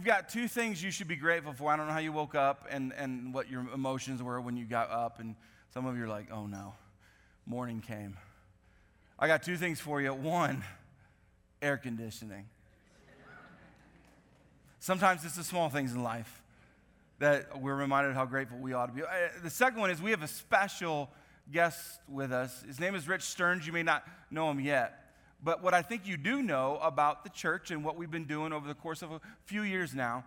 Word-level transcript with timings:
You've 0.00 0.06
got 0.06 0.30
two 0.30 0.48
things 0.48 0.82
you 0.82 0.90
should 0.90 1.08
be 1.08 1.16
grateful 1.16 1.52
for. 1.52 1.70
I 1.70 1.76
don't 1.76 1.86
know 1.86 1.92
how 1.92 1.98
you 1.98 2.10
woke 2.10 2.34
up 2.34 2.66
and, 2.70 2.94
and 2.94 3.34
what 3.34 3.50
your 3.50 3.66
emotions 3.74 4.22
were 4.22 4.40
when 4.40 4.56
you 4.56 4.64
got 4.64 4.90
up. 4.90 5.20
And 5.20 5.36
some 5.74 5.84
of 5.84 5.94
you 5.98 6.04
are 6.04 6.08
like, 6.08 6.32
oh 6.32 6.46
no, 6.46 6.72
morning 7.44 7.82
came. 7.82 8.16
I 9.18 9.26
got 9.26 9.42
two 9.42 9.58
things 9.58 9.78
for 9.78 10.00
you. 10.00 10.14
One, 10.14 10.64
air 11.60 11.76
conditioning. 11.76 12.46
Sometimes 14.78 15.22
it's 15.26 15.36
the 15.36 15.44
small 15.44 15.68
things 15.68 15.92
in 15.92 16.02
life 16.02 16.40
that 17.18 17.60
we're 17.60 17.76
reminded 17.76 18.14
how 18.14 18.24
grateful 18.24 18.56
we 18.56 18.72
ought 18.72 18.86
to 18.86 18.94
be. 18.94 19.02
Uh, 19.02 19.06
the 19.42 19.50
second 19.50 19.80
one 19.80 19.90
is 19.90 20.00
we 20.00 20.12
have 20.12 20.22
a 20.22 20.28
special 20.28 21.10
guest 21.52 22.00
with 22.08 22.32
us. 22.32 22.62
His 22.66 22.80
name 22.80 22.94
is 22.94 23.06
Rich 23.06 23.24
Stearns. 23.24 23.66
You 23.66 23.74
may 23.74 23.82
not 23.82 24.02
know 24.30 24.50
him 24.50 24.60
yet. 24.60 24.99
But 25.42 25.62
what 25.62 25.72
I 25.72 25.82
think 25.82 26.06
you 26.06 26.16
do 26.16 26.42
know 26.42 26.78
about 26.82 27.24
the 27.24 27.30
church 27.30 27.70
and 27.70 27.84
what 27.84 27.96
we've 27.96 28.10
been 28.10 28.26
doing 28.26 28.52
over 28.52 28.68
the 28.68 28.74
course 28.74 29.02
of 29.02 29.10
a 29.10 29.20
few 29.46 29.62
years 29.62 29.94
now, 29.94 30.24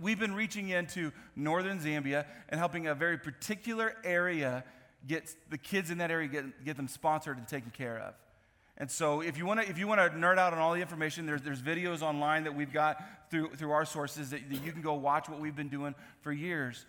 we've 0.00 0.18
been 0.18 0.34
reaching 0.34 0.68
into 0.68 1.12
northern 1.34 1.80
Zambia 1.80 2.26
and 2.48 2.58
helping 2.58 2.86
a 2.86 2.94
very 2.94 3.18
particular 3.18 3.96
area 4.04 4.64
get 5.06 5.34
the 5.50 5.58
kids 5.58 5.90
in 5.90 5.98
that 5.98 6.10
area 6.10 6.28
get, 6.28 6.64
get 6.64 6.76
them 6.76 6.88
sponsored 6.88 7.36
and 7.36 7.48
taken 7.48 7.70
care 7.70 7.98
of. 7.98 8.14
And 8.78 8.90
so 8.90 9.20
if 9.20 9.36
you 9.36 9.44
want 9.44 9.60
to 9.60 9.68
if 9.68 9.78
you 9.78 9.86
want 9.86 10.00
to 10.00 10.18
nerd 10.18 10.38
out 10.38 10.52
on 10.52 10.58
all 10.58 10.72
the 10.72 10.80
information, 10.80 11.26
there's, 11.26 11.42
there's 11.42 11.60
videos 11.60 12.02
online 12.02 12.44
that 12.44 12.54
we've 12.54 12.72
got 12.72 13.02
through, 13.30 13.50
through 13.54 13.70
our 13.72 13.84
sources 13.84 14.30
that, 14.30 14.48
that 14.48 14.64
you 14.64 14.72
can 14.72 14.82
go 14.82 14.94
watch 14.94 15.28
what 15.28 15.40
we've 15.40 15.56
been 15.56 15.68
doing 15.68 15.94
for 16.20 16.32
years. 16.32 16.86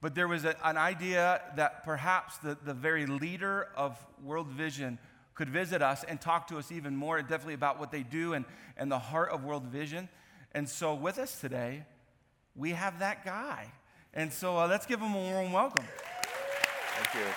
But 0.00 0.16
there 0.16 0.26
was 0.26 0.44
a, 0.44 0.56
an 0.64 0.76
idea 0.76 1.40
that 1.56 1.84
perhaps 1.84 2.38
the, 2.38 2.58
the 2.64 2.74
very 2.74 3.06
leader 3.06 3.68
of 3.76 3.96
World 4.22 4.48
Vision 4.48 4.98
could 5.34 5.48
visit 5.48 5.82
us 5.82 6.04
and 6.04 6.20
talk 6.20 6.46
to 6.48 6.58
us 6.58 6.70
even 6.70 6.96
more 6.96 7.20
definitely 7.22 7.54
about 7.54 7.78
what 7.78 7.90
they 7.90 8.02
do 8.02 8.34
and, 8.34 8.44
and 8.76 8.90
the 8.90 8.98
heart 8.98 9.30
of 9.30 9.44
World 9.44 9.64
Vision. 9.64 10.08
And 10.52 10.68
so, 10.68 10.94
with 10.94 11.18
us 11.18 11.40
today, 11.40 11.84
we 12.54 12.70
have 12.70 12.98
that 12.98 13.24
guy. 13.24 13.72
And 14.12 14.32
so, 14.32 14.58
uh, 14.58 14.68
let's 14.68 14.84
give 14.84 15.00
him 15.00 15.14
a 15.14 15.18
warm 15.18 15.52
welcome. 15.52 15.86
Thank 16.96 17.14
you. 17.14 17.32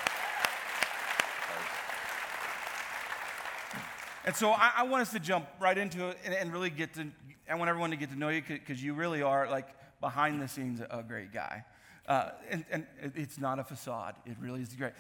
And 4.26 4.36
so, 4.36 4.52
I, 4.52 4.72
I 4.78 4.84
want 4.84 5.04
us 5.04 5.12
to 5.12 5.20
jump 5.20 5.48
right 5.60 5.78
into 5.78 6.10
it 6.10 6.18
and, 6.26 6.34
and, 6.34 6.52
really 6.52 6.70
get 6.70 6.94
to, 6.96 7.08
I 7.50 7.56
want 7.56 7.70
everyone 7.70 7.92
to 7.92 7.96
get 7.96 8.10
to 8.10 8.18
know 8.18 8.30
you 8.30 8.42
because 8.42 8.84
you 8.84 8.94
really 8.94 9.22
are, 9.22 9.50
like, 9.50 9.70
behind 10.02 10.42
the 10.42 10.48
scenes, 10.48 10.82
a 10.82 11.04
great 11.04 11.32
guy. 11.32 11.64
Uh, 12.08 12.32
and, 12.50 12.66
and 12.70 12.86
it's 13.16 13.40
not 13.40 13.60
a 13.60 13.64
facade, 13.64 14.16
it 14.26 14.36
really 14.40 14.62
is 14.62 14.76
great. 14.76 14.94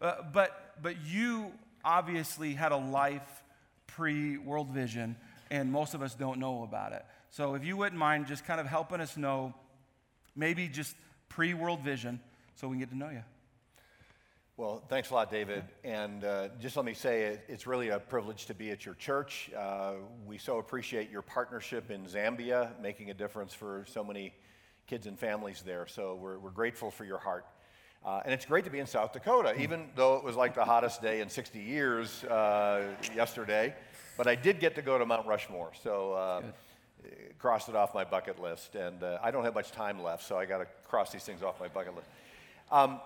Uh, 0.00 0.16
but, 0.32 0.74
but 0.82 0.96
you 1.06 1.52
obviously 1.84 2.54
had 2.54 2.72
a 2.72 2.76
life 2.76 3.42
pre 3.86 4.38
World 4.38 4.68
Vision, 4.68 5.16
and 5.50 5.70
most 5.70 5.94
of 5.94 6.02
us 6.02 6.14
don't 6.14 6.38
know 6.38 6.62
about 6.62 6.92
it. 6.92 7.04
So 7.30 7.54
if 7.54 7.64
you 7.64 7.76
wouldn't 7.76 7.98
mind 7.98 8.26
just 8.26 8.44
kind 8.44 8.60
of 8.60 8.66
helping 8.66 9.00
us 9.00 9.16
know, 9.16 9.54
maybe 10.36 10.68
just 10.68 10.94
pre 11.28 11.54
World 11.54 11.80
Vision, 11.80 12.20
so 12.56 12.68
we 12.68 12.74
can 12.74 12.80
get 12.80 12.90
to 12.90 12.96
know 12.96 13.10
you. 13.10 13.22
Well, 14.58 14.82
thanks 14.88 15.10
a 15.10 15.14
lot, 15.14 15.30
David. 15.30 15.64
And 15.82 16.24
uh, 16.24 16.48
just 16.60 16.76
let 16.76 16.84
me 16.84 16.92
say, 16.92 17.22
it, 17.22 17.44
it's 17.48 17.66
really 17.66 17.88
a 17.88 17.98
privilege 17.98 18.46
to 18.46 18.54
be 18.54 18.70
at 18.70 18.84
your 18.84 18.94
church. 18.94 19.50
Uh, 19.56 19.94
we 20.26 20.36
so 20.36 20.58
appreciate 20.58 21.10
your 21.10 21.22
partnership 21.22 21.90
in 21.90 22.04
Zambia, 22.04 22.78
making 22.80 23.10
a 23.10 23.14
difference 23.14 23.54
for 23.54 23.86
so 23.88 24.04
many 24.04 24.34
kids 24.86 25.06
and 25.06 25.18
families 25.18 25.62
there. 25.64 25.86
So 25.86 26.16
we're, 26.16 26.38
we're 26.38 26.50
grateful 26.50 26.90
for 26.90 27.04
your 27.06 27.18
heart. 27.18 27.46
Uh, 28.04 28.20
and 28.24 28.34
it's 28.34 28.44
great 28.44 28.64
to 28.64 28.70
be 28.70 28.80
in 28.80 28.86
South 28.86 29.12
Dakota, 29.12 29.54
even 29.60 29.88
though 29.94 30.16
it 30.16 30.24
was 30.24 30.34
like 30.34 30.54
the 30.54 30.64
hottest 30.64 31.00
day 31.00 31.20
in 31.20 31.28
60 31.28 31.60
years 31.60 32.24
uh, 32.24 32.84
yesterday. 33.14 33.74
But 34.16 34.26
I 34.26 34.34
did 34.34 34.58
get 34.58 34.74
to 34.74 34.82
go 34.82 34.98
to 34.98 35.06
Mount 35.06 35.26
Rushmore, 35.26 35.70
so 35.82 36.12
uh, 36.14 36.42
crossed 37.38 37.68
it 37.68 37.76
off 37.76 37.94
my 37.94 38.04
bucket 38.04 38.40
list. 38.40 38.74
And 38.74 39.02
uh, 39.04 39.18
I 39.22 39.30
don't 39.30 39.44
have 39.44 39.54
much 39.54 39.70
time 39.70 40.02
left, 40.02 40.24
so 40.24 40.36
I 40.36 40.46
got 40.46 40.58
to 40.58 40.66
cross 40.88 41.12
these 41.12 41.22
things 41.22 41.42
off 41.44 41.60
my 41.60 41.68
bucket 41.68 41.94
list. 41.94 42.08
Um, 42.72 43.00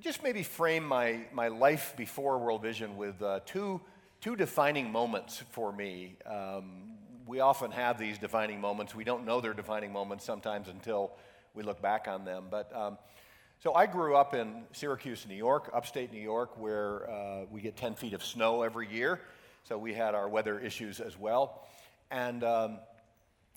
just 0.00 0.22
maybe 0.22 0.42
frame 0.42 0.84
my, 0.84 1.20
my 1.32 1.48
life 1.48 1.94
before 1.96 2.38
World 2.38 2.60
Vision 2.60 2.98
with 2.98 3.22
uh, 3.22 3.40
two, 3.46 3.80
two 4.20 4.36
defining 4.36 4.92
moments 4.92 5.42
for 5.52 5.72
me. 5.72 6.16
Um, 6.26 6.92
we 7.26 7.40
often 7.40 7.70
have 7.70 7.98
these 7.98 8.18
defining 8.18 8.60
moments. 8.60 8.94
We 8.94 9.04
don't 9.04 9.24
know 9.24 9.40
they're 9.40 9.54
defining 9.54 9.92
moments 9.92 10.24
sometimes 10.24 10.68
until 10.68 11.12
we 11.54 11.62
look 11.62 11.80
back 11.80 12.08
on 12.08 12.24
them. 12.24 12.44
But 12.50 12.74
um, 12.76 12.98
so 13.58 13.72
I 13.72 13.86
grew 13.86 14.14
up 14.14 14.34
in 14.34 14.64
Syracuse, 14.72 15.26
New 15.26 15.34
York, 15.34 15.70
upstate 15.72 16.12
New 16.12 16.20
York, 16.20 16.58
where 16.58 17.08
uh, 17.10 17.46
we 17.50 17.62
get 17.62 17.74
10 17.74 17.94
feet 17.94 18.12
of 18.12 18.22
snow 18.22 18.62
every 18.62 18.86
year. 18.86 19.18
So 19.64 19.78
we 19.78 19.94
had 19.94 20.14
our 20.14 20.28
weather 20.28 20.60
issues 20.60 21.00
as 21.00 21.18
well. 21.18 21.66
And 22.10 22.44
um, 22.44 22.78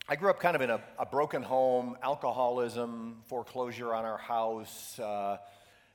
I 0.08 0.16
grew 0.16 0.30
up 0.30 0.40
kind 0.40 0.56
of 0.56 0.62
in 0.62 0.70
a, 0.70 0.80
a, 0.98 1.04
broken 1.04 1.42
home, 1.42 1.98
alcoholism, 2.02 3.18
foreclosure 3.26 3.92
on 3.92 4.06
our 4.06 4.16
house, 4.16 4.98
uh, 4.98 5.36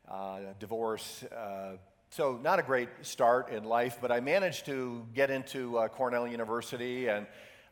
uh, 0.08 0.40
divorce. 0.60 1.24
Uh, 1.24 1.78
so 2.12 2.40
not 2.44 2.60
a 2.60 2.64
great 2.64 2.90
start 3.02 3.50
in 3.50 3.64
life, 3.64 3.98
but 4.02 4.12
I 4.12 4.20
managed 4.20 4.68
to 4.68 5.04
get 5.16 5.32
into 5.32 5.80
uh, 5.80 5.88
Cornell 5.88 6.28
University 6.28 7.08
and 7.08 7.26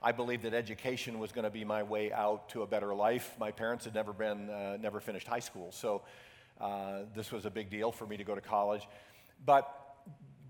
I 0.05 0.11
believed 0.11 0.43
that 0.43 0.53
education 0.53 1.17
was 1.17 1.31
going 1.31 1.45
to 1.45 1.49
be 1.49 1.63
my 1.63 1.81
way 1.81 2.11
out 2.11 2.49
to 2.49 2.63
a 2.63 2.67
better 2.67 2.93
life. 2.93 3.35
My 3.39 3.51
parents 3.51 3.85
had 3.85 3.95
never 3.95 4.11
been, 4.11 4.49
uh, 4.49 4.75
never 4.81 4.99
finished 4.99 5.27
high 5.27 5.39
school, 5.39 5.71
so 5.71 6.01
uh, 6.63 6.99
this 7.13 7.31
was 7.31 7.45
a 7.45 7.49
big 7.49 7.69
deal 7.69 7.91
for 7.91 8.05
me 8.05 8.17
to 8.17 8.23
go 8.23 8.35
to 8.35 8.41
college. 8.41 8.87
But 9.45 9.69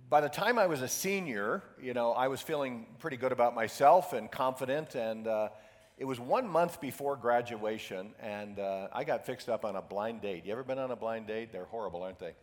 by 0.09 0.21
the 0.21 0.29
time 0.29 0.59
I 0.59 0.67
was 0.67 0.81
a 0.81 0.87
senior, 0.87 1.63
you 1.81 1.93
know, 1.93 2.11
I 2.11 2.27
was 2.27 2.41
feeling 2.41 2.85
pretty 2.99 3.17
good 3.17 3.31
about 3.31 3.55
myself 3.55 4.13
and 4.13 4.31
confident. 4.31 4.95
And 4.95 5.27
uh, 5.27 5.49
it 5.97 6.05
was 6.05 6.19
one 6.19 6.47
month 6.47 6.79
before 6.79 7.15
graduation, 7.15 8.13
and 8.19 8.59
uh, 8.59 8.87
I 8.93 9.03
got 9.03 9.25
fixed 9.25 9.49
up 9.49 9.65
on 9.65 9.75
a 9.75 9.81
blind 9.81 10.21
date. 10.21 10.45
You 10.45 10.51
ever 10.51 10.63
been 10.63 10.79
on 10.79 10.91
a 10.91 10.95
blind 10.95 11.27
date? 11.27 11.51
They're 11.51 11.65
horrible, 11.65 12.03
aren't 12.03 12.19
they? 12.19 12.33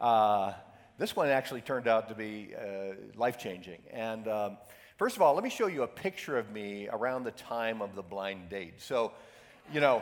Mm. 0.00 0.54
this 0.98 1.14
one 1.14 1.28
actually 1.28 1.60
turned 1.60 1.88
out 1.88 2.08
to 2.08 2.14
be 2.14 2.54
uh, 2.56 2.94
life 3.14 3.38
changing. 3.38 3.82
And 3.92 4.26
um, 4.28 4.56
First 5.02 5.16
of 5.16 5.22
all, 5.22 5.34
let 5.34 5.42
me 5.42 5.50
show 5.50 5.66
you 5.66 5.82
a 5.82 5.88
picture 5.88 6.38
of 6.38 6.52
me 6.52 6.88
around 6.88 7.24
the 7.24 7.32
time 7.32 7.82
of 7.82 7.96
the 7.96 8.02
blind 8.02 8.48
date. 8.50 8.74
So, 8.80 9.10
you 9.72 9.80
know, 9.80 10.00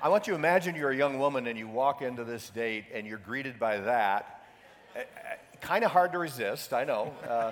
I 0.00 0.10
want 0.10 0.28
you 0.28 0.32
to 0.34 0.38
imagine 0.38 0.76
you're 0.76 0.92
a 0.92 0.96
young 0.96 1.18
woman 1.18 1.48
and 1.48 1.58
you 1.58 1.66
walk 1.66 2.02
into 2.02 2.22
this 2.22 2.50
date 2.50 2.84
and 2.94 3.04
you're 3.04 3.18
greeted 3.18 3.58
by 3.58 3.78
that. 3.78 4.44
Uh, 4.94 5.00
uh 5.00 5.02
kind 5.60 5.82
of 5.82 5.90
hard 5.90 6.12
to 6.12 6.18
resist, 6.18 6.72
I 6.72 6.84
know. 6.84 7.12
Uh, 7.28 7.50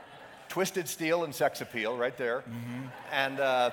twisted 0.48 0.88
steel 0.88 1.24
and 1.24 1.34
sex 1.34 1.60
appeal 1.60 1.96
right 1.96 2.16
there. 2.16 2.42
Mm-hmm. 2.42 2.86
And 3.12 3.40
uh, 3.40 3.70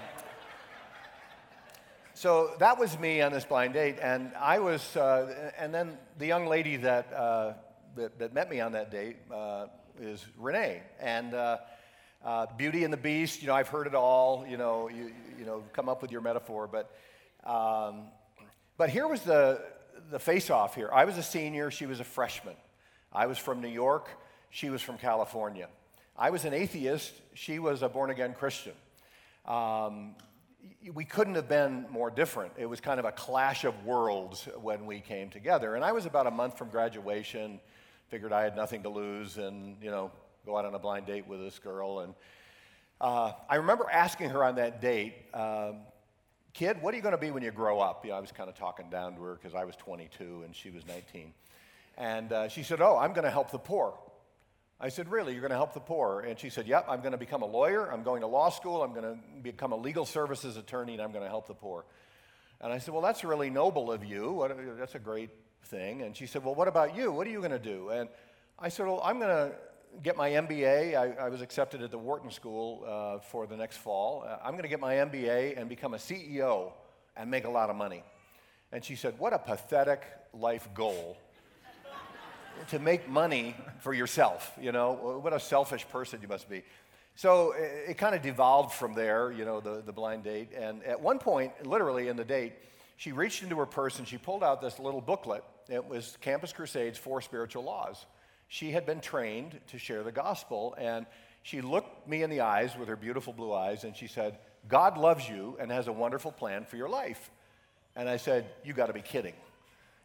so 2.16 2.56
that 2.58 2.80
was 2.80 2.98
me 2.98 3.22
on 3.22 3.32
this 3.32 3.46
blind 3.46 3.76
date. 3.76 3.98
And 4.02 4.32
I 4.40 4.58
was, 4.58 4.98
uh, 4.98 5.52
and 5.60 5.72
then 5.72 5.96
the 6.18 6.26
young 6.26 6.48
lady 6.48 6.78
that, 6.78 7.14
uh, 7.14 7.54
that, 7.96 8.18
that, 8.18 8.34
met 8.34 8.50
me 8.50 8.60
on 8.60 8.72
that 8.72 8.90
date 8.90 9.18
is 10.02 10.26
Renee. 10.40 10.82
And 11.00 11.36
uh, 11.36 11.58
Beauty 12.58 12.86
and 12.86 12.92
the 12.92 12.98
Beast, 12.98 13.44
you 13.44 13.48
know, 13.48 13.54
I've 13.54 13.68
heard 13.70 13.86
it 13.86 13.94
all, 13.94 14.48
you 14.50 14.58
know, 14.58 14.90
you, 14.90 15.12
you 15.38 15.46
know, 15.46 15.64
come 15.74 15.88
up 15.90 16.02
with 16.02 16.12
your 16.12 16.22
metaphor. 16.22 16.68
But, 16.68 16.92
um, 17.46 18.04
but 18.78 18.90
here 18.90 19.08
was 19.08 19.22
the, 19.22 19.62
the 20.12 20.20
face 20.20 20.50
off 20.50 20.76
here. 20.76 20.90
I 20.92 21.06
was 21.06 21.18
a 21.18 21.24
senior, 21.24 21.72
she 21.72 21.86
was 21.86 22.00
a 22.00 22.04
freshman. 22.04 22.56
I 23.12 23.28
was 23.28 23.38
from 23.38 23.62
New 23.62 23.70
York, 23.70 24.10
she 24.50 24.70
was 24.70 24.82
from 24.82 24.98
California. 24.98 25.70
I 26.18 26.30
was 26.30 26.46
an 26.46 26.54
atheist, 26.54 27.14
she 27.34 27.60
was 27.60 27.82
a 27.82 27.90
born 27.90 28.10
again 28.10 28.34
Christian. 28.34 28.74
Um, 29.46 30.16
we 30.94 31.06
couldn't 31.06 31.36
have 31.36 31.48
been 31.48 31.86
more 31.92 32.10
different. 32.10 32.54
It 32.58 32.66
was 32.66 32.80
kind 32.80 33.00
of 33.00 33.06
a 33.06 33.12
clash 33.12 33.64
of 33.66 33.86
worlds 33.86 34.48
when 34.62 34.86
we 34.86 35.00
came 35.00 35.30
together. 35.30 35.76
And 35.76 35.84
I 35.84 35.92
was 35.92 36.06
about 36.06 36.28
a 36.28 36.32
month 36.32 36.58
from 36.58 36.70
graduation, 36.70 37.60
figured 38.10 38.34
I 38.34 38.44
had 38.44 38.56
nothing 38.56 38.84
to 38.84 38.90
lose, 38.90 39.38
and, 39.38 39.78
you 39.82 39.92
know, 39.92 40.12
go 40.46 40.58
out 40.58 40.66
on 40.66 40.74
a 40.74 40.80
blind 40.80 41.06
date 41.06 41.28
with 41.28 41.40
this 41.40 41.60
girl. 41.60 42.00
And 42.00 42.14
uh, 43.02 43.34
I 43.50 43.56
remember 43.56 43.88
asking 43.92 44.30
her 44.30 44.44
on 44.44 44.56
that 44.56 44.82
date, 44.82 45.16
um, 45.34 45.78
kid, 46.56 46.82
what 46.82 46.94
are 46.94 46.98
you 46.98 47.04
going 47.04 47.14
to 47.14 47.20
be 47.20 47.32
when 47.32 47.44
you 47.44 47.52
grow 47.52 47.80
up? 47.80 48.04
You 48.06 48.12
know, 48.12 48.18
I 48.18 48.22
was 48.22 48.32
kind 48.32 48.50
of 48.50 48.56
talking 48.56 48.90
down 48.90 49.16
to 49.16 49.22
her 49.24 49.36
because 49.36 49.54
I 49.54 49.66
was 49.66 49.76
22 49.76 50.44
and 50.46 50.56
she 50.56 50.72
was 50.72 50.88
19. 50.88 51.34
And 51.98 52.32
uh, 52.32 52.48
she 52.48 52.64
said, 52.64 52.82
Oh, 52.82 52.98
I'm 52.98 53.14
going 53.14 53.26
to 53.26 53.32
help 53.32 53.52
the 53.52 53.60
poor. 53.60 53.94
I 54.80 54.90
said, 54.90 55.10
Really? 55.10 55.34
You're 55.34 55.42
going 55.42 55.52
to 55.52 55.58
help 55.58 55.74
the 55.74 55.80
poor? 55.80 56.22
And 56.22 56.40
she 56.40 56.50
said, 56.50 56.66
Yep, 56.66 56.86
I'm 56.90 57.02
going 57.02 57.12
to 57.12 57.18
become 57.18 57.42
a 57.42 57.48
lawyer. 57.48 57.92
I'm 57.92 58.04
going 58.04 58.22
to 58.22 58.28
law 58.28 58.50
school. 58.50 58.82
I'm 58.82 58.94
going 58.94 59.04
to 59.04 59.18
become 59.44 59.74
a 59.74 59.78
legal 59.78 60.06
services 60.06 60.58
attorney 60.58 60.94
and 60.94 61.02
I'm 61.02 61.12
going 61.12 61.24
to 61.24 61.30
help 61.30 61.48
the 61.48 61.54
poor. 61.54 61.86
And 62.62 62.72
I 62.72 62.80
said, 62.80 62.94
Well, 62.94 63.04
that's 63.04 63.24
really 63.24 63.50
noble 63.50 63.92
of 63.92 64.04
you. 64.06 64.76
That's 64.80 64.96
a 64.96 65.00
great 65.00 65.30
thing. 65.66 66.02
And 66.02 66.16
she 66.16 66.26
said, 66.26 66.44
Well, 66.44 66.56
what 66.56 66.70
about 66.70 66.96
you? 66.96 67.12
What 67.12 67.28
are 67.28 67.32
you 67.32 67.40
going 67.40 67.52
to 67.52 67.60
do? 67.60 67.90
And 67.90 68.10
I 68.58 68.70
said, 68.70 68.86
Well, 68.86 69.02
I'm 69.04 69.20
going 69.20 69.30
to 69.30 69.56
get 70.04 70.18
my 70.18 70.30
MBA. 70.32 70.96
I, 70.96 71.26
I, 71.26 71.30
was 71.30 71.42
accepted 71.42 71.82
at 71.82 71.92
the 71.92 71.98
Wharton 71.98 72.32
School 72.32 72.84
uh, 72.88 73.20
for 73.20 73.48
the 73.48 73.56
next 73.56 73.78
fall. 73.78 74.26
Uh, 74.28 74.38
I'm 74.44 74.52
going 74.52 74.64
to 74.64 74.70
get 74.70 74.80
my 74.80 74.96
MBA 74.96 75.60
and 75.60 75.70
become 75.70 75.94
a 75.94 75.98
CEO 75.98 76.72
and 77.16 77.30
make 77.30 77.46
a 77.46 77.50
lot 77.50 77.70
of 77.70 77.76
money. 77.76 78.04
And 78.72 78.84
she 78.84 78.96
said, 78.96 79.18
What 79.18 79.34
a 79.34 79.40
pathetic 79.40 80.04
life 80.34 80.68
goal 80.74 81.18
to 82.70 82.80
make 82.80 83.08
money 83.08 83.56
for 83.80 83.94
yourself. 83.94 84.52
You 84.60 84.72
know, 84.72 85.20
what 85.22 85.34
a 85.34 85.40
selfish 85.40 85.88
person 85.90 86.20
you 86.22 86.28
must 86.28 86.50
be. 86.50 86.64
So 87.16 87.54
it, 87.54 87.92
it 87.92 87.98
kind 87.98 88.14
of 88.14 88.22
devolved 88.22 88.74
from 88.74 88.94
there, 88.94 89.32
you 89.32 89.46
know, 89.46 89.62
the, 89.62 89.82
the 89.86 89.94
blind 89.94 90.24
date. 90.24 90.50
And 90.56 90.84
at 90.84 91.00
one 91.00 91.20
point, 91.20 91.66
literally 91.66 92.10
in 92.10 92.18
the 92.18 92.26
date, 92.26 92.54
she 92.98 93.12
reached 93.12 93.44
into 93.44 93.58
her 93.58 93.66
purse 93.66 94.00
and 94.00 94.08
she 94.08 94.18
pulled 94.18 94.44
out 94.44 94.62
this 94.62 94.80
little 94.80 95.02
booklet. 95.02 95.44
It 95.70 95.86
was 95.86 96.18
Campus 96.22 96.54
Crusades 96.54 96.98
Four 96.98 97.22
Spiritual 97.22 97.64
Laws. 97.64 98.06
She 98.56 98.72
had 98.72 98.86
been 98.86 99.02
trained 99.02 99.60
to 99.68 99.78
share 99.78 100.02
the 100.02 100.14
gospel, 100.14 100.76
and 100.78 101.06
she 101.44 101.60
looked 101.60 102.08
me 102.08 102.24
in 102.24 102.30
the 102.30 102.40
eyes 102.40 102.74
with 102.78 102.88
her 102.88 102.96
beautiful 102.96 103.34
blue 103.34 103.52
eyes, 103.52 103.84
and 103.84 103.94
she 103.94 104.08
said, 104.08 104.38
God 104.70 104.98
loves 104.98 105.28
you 105.28 105.58
and 105.60 105.70
has 105.70 105.90
a 105.90 105.92
wonderful 105.92 106.32
plan 106.32 106.64
for 106.64 106.78
your 106.78 106.88
life. 106.88 107.32
And 107.98 108.08
I 108.08 108.16
said, 108.16 108.46
You 108.64 108.72
got 108.72 108.86
to 108.86 108.94
be 108.94 109.02
kidding. 109.02 109.34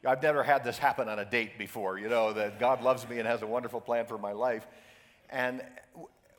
I've 0.05 0.20
never 0.20 0.43
had 0.43 0.64
this 0.64 0.79
happen 0.79 1.08
on 1.08 1.20
a 1.20 1.25
date 1.25 1.58
before, 1.58 1.97
you 2.00 2.08
know, 2.08 2.32
that 2.32 2.58
God 2.58 2.82
loves 2.82 3.08
me 3.08 3.20
and 3.20 3.29
has 3.29 3.43
a 3.43 3.47
wonderful 3.47 3.81
plan 3.81 4.06
for 4.06 4.19
my 4.19 4.32
life. 4.32 4.67
And 5.31 5.62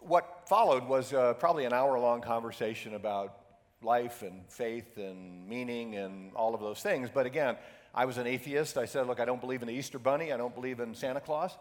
what 0.02 0.50
followed 0.50 0.84
was 0.90 1.14
uh, 1.14 1.36
probably 1.36 1.64
an 1.64 1.72
hour 1.72 1.98
long 1.98 2.20
conversation 2.20 2.96
about 2.96 3.38
life 3.82 4.22
and 4.22 4.44
faith 4.50 4.98
and 4.98 5.48
meaning 5.48 5.96
and 5.96 6.34
all 6.36 6.54
of 6.56 6.60
those 6.60 6.82
things. 6.82 7.10
But 7.10 7.26
again, 7.26 7.56
I 7.96 8.04
was 8.04 8.18
an 8.18 8.28
atheist. 8.28 8.78
I 8.78 8.84
said, 8.84 9.08
Look, 9.08 9.22
I 9.22 9.26
don't 9.26 9.40
believe 9.40 9.62
in 9.62 9.70
the 9.70 9.74
Easter 9.74 9.98
Bunny, 9.98 10.34
I 10.34 10.36
don't 10.36 10.54
believe 10.54 10.82
in 10.82 10.94
Santa 10.94 11.22
Claus. 11.22 11.56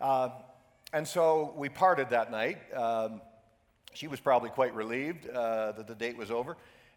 Uh, 0.00 0.30
and 0.92 1.06
so 1.06 1.52
we 1.56 1.68
parted 1.68 2.10
that 2.10 2.30
night. 2.30 2.58
Um, 2.74 3.20
she 3.94 4.08
was 4.08 4.20
probably 4.20 4.50
quite 4.50 4.74
relieved 4.74 5.28
uh, 5.28 5.72
that 5.72 5.86
the 5.86 5.94
date 5.94 6.16
was 6.16 6.30
over. 6.30 6.56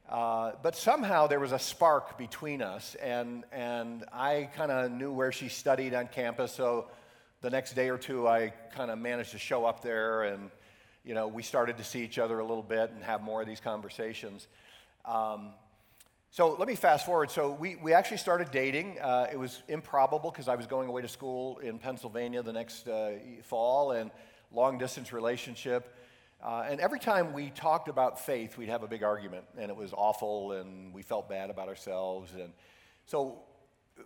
Uh, 0.09 0.53
but 0.63 0.75
somehow 0.75 1.27
there 1.27 1.39
was 1.39 1.51
a 1.51 1.59
spark 1.59 2.17
between 2.17 2.61
us, 2.61 2.95
and, 2.95 3.43
and 3.51 4.05
I 4.13 4.49
kind 4.55 4.71
of 4.71 4.91
knew 4.91 5.11
where 5.11 5.31
she 5.31 5.49
studied 5.49 5.93
on 5.93 6.07
campus. 6.07 6.53
So 6.53 6.89
the 7.41 7.49
next 7.49 7.73
day 7.73 7.89
or 7.89 7.97
two, 7.97 8.27
I 8.27 8.53
kind 8.73 8.89
of 8.89 8.99
managed 8.99 9.31
to 9.31 9.37
show 9.37 9.65
up 9.65 9.83
there, 9.83 10.23
and 10.23 10.49
you 11.03 11.13
know, 11.13 11.27
we 11.27 11.43
started 11.43 11.77
to 11.77 11.83
see 11.83 12.03
each 12.03 12.19
other 12.19 12.39
a 12.39 12.45
little 12.45 12.63
bit 12.63 12.91
and 12.91 13.03
have 13.03 13.21
more 13.21 13.41
of 13.41 13.47
these 13.47 13.59
conversations. 13.59 14.47
Um, 15.05 15.51
so 16.37 16.55
let 16.59 16.67
me 16.67 16.75
fast 16.75 17.03
forward. 17.03 17.31
So 17.31 17.49
we, 17.49 17.77
we 17.77 17.93
actually 17.93 18.17
started 18.17 18.51
dating. 18.51 18.99
Uh, 18.99 19.25
it 19.31 19.39
was 19.39 19.63
improbable 19.67 20.29
because 20.29 20.47
I 20.47 20.53
was 20.53 20.67
going 20.67 20.87
away 20.87 21.01
to 21.01 21.07
school 21.07 21.57
in 21.57 21.79
Pennsylvania 21.79 22.43
the 22.43 22.53
next 22.53 22.87
uh, 22.87 23.13
fall, 23.41 23.93
and 23.93 24.11
long 24.51 24.77
distance 24.77 25.11
relationship. 25.11 25.97
Uh, 26.39 26.63
and 26.69 26.79
every 26.79 26.99
time 26.99 27.33
we 27.33 27.49
talked 27.49 27.89
about 27.89 28.23
faith, 28.23 28.55
we'd 28.55 28.69
have 28.69 28.83
a 28.83 28.87
big 28.87 29.01
argument, 29.01 29.45
and 29.57 29.71
it 29.71 29.75
was 29.75 29.93
awful, 29.93 30.51
and 30.51 30.93
we 30.93 31.01
felt 31.01 31.27
bad 31.27 31.49
about 31.49 31.69
ourselves. 31.69 32.31
And 32.35 32.53
so, 33.07 33.39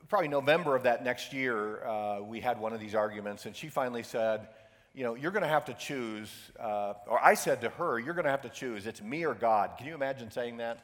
probably 0.07 0.29
November 0.29 0.77
of 0.77 0.83
that 0.83 1.03
next 1.03 1.33
year, 1.33 1.85
uh, 1.85 2.21
we 2.21 2.39
had 2.39 2.61
one 2.61 2.71
of 2.71 2.79
these 2.79 2.95
arguments, 2.95 3.45
and 3.45 3.53
she 3.53 3.67
finally 3.67 4.03
said, 4.03 4.47
You 4.93 5.03
know, 5.03 5.15
you're 5.15 5.31
going 5.31 5.43
to 5.43 5.49
have 5.49 5.65
to 5.65 5.73
choose, 5.73 6.31
uh, 6.57 6.93
or 7.07 7.21
I 7.21 7.33
said 7.33 7.59
to 7.59 7.69
her, 7.71 7.99
You're 7.99 8.13
going 8.13 8.23
to 8.23 8.31
have 8.31 8.43
to 8.43 8.49
choose. 8.49 8.87
It's 8.87 9.01
me 9.01 9.25
or 9.25 9.33
God. 9.33 9.71
Can 9.77 9.85
you 9.85 9.95
imagine 9.95 10.31
saying 10.31 10.59
that? 10.59 10.79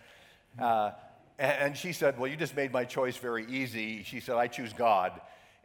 And, 1.40 1.52
and, 1.60 1.78
she 1.78 1.94
said, 1.94 2.18
Well, 2.18 2.30
you 2.30 2.36
just 2.36 2.56
made 2.56 2.72
my 2.72 2.86
choice 2.86 3.18
very 3.18 3.46
easy. 3.46 4.04
She 4.04 4.20
said, 4.20 4.36
I 4.36 4.48
choose 4.48 4.74
God. 4.74 5.20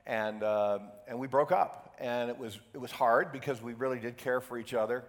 And, 0.07 0.43
uh, 0.43 0.81
and 1.09 1.19
we 1.19 1.27
broke 1.27 1.53
up. 1.53 1.95
And 1.99 2.31
it 2.31 2.39
was, 2.39 2.59
it 2.75 2.79
was 2.79 2.91
hard 2.91 3.33
because 3.33 3.63
we 3.63 3.75
really 3.75 3.99
did 3.99 4.17
care 4.17 4.41
for 4.41 4.59
each 4.59 4.75
other. 4.75 5.05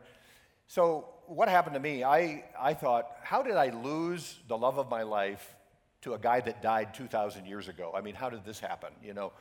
So, 0.67 1.09
what 1.27 1.49
happened 1.49 1.73
to 1.73 1.79
me? 1.79 2.03
I, 2.03 2.43
I 2.59 2.73
thought, 2.73 3.07
how 3.23 3.41
did 3.41 3.55
I 3.55 3.69
lose 3.69 4.37
the 4.47 4.57
love 4.57 4.77
of 4.77 4.89
my 4.89 5.03
life 5.03 5.55
to 6.01 6.13
a 6.13 6.19
guy 6.19 6.41
that 6.41 6.61
died 6.61 6.93
2,000 6.93 7.45
years 7.45 7.67
ago? 7.67 7.91
I 7.95 8.01
mean, 8.01 8.15
how 8.15 8.29
did 8.29 8.45
this 8.45 8.59
happen? 8.59 8.89
You 9.03 9.13
know, 9.13 9.31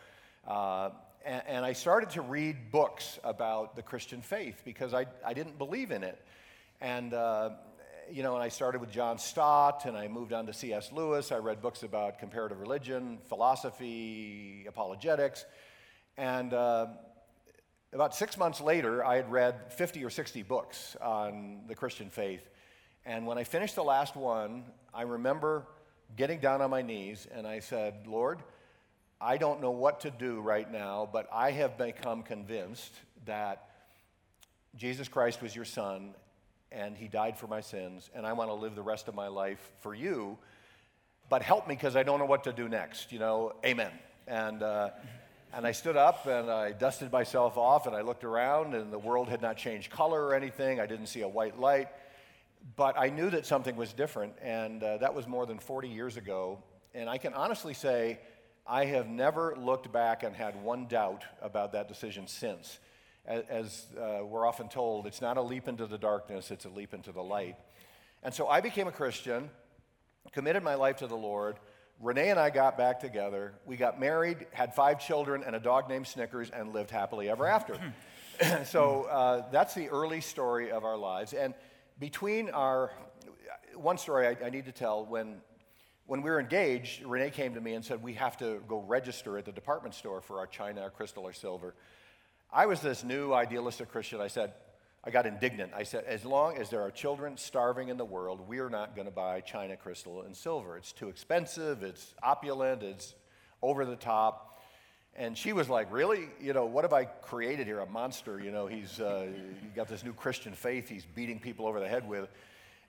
uh, 0.47 0.91
and, 1.25 1.43
and, 1.47 1.65
I 1.65 1.73
started 1.73 2.11
to 2.11 2.23
read 2.23 2.71
books 2.71 3.19
about 3.23 3.77
the 3.77 3.83
Christian 3.83 4.23
faith 4.23 4.63
because 4.65 4.93
I, 4.95 5.07
I 5.25 5.35
didn't 5.35 5.59
believe 5.59 5.91
in 5.91 6.03
it. 6.03 6.21
And, 6.81 7.15
uh, 7.15 7.51
you 8.13 8.23
know, 8.23 8.35
and 8.35 8.43
I 8.43 8.49
started 8.49 8.83
with 8.83 8.91
John 8.91 9.17
Stott 9.19 9.87
and 9.87 9.97
I 9.97 10.07
moved 10.07 10.35
on 10.35 10.45
to 10.45 10.53
C.S. 10.53 10.93
Lewis. 10.93 11.33
I 11.33 11.39
read 11.39 11.63
books 11.63 11.83
about 11.83 12.19
comparative 12.19 12.61
religion, 12.61 13.19
philosophy, 13.25 14.67
apologetics. 14.69 15.47
And, 16.19 16.53
uh, 16.53 16.89
about 17.95 18.15
six 18.15 18.37
months 18.37 18.61
later, 18.61 19.05
I 19.05 19.17
had 19.17 19.31
read 19.31 19.73
50 19.73 20.05
or 20.05 20.11
60 20.11 20.43
books 20.43 20.97
on 21.01 21.63
the 21.69 21.75
Christian 21.75 22.11
faith. 22.11 22.47
And 23.05 23.27
when 23.27 23.39
I 23.39 23.45
finished 23.45 23.77
the 23.77 23.85
last 23.85 24.15
one, 24.15 24.65
I 24.93 25.03
remember 25.03 25.67
getting 26.15 26.39
down 26.39 26.61
on 26.61 26.71
my 26.71 26.83
knees 26.83 27.27
and 27.35 27.47
I 27.47 27.61
said, 27.61 28.07
Lord, 28.07 28.41
I 29.21 29.39
don't 29.39 29.61
know 29.63 29.71
what 29.71 30.01
to 30.01 30.11
do 30.11 30.41
right 30.41 30.71
now, 30.71 31.09
but 31.11 31.29
I 31.33 31.51
have 31.53 31.79
become 31.79 32.23
convinced 32.23 32.93
that 33.25 33.69
Jesus 34.77 35.09
Christ 35.09 35.43
was 35.43 35.55
your 35.57 35.65
son 35.65 36.15
and 36.75 36.97
he 36.97 37.09
died 37.09 37.39
for 37.39 37.47
my 37.47 37.61
sins, 37.61 38.11
and 38.15 38.27
I 38.27 38.33
want 38.33 38.51
to 38.51 38.55
live 38.55 38.75
the 38.75 38.83
rest 38.83 39.09
of 39.09 39.15
my 39.15 39.29
life 39.29 39.73
for 39.81 39.95
you. 39.95 40.39
But 41.29 41.43
help 41.43 41.67
me 41.69 41.75
because 41.75 41.97
I 41.97 42.03
don't 42.03 42.19
know 42.19 42.27
what 42.27 42.45
to 42.45 42.53
do 42.53 42.69
next. 42.69 43.13
You 43.13 43.19
know, 43.19 43.55
amen. 43.65 43.91
And, 44.27 44.63
uh, 44.63 44.91
and 45.53 45.67
I 45.67 45.73
stood 45.73 45.97
up 45.97 46.27
and 46.27 46.51
I 46.51 46.73
dusted 46.73 47.11
myself 47.11 47.57
off 47.57 47.87
and 47.87 47.97
I 47.97 48.03
looked 48.03 48.25
around 48.25 48.75
and 48.75 48.93
the 48.93 48.99
world 48.99 49.29
had 49.29 49.41
not 49.41 49.57
changed 49.57 49.91
color 49.91 50.25
or 50.25 50.35
anything. 50.35 50.81
I 50.81 50.87
didn't 50.87 51.07
see 51.07 51.23
a 51.23 51.29
white 51.29 51.59
light. 51.59 51.89
But 52.77 52.99
I 52.99 53.09
knew 53.09 53.31
that 53.31 53.47
something 53.47 53.77
was 53.77 53.93
different. 53.93 54.35
And 54.43 54.83
uh, 54.83 54.99
that 54.99 55.15
was 55.15 55.27
more 55.27 55.47
than 55.47 55.59
40 55.59 55.89
years 55.89 56.17
ago. 56.17 56.63
And 56.95 57.09
I 57.09 57.19
can 57.19 57.35
honestly 57.35 57.75
say 57.75 58.21
I 58.67 58.85
have 58.85 59.09
never 59.09 59.57
looked 59.57 59.91
back 59.93 60.23
and 60.23 60.37
had 60.37 60.63
one 60.63 60.87
doubt 60.87 61.25
about 61.41 61.73
that 61.73 61.89
decision 61.89 62.29
since. 62.29 62.79
As, 63.25 63.87
uh, 63.97 64.25
we're 64.25 64.47
often 64.47 64.69
told, 64.69 65.07
it's 65.07 65.21
not 65.21 65.37
a 65.37 65.43
leap 65.43 65.69
into 65.69 65.87
the 65.87 65.99
darkness, 65.99 66.51
it's 66.51 66.65
a 66.65 66.69
leap 66.69 66.93
into 66.93 67.13
the 67.13 67.23
light. 67.23 67.57
And 68.23 68.35
so 68.35 68.49
I 68.49 68.61
became 68.61 68.89
a 68.89 68.93
Christian, 68.93 69.49
committed 70.33 70.63
my 70.63 70.75
life 70.75 70.97
to 70.97 71.07
the 71.07 71.17
Lord 71.17 71.57
Renee 72.03 72.31
and 72.31 72.41
I 72.41 72.51
got 72.51 72.77
back 72.77 72.99
together. 72.99 73.55
We 73.65 73.77
got 73.77 74.01
married, 74.01 74.47
had 74.51 74.75
five 74.75 74.99
children, 74.99 75.45
and 75.47 75.55
a 75.55 75.61
dog 75.61 75.89
named 75.89 76.09
Snickers, 76.09 76.51
and 76.51 76.73
lived 76.73 76.91
happily 76.91 77.31
ever 77.31 77.47
after. 77.47 77.79
so 78.65 79.05
uh, 79.05 79.49
that's 79.53 79.75
the 79.75 79.89
early 79.89 80.21
story 80.21 80.73
of 80.73 80.85
our 80.85 80.97
lives. 80.97 81.33
And 81.33 81.55
between 82.01 82.51
our, 82.51 82.91
one 83.77 83.99
story 83.99 84.27
I, 84.27 84.47
I 84.47 84.51
need 84.51 84.65
to 84.65 84.73
tell 84.73 85.05
when, 85.05 85.37
when 86.07 86.23
we 86.23 86.31
were 86.31 86.41
engaged, 86.41 87.05
Renee 87.05 87.31
came 87.31 87.55
to 87.55 87.61
me 87.61 87.75
and 87.75 87.85
said, 87.85 88.03
We 88.03 88.15
have 88.15 88.37
to 88.39 88.61
go 88.67 88.81
register 88.81 89.39
at 89.39 89.45
the 89.45 89.53
department 89.53 89.95
store 89.95 90.21
for 90.21 90.41
our 90.41 90.49
china, 90.49 90.81
our 90.81 90.91
crystal, 90.91 91.23
or 91.23 91.33
silver. 91.33 91.73
I 92.53 92.67
was 92.67 92.81
this 92.81 93.03
new 93.03 93.33
idealistic 93.33 93.91
Christian. 93.91 94.21
I 94.21 94.29
said, 94.29 94.53
I 95.03 95.11
got 95.11 95.25
indignant. 95.25 95.73
I 95.75 95.85
said, 95.85 96.05
as 96.05 96.25
long 96.25 96.59
as 96.59 96.69
there 96.69 96.83
are 96.83 96.91
children 96.91 97.39
starving 97.39 97.89
in 97.89 97.97
the 97.97 98.05
world, 98.05 98.47
we 98.47 98.59
are 98.59 98.69
not 98.69 98.95
going 98.95 99.07
to 99.07 99.13
buy 99.13 99.41
china, 99.41 99.75
crystal, 99.75 100.21
and 100.23 100.37
silver. 100.37 100.77
It's 100.77 100.93
too 100.93 101.09
expensive, 101.09 101.83
it's 101.83 102.15
opulent, 102.23 102.83
it's 102.83 103.15
over 103.63 103.87
the 103.87 103.97
top. 103.97 104.61
And 105.17 105.37
she 105.37 105.55
was 105.55 105.71
like, 105.71 105.91
Really? 105.91 106.29
You 106.41 106.53
know, 106.53 106.67
what 106.67 106.85
have 106.85 106.93
I 106.93 107.05
created 107.05 107.67
here? 107.67 107.81
A 107.81 107.87
monster. 107.87 108.39
You 108.39 108.51
know, 108.51 108.67
he's 108.67 109.01
uh, 109.01 109.29
got 109.75 109.89
this 109.89 110.05
new 110.05 110.13
Christian 110.13 110.53
faith 110.53 110.89
he's 110.89 111.05
beating 111.05 111.39
people 111.39 111.67
over 111.67 111.81
the 111.81 111.89
head 111.89 112.07
with. 112.07 112.29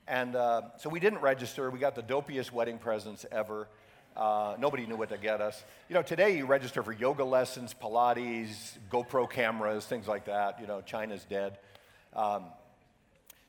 And 0.08 0.36
uh, 0.36 0.62
so 0.78 0.90
we 0.90 1.00
didn't 1.00 1.20
register. 1.20 1.70
We 1.70 1.80
got 1.80 1.96
the 1.96 2.04
dopiest 2.04 2.52
wedding 2.52 2.80
presents 2.80 3.26
ever. 3.32 3.70
Uh, 4.16 4.56
nobody 4.60 4.86
knew 4.86 4.96
what 4.96 5.10
to 5.10 5.18
get 5.18 5.42
us. 5.42 5.64
You 5.90 5.96
know, 5.96 6.04
today 6.04 6.38
you 6.38 6.46
register 6.46 6.84
for 6.84 6.92
yoga 6.92 7.24
lessons, 7.24 7.74
Pilates, 7.82 8.78
GoPro 8.92 9.30
cameras, 9.30 9.86
things 9.86 10.08
like 10.08 10.26
that. 10.26 10.60
You 10.62 10.68
know, 10.68 10.82
China's 10.82 11.26
dead. 11.26 11.58
Um, 12.16 12.46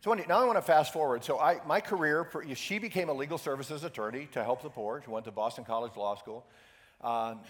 so 0.00 0.12
now 0.12 0.42
I 0.42 0.44
want 0.44 0.56
to 0.58 0.62
fast 0.62 0.92
forward. 0.92 1.24
So 1.24 1.38
I, 1.38 1.60
my 1.66 1.80
career, 1.80 2.28
she 2.54 2.78
became 2.78 3.08
a 3.08 3.12
legal 3.12 3.38
services 3.38 3.84
attorney 3.84 4.28
to 4.32 4.42
help 4.42 4.62
the 4.62 4.70
poor. 4.70 5.02
She 5.04 5.10
went 5.10 5.24
to 5.26 5.30
Boston 5.30 5.64
College 5.64 5.96
Law 5.96 6.14
School. 6.14 6.44
Um, 7.02 7.40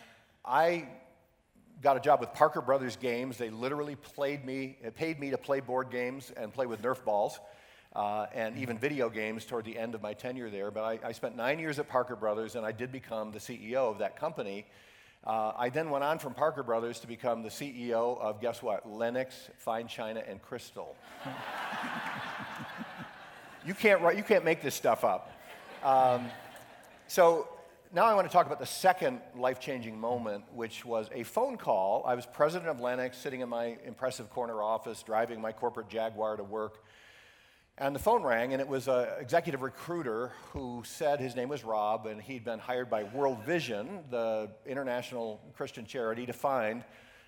I 0.44 0.88
got 1.82 1.96
a 1.96 2.00
job 2.00 2.20
with 2.20 2.32
Parker 2.32 2.60
Brothers 2.60 2.96
Games. 2.96 3.38
They 3.38 3.50
literally 3.50 3.96
played 3.96 4.44
me, 4.44 4.76
paid 4.96 5.18
me 5.20 5.30
to 5.30 5.38
play 5.38 5.60
board 5.60 5.90
games 5.90 6.32
and 6.36 6.52
play 6.52 6.66
with 6.66 6.82
Nerf 6.82 7.04
balls. 7.04 7.38
Uh, 7.94 8.26
and 8.34 8.58
even 8.58 8.76
video 8.76 9.08
games 9.08 9.44
toward 9.44 9.64
the 9.64 9.78
end 9.78 9.94
of 9.94 10.02
my 10.02 10.12
tenure 10.12 10.50
there. 10.50 10.72
But 10.72 10.82
I, 10.82 11.08
I, 11.08 11.12
spent 11.12 11.36
nine 11.36 11.60
years 11.60 11.78
at 11.78 11.88
Parker 11.88 12.16
Brothers, 12.16 12.56
and 12.56 12.66
I 12.66 12.72
did 12.72 12.90
become 12.90 13.30
the 13.30 13.38
CEO 13.38 13.88
of 13.88 13.98
that 13.98 14.18
company. 14.18 14.66
Uh, 15.26 15.52
I 15.56 15.70
then 15.70 15.88
went 15.88 16.04
on 16.04 16.18
from 16.18 16.34
Parker 16.34 16.62
Brothers 16.62 17.00
to 17.00 17.06
become 17.06 17.42
the 17.42 17.48
CEO 17.48 18.20
of, 18.20 18.42
guess 18.42 18.62
what, 18.62 18.86
Lenox, 18.86 19.48
Fine 19.56 19.88
China, 19.88 20.22
and 20.26 20.42
Crystal. 20.42 20.94
you, 23.64 23.72
can't 23.72 24.02
write, 24.02 24.18
you 24.18 24.22
can't 24.22 24.44
make 24.44 24.60
this 24.60 24.74
stuff 24.74 25.02
up. 25.02 25.32
Um, 25.82 26.26
so 27.06 27.48
now 27.94 28.04
I 28.04 28.14
want 28.14 28.28
to 28.28 28.32
talk 28.32 28.44
about 28.44 28.58
the 28.58 28.66
second 28.66 29.20
life 29.34 29.60
changing 29.60 29.98
moment, 29.98 30.44
which 30.52 30.84
was 30.84 31.08
a 31.14 31.22
phone 31.22 31.56
call. 31.56 32.04
I 32.06 32.16
was 32.16 32.26
president 32.26 32.68
of 32.68 32.80
Lenox, 32.80 33.16
sitting 33.16 33.40
in 33.40 33.48
my 33.48 33.78
impressive 33.86 34.28
corner 34.28 34.62
office, 34.62 35.02
driving 35.02 35.40
my 35.40 35.52
corporate 35.52 35.88
Jaguar 35.88 36.36
to 36.36 36.44
work. 36.44 36.83
And 37.76 37.92
the 37.92 37.98
phone 37.98 38.22
rang, 38.22 38.52
and 38.52 38.62
it 38.62 38.68
was 38.68 38.86
an 38.86 39.08
executive 39.18 39.60
recruiter 39.60 40.30
who 40.52 40.84
said 40.86 41.18
his 41.18 41.34
name 41.34 41.48
was 41.48 41.64
Rob, 41.64 42.06
and 42.06 42.22
he'd 42.22 42.44
been 42.44 42.60
hired 42.60 42.88
by 42.88 43.02
World 43.02 43.42
Vision, 43.42 44.04
the 44.10 44.48
international 44.64 45.40
Christian 45.56 45.84
charity, 45.84 46.24
to 46.26 46.32
find 46.32 46.84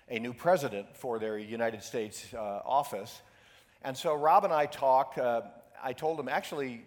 a 0.07 0.19
new 0.19 0.31
president 0.31 0.95
for 0.95 1.19
their 1.19 1.37
United 1.37 1.83
States 1.83 2.33
uh, 2.33 2.61
office. 2.65 3.21
And 3.83 3.97
so 3.97 4.15
Rob 4.15 4.45
and 4.45 4.53
I 4.53 4.67
talked. 4.67 5.17
Uh, 5.17 5.41
I 5.83 5.91
told 5.91 6.17
him, 6.17 6.29
actually, 6.29 6.85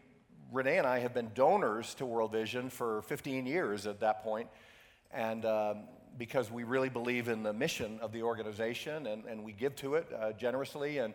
Renee 0.51 0.79
and 0.79 0.87
I 0.87 1.01
have 1.01 1.13
been 1.13 1.31
donors 1.35 1.93
to 1.97 2.07
World 2.07 2.33
Vision 2.33 2.71
for 2.71 3.03
15 3.03 3.45
years 3.45 3.87
at 3.87 4.01
that 4.01 4.23
point, 4.23 4.49
and 5.13 5.45
um, 5.45 5.81
because 6.17 6.51
we 6.51 6.65
really 6.65 6.89
believe 6.89 7.29
in 7.29 7.43
the 7.43 7.53
mission 7.53 7.99
of 8.01 8.11
the 8.13 8.23
organization 8.23 9.07
and, 9.07 9.27
and 9.27 9.45
we 9.45 9.53
give 9.53 9.77
to 9.77 9.97
it 9.97 10.09
uh, 10.19 10.33
generously. 10.33 10.97
And, 10.97 11.13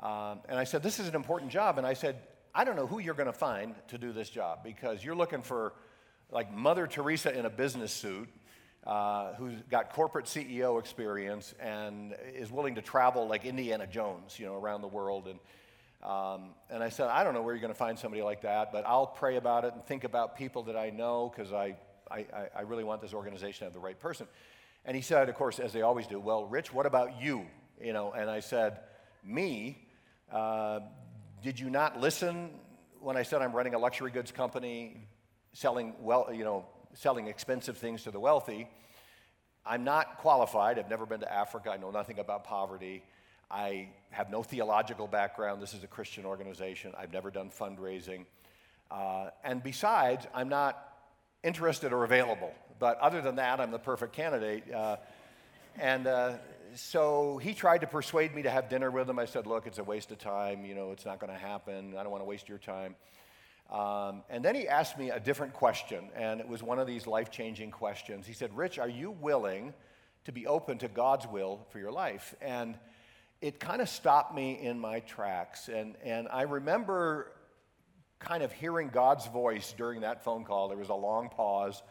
um, 0.00 0.40
and 0.48 0.58
I 0.58 0.64
said, 0.64 0.82
This 0.82 0.98
is 0.98 1.08
an 1.08 1.14
important 1.14 1.50
job. 1.50 1.78
And 1.78 1.86
I 1.86 1.94
said, 1.94 2.16
I 2.54 2.64
don't 2.64 2.76
know 2.76 2.86
who 2.86 2.98
you're 2.98 3.14
going 3.14 3.26
to 3.26 3.32
find 3.32 3.74
to 3.88 3.98
do 3.98 4.12
this 4.12 4.30
job 4.30 4.60
because 4.64 5.04
you're 5.04 5.14
looking 5.14 5.42
for 5.42 5.74
like 6.30 6.52
Mother 6.52 6.86
Teresa 6.86 7.36
in 7.36 7.44
a 7.44 7.50
business 7.50 7.92
suit 7.92 8.28
uh, 8.86 9.34
who's 9.34 9.54
got 9.70 9.92
corporate 9.92 10.24
CEO 10.24 10.80
experience 10.80 11.54
and 11.60 12.14
is 12.34 12.50
willing 12.50 12.76
to 12.76 12.82
travel 12.82 13.28
like 13.28 13.44
Indiana 13.44 13.86
Jones, 13.86 14.38
you 14.38 14.46
know, 14.46 14.54
around 14.54 14.80
the 14.80 14.88
world. 14.88 15.28
And, 15.28 15.38
um, 16.10 16.54
and 16.70 16.82
I 16.82 16.88
said, 16.88 17.08
I 17.08 17.22
don't 17.22 17.34
know 17.34 17.42
where 17.42 17.54
you're 17.54 17.60
going 17.60 17.72
to 17.72 17.78
find 17.78 17.98
somebody 17.98 18.22
like 18.22 18.42
that, 18.42 18.72
but 18.72 18.86
I'll 18.86 19.06
pray 19.06 19.36
about 19.36 19.64
it 19.64 19.74
and 19.74 19.84
think 19.84 20.04
about 20.04 20.36
people 20.36 20.62
that 20.64 20.76
I 20.76 20.90
know 20.90 21.30
because 21.34 21.52
I, 21.52 21.76
I, 22.10 22.24
I 22.56 22.60
really 22.62 22.84
want 22.84 23.02
this 23.02 23.12
organization 23.12 23.60
to 23.60 23.64
have 23.64 23.74
the 23.74 23.80
right 23.80 24.00
person. 24.00 24.26
And 24.86 24.96
he 24.96 25.02
said, 25.02 25.28
of 25.28 25.34
course, 25.34 25.58
as 25.58 25.72
they 25.74 25.82
always 25.82 26.06
do, 26.06 26.18
well, 26.18 26.46
Rich, 26.46 26.72
what 26.72 26.86
about 26.86 27.20
you? 27.20 27.46
You 27.80 27.92
know, 27.92 28.12
and 28.12 28.30
I 28.30 28.40
said, 28.40 28.78
me? 29.24 29.86
Uh, 30.30 30.80
did 31.42 31.58
you 31.58 31.70
not 31.70 32.00
listen 32.00 32.50
when 33.00 33.16
I 33.16 33.22
said 33.22 33.42
I'm 33.42 33.52
running 33.52 33.74
a 33.74 33.78
luxury 33.78 34.10
goods 34.10 34.30
company, 34.30 35.08
selling 35.52 35.94
well, 36.00 36.30
you 36.32 36.44
know, 36.44 36.66
selling 36.94 37.26
expensive 37.26 37.76
things 37.78 38.04
to 38.04 38.10
the 38.10 38.20
wealthy? 38.20 38.68
I'm 39.66 39.82
not 39.82 40.18
qualified. 40.18 40.78
I've 40.78 40.88
never 40.88 41.04
been 41.04 41.20
to 41.20 41.32
Africa. 41.32 41.70
I 41.70 41.76
know 41.76 41.90
nothing 41.90 42.18
about 42.18 42.44
poverty. 42.44 43.02
I 43.50 43.88
have 44.10 44.30
no 44.30 44.42
theological 44.42 45.08
background. 45.08 45.60
This 45.60 45.74
is 45.74 45.82
a 45.82 45.88
Christian 45.88 46.24
organization. 46.24 46.92
I've 46.96 47.12
never 47.12 47.30
done 47.30 47.50
fundraising. 47.50 48.24
Uh, 48.90 49.30
and 49.42 49.62
besides, 49.62 50.26
I'm 50.32 50.48
not 50.48 50.94
interested 51.42 51.92
or 51.92 52.04
available. 52.04 52.52
But 52.78 52.98
other 52.98 53.20
than 53.20 53.36
that, 53.36 53.60
I'm 53.60 53.72
the 53.72 53.78
perfect 53.78 54.12
candidate. 54.12 54.72
Uh, 54.72 54.96
and 55.78 56.06
uh, 56.06 56.34
so 56.74 57.38
he 57.38 57.54
tried 57.54 57.82
to 57.82 57.86
persuade 57.86 58.34
me 58.34 58.42
to 58.42 58.50
have 58.50 58.68
dinner 58.68 58.90
with 58.90 59.08
him. 59.08 59.18
I 59.18 59.24
said, 59.24 59.46
Look, 59.46 59.66
it's 59.66 59.78
a 59.78 59.84
waste 59.84 60.10
of 60.10 60.18
time. 60.18 60.64
You 60.64 60.74
know, 60.74 60.92
it's 60.92 61.04
not 61.04 61.20
going 61.20 61.32
to 61.32 61.38
happen. 61.38 61.94
I 61.98 62.02
don't 62.02 62.10
want 62.10 62.22
to 62.22 62.28
waste 62.28 62.48
your 62.48 62.58
time. 62.58 62.94
Um, 63.70 64.22
and 64.28 64.44
then 64.44 64.54
he 64.54 64.66
asked 64.66 64.98
me 64.98 65.10
a 65.10 65.20
different 65.20 65.52
question, 65.52 66.10
and 66.16 66.40
it 66.40 66.48
was 66.48 66.62
one 66.62 66.80
of 66.80 66.88
these 66.88 67.06
life 67.06 67.30
changing 67.30 67.70
questions. 67.70 68.26
He 68.26 68.32
said, 68.32 68.56
Rich, 68.56 68.78
are 68.78 68.88
you 68.88 69.12
willing 69.12 69.72
to 70.24 70.32
be 70.32 70.46
open 70.46 70.78
to 70.78 70.88
God's 70.88 71.26
will 71.28 71.66
for 71.70 71.78
your 71.78 71.92
life? 71.92 72.34
And 72.40 72.76
it 73.40 73.60
kind 73.60 73.80
of 73.80 73.88
stopped 73.88 74.34
me 74.34 74.58
in 74.60 74.78
my 74.78 75.00
tracks. 75.00 75.68
And, 75.68 75.96
and 76.04 76.28
I 76.32 76.42
remember 76.42 77.32
kind 78.18 78.42
of 78.42 78.52
hearing 78.52 78.88
God's 78.88 79.26
voice 79.28 79.72
during 79.76 80.00
that 80.00 80.24
phone 80.24 80.44
call. 80.44 80.68
There 80.68 80.76
was 80.76 80.90
a 80.90 80.94
long 80.94 81.28
pause. 81.28 81.82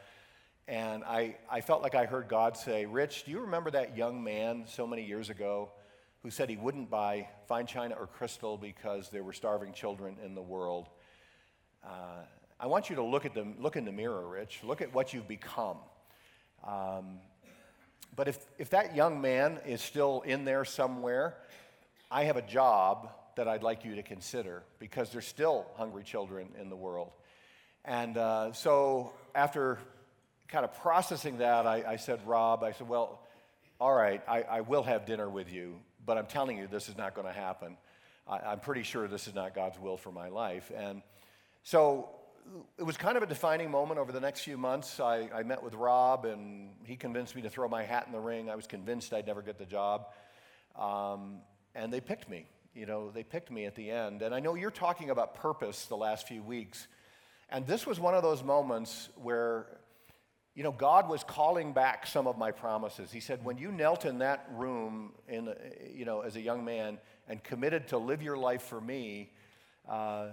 And 0.70 1.04
I, 1.04 1.36
I 1.50 1.62
felt 1.62 1.82
like 1.82 1.96
I 1.96 2.06
heard 2.06 2.28
God 2.28 2.56
say, 2.56 2.86
Rich, 2.86 3.24
do 3.26 3.32
you 3.32 3.40
remember 3.40 3.72
that 3.72 3.98
young 3.98 4.24
man 4.24 4.66
so 4.68 4.86
many 4.86 5.04
years 5.04 5.32
ago 5.32 5.72
who 6.22 6.30
said 6.30 6.48
he 6.48 6.58
wouldn't 6.58 6.92
buy 6.92 7.28
fine 7.48 7.66
china 7.66 7.96
or 8.00 8.06
crystal 8.06 8.56
because 8.56 9.10
there 9.10 9.24
were 9.24 9.34
starving 9.34 9.74
children 9.74 10.18
in 10.24 10.36
the 10.36 10.44
world? 10.44 10.88
Uh, 11.84 12.22
I 12.60 12.68
want 12.68 12.88
you 12.88 12.98
to 12.98 13.02
look, 13.02 13.26
at 13.26 13.34
the, 13.34 13.48
look 13.58 13.78
in 13.78 13.86
the 13.86 13.92
mirror, 13.92 14.28
Rich. 14.28 14.60
Look 14.64 14.84
at 14.84 14.94
what 14.94 15.12
you've 15.12 15.28
become. 15.28 15.78
Um, 16.64 17.18
but 18.16 18.28
if, 18.28 18.38
if 18.60 18.70
that 18.70 18.96
young 18.96 19.22
man 19.22 19.60
is 19.66 19.82
still 19.82 20.22
in 20.22 20.46
there 20.46 20.66
somewhere, 20.66 21.34
I 22.12 22.26
have 22.26 22.38
a 22.38 22.44
job 22.44 23.10
that 23.38 23.48
I'd 23.48 23.64
like 23.64 23.86
you 23.86 23.96
to 23.96 24.04
consider 24.04 24.62
because 24.78 25.10
there's 25.10 25.26
still 25.26 25.66
hungry 25.78 26.04
children 26.04 26.50
in 26.62 26.70
the 26.70 26.76
world. 26.76 27.10
And 27.86 28.18
uh, 28.18 28.54
so 28.54 29.14
after 29.34 29.80
kind 30.50 30.66
of 30.66 30.74
processing 30.82 31.38
that, 31.38 31.68
I, 31.68 31.84
I, 31.88 31.96
said, 31.96 32.26
Rob, 32.26 32.64
I 32.64 32.72
said, 32.72 32.90
well, 32.90 33.22
all 33.80 33.94
right, 33.94 34.22
I, 34.28 34.42
I, 34.42 34.62
will 34.62 34.84
have 34.84 35.06
dinner 35.06 35.30
with 35.30 35.52
you, 35.52 35.76
but 36.06 36.18
I'm 36.18 36.26
telling 36.26 36.58
you, 36.58 36.68
this 36.68 36.90
is 36.90 36.98
not 36.98 37.14
going 37.14 37.28
to 37.28 37.34
happen. 37.34 37.78
I, 38.28 38.54
am 38.54 38.60
pretty 38.60 38.84
sure 38.84 39.08
this 39.08 39.28
is 39.28 39.36
not 39.36 39.54
God's 39.54 39.80
will 39.80 39.96
for 39.96 40.12
my 40.12 40.30
life. 40.30 40.72
And 40.76 41.04
so 41.64 42.10
it 42.78 42.84
was 42.84 42.98
kind 42.98 43.16
of 43.16 43.24
a 43.24 43.28
defining 43.28 43.70
moment 43.70 44.00
over 44.00 44.12
the 44.12 44.20
next 44.20 44.42
few 44.42 44.58
months. 44.58 45.00
I, 45.00 45.30
I 45.34 45.44
met 45.44 45.62
with 45.62 45.76
Rob, 45.76 46.26
and 46.26 46.72
he 46.84 46.96
convinced 46.96 47.36
me 47.36 47.44
to 47.44 47.50
throw 47.50 47.68
my 47.68 47.84
hat 47.84 48.06
in 48.08 48.12
the 48.12 48.20
ring. 48.20 48.50
I 48.50 48.56
was 48.56 48.66
convinced 48.66 49.14
I'd 49.14 49.28
never 49.28 49.44
get 49.44 49.60
the 49.60 49.66
job. 49.66 50.08
Um, 50.76 51.42
and 51.76 51.94
they 51.94 52.02
picked 52.02 52.28
me. 52.28 52.48
You 52.74 52.88
know, 52.88 53.12
they 53.12 53.24
picked 53.24 53.52
me 53.52 53.66
at 53.66 53.76
the 53.76 53.92
end. 53.92 54.24
And 54.24 54.34
I 54.34 54.40
know 54.40 54.56
you're 54.56 54.72
talking 54.72 55.12
about 55.12 55.36
purpose 55.36 55.86
the 55.86 55.98
last 55.98 56.28
few 56.28 56.42
weeks. 56.42 56.88
And 57.50 57.68
this 57.68 57.86
was 57.86 58.00
one 58.00 58.14
of 58.14 58.24
those 58.24 58.44
moments 58.44 59.10
where 59.16 59.68
you 60.60 60.64
know, 60.64 60.74
God 60.74 61.08
was 61.08 61.24
calling 61.24 61.72
back 61.72 62.06
some 62.06 62.28
of 62.28 62.38
my 62.38 62.52
promises. 62.52 63.14
He 63.14 63.22
said, 63.22 63.46
when 63.46 63.58
you 63.58 63.72
knelt 63.72 64.04
in 64.04 64.18
that 64.18 64.46
room, 64.52 65.14
in, 65.30 65.54
you 65.96 66.04
know, 66.04 66.20
as 66.20 66.36
a 66.36 66.42
young 66.42 66.66
man, 66.66 66.98
and 67.30 67.42
committed 67.42 67.88
to 67.88 67.98
live 67.98 68.22
your 68.22 68.36
life 68.36 68.64
for 68.64 68.82
me, 68.82 69.32
uh, 69.88 70.32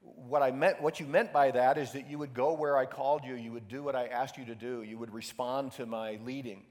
what 0.00 0.42
I 0.42 0.52
meant, 0.52 0.80
what 0.80 1.00
you 1.00 1.06
meant 1.06 1.34
by 1.34 1.50
that 1.50 1.76
is 1.76 1.92
that 1.92 2.08
you 2.08 2.16
would 2.16 2.32
go 2.32 2.54
where 2.54 2.78
I 2.78 2.86
called 2.86 3.26
you, 3.26 3.34
you 3.34 3.52
would 3.52 3.68
do 3.68 3.82
what 3.82 3.94
I 3.94 4.06
asked 4.06 4.38
you 4.38 4.46
to 4.46 4.54
do, 4.54 4.82
you 4.82 4.96
would 4.96 5.12
respond 5.12 5.72
to 5.72 5.84
my 5.84 6.18
leading. 6.24 6.62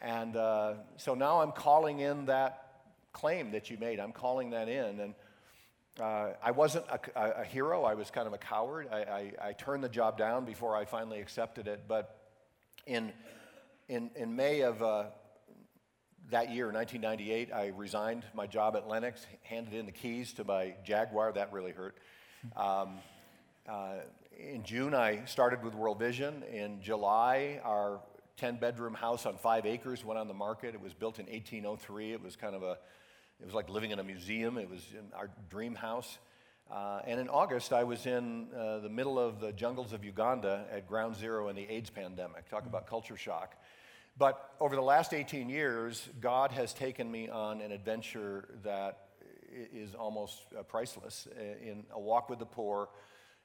And 0.00 0.36
uh, 0.36 0.74
so 0.98 1.16
now 1.16 1.40
I'm 1.40 1.50
calling 1.50 1.98
in 1.98 2.26
that 2.26 2.62
claim 3.12 3.50
that 3.50 3.70
you 3.70 3.76
made. 3.76 3.98
I'm 3.98 4.12
calling 4.12 4.50
that 4.50 4.68
in. 4.68 5.00
And 5.00 5.14
uh, 5.98 6.34
I 6.40 6.52
wasn't 6.52 6.84
a, 6.86 7.40
a, 7.40 7.44
hero. 7.44 7.82
I 7.82 7.94
was 7.94 8.12
kind 8.12 8.28
of 8.28 8.34
a 8.34 8.38
coward. 8.38 8.86
I, 8.92 8.98
I, 8.98 9.32
I, 9.48 9.52
turned 9.52 9.82
the 9.82 9.88
job 9.88 10.16
down 10.16 10.44
before 10.44 10.76
I 10.76 10.84
finally 10.84 11.20
accepted 11.20 11.66
it. 11.66 11.82
But 11.88 12.19
in, 12.90 13.12
in, 13.88 14.10
in 14.16 14.34
May 14.34 14.62
of 14.62 14.82
uh, 14.82 15.04
that 16.30 16.52
year, 16.52 16.72
1998, 16.72 17.52
I 17.52 17.68
resigned 17.68 18.24
my 18.34 18.48
job 18.48 18.74
at 18.74 18.88
Lenox, 18.88 19.24
handed 19.42 19.74
in 19.74 19.86
the 19.86 19.92
keys 19.92 20.32
to 20.34 20.44
my 20.44 20.74
Jaguar. 20.84 21.32
That 21.32 21.52
really 21.52 21.70
hurt. 21.70 21.96
Um, 22.56 22.98
uh, 23.68 23.98
in 24.36 24.64
June, 24.64 24.92
I 24.92 25.24
started 25.26 25.62
with 25.62 25.74
World 25.74 26.00
Vision. 26.00 26.42
In 26.52 26.82
July, 26.82 27.60
our 27.62 28.00
10 28.38 28.56
bedroom 28.56 28.94
house 28.94 29.24
on 29.24 29.36
five 29.36 29.66
acres 29.66 30.04
went 30.04 30.18
on 30.18 30.26
the 30.26 30.34
market. 30.34 30.74
It 30.74 30.80
was 30.80 30.92
built 30.92 31.20
in 31.20 31.26
1803. 31.26 32.12
It 32.12 32.20
was 32.20 32.34
kind 32.34 32.56
of 32.56 32.64
a, 32.64 32.76
it 33.40 33.44
was 33.44 33.54
like 33.54 33.68
living 33.68 33.92
in 33.92 34.00
a 34.00 34.04
museum. 34.04 34.58
It 34.58 34.68
was 34.68 34.82
our 35.14 35.30
dream 35.48 35.76
house. 35.76 36.18
Uh, 36.70 37.00
and 37.04 37.18
in 37.18 37.28
August, 37.28 37.72
I 37.72 37.82
was 37.82 38.06
in 38.06 38.46
uh, 38.56 38.78
the 38.78 38.88
middle 38.88 39.18
of 39.18 39.40
the 39.40 39.52
jungles 39.52 39.92
of 39.92 40.04
Uganda 40.04 40.66
at 40.70 40.86
ground 40.86 41.16
zero 41.16 41.48
in 41.48 41.56
the 41.56 41.68
AIDS 41.68 41.90
pandemic. 41.90 42.48
Talk 42.48 42.66
about 42.66 42.86
culture 42.86 43.16
shock. 43.16 43.56
But 44.16 44.54
over 44.60 44.76
the 44.76 44.82
last 44.82 45.12
18 45.12 45.48
years, 45.48 46.08
God 46.20 46.52
has 46.52 46.72
taken 46.72 47.10
me 47.10 47.28
on 47.28 47.60
an 47.60 47.72
adventure 47.72 48.48
that 48.62 49.08
is 49.50 49.94
almost 49.94 50.44
uh, 50.56 50.62
priceless 50.62 51.26
uh, 51.36 51.42
in 51.42 51.84
a 51.92 51.98
walk 51.98 52.30
with 52.30 52.38
the 52.38 52.46
poor 52.46 52.88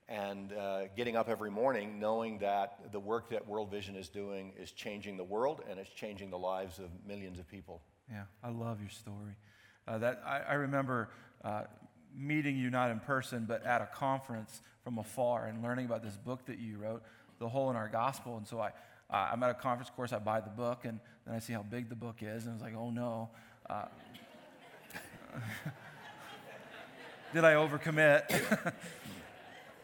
and 0.08 0.54
uh, 0.54 0.82
getting 0.96 1.16
up 1.16 1.30
every 1.30 1.50
morning 1.50 2.00
knowing 2.00 2.38
that 2.40 2.92
the 2.92 3.00
work 3.00 3.30
that 3.32 3.48
World 3.48 3.72
Vision 3.72 3.96
is 3.96 4.08
doing 4.08 4.54
is 4.60 4.72
changing 4.72 5.18
the 5.18 5.24
world 5.24 5.62
and 5.68 5.80
it's 5.80 5.90
changing 5.90 6.30
the 6.30 6.38
lives 6.38 6.78
of 6.78 6.90
millions 7.08 7.40
of 7.40 7.48
people. 7.48 7.82
Yeah, 8.12 8.26
I 8.44 8.50
love 8.50 8.80
your 8.82 8.90
story. 8.90 9.36
That 9.88 10.22
I, 10.26 10.42
I 10.50 10.54
remember 10.56 11.10
uh, 11.44 11.64
meeting 12.18 12.58
you 12.58 12.70
not 12.70 12.92
in 12.92 13.00
person, 13.00 13.46
but 13.48 13.66
at 13.66 13.82
a 13.82 13.88
conference 13.88 14.62
from 14.84 14.98
afar 14.98 15.48
and 15.48 15.64
learning 15.64 15.86
about 15.86 16.04
this 16.04 16.16
book 16.16 16.46
that 16.46 16.60
you 16.60 16.78
wrote, 16.78 17.04
The 17.40 17.50
Hole 17.50 17.70
in 17.70 17.76
Our 17.76 17.88
Gospel. 17.88 18.38
And 18.38 18.48
so 18.48 18.60
I, 18.60 18.68
uh, 19.10 19.30
I'm 19.32 19.44
at 19.44 19.50
a 19.50 19.56
conference 19.56 19.90
course, 19.90 20.14
I 20.14 20.20
buy 20.20 20.42
the 20.42 20.50
book, 20.50 20.86
and 20.86 21.00
then 21.26 21.36
I 21.36 21.40
see 21.40 21.54
how 21.54 21.64
big 21.64 21.90
the 21.90 21.96
book 21.96 22.18
is, 22.22 22.46
and 22.46 22.52
I 22.52 22.54
was 22.54 22.62
like, 22.62 22.76
oh 22.76 22.90
no. 22.90 23.30
Uh, 23.70 23.86
did 27.34 27.44
I 27.44 27.54
overcommit? 27.54 28.74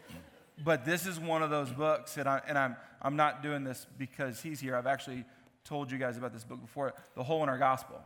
but 0.64 0.84
this 0.84 1.06
is 1.06 1.18
one 1.20 1.42
of 1.42 1.50
those 1.50 1.70
books, 1.70 2.16
and, 2.16 2.28
I, 2.28 2.40
and 2.46 2.56
I'm, 2.56 2.76
I'm 3.00 3.16
not 3.16 3.42
doing 3.42 3.64
this 3.64 3.86
because 3.98 4.40
he's 4.40 4.60
here. 4.60 4.76
I've 4.76 4.86
actually 4.86 5.24
told 5.64 5.90
you 5.90 5.98
guys 5.98 6.16
about 6.16 6.32
this 6.32 6.44
book 6.44 6.60
before 6.60 6.94
The 7.14 7.22
Hole 7.22 7.42
in 7.42 7.48
Our 7.48 7.58
Gospel. 7.58 8.00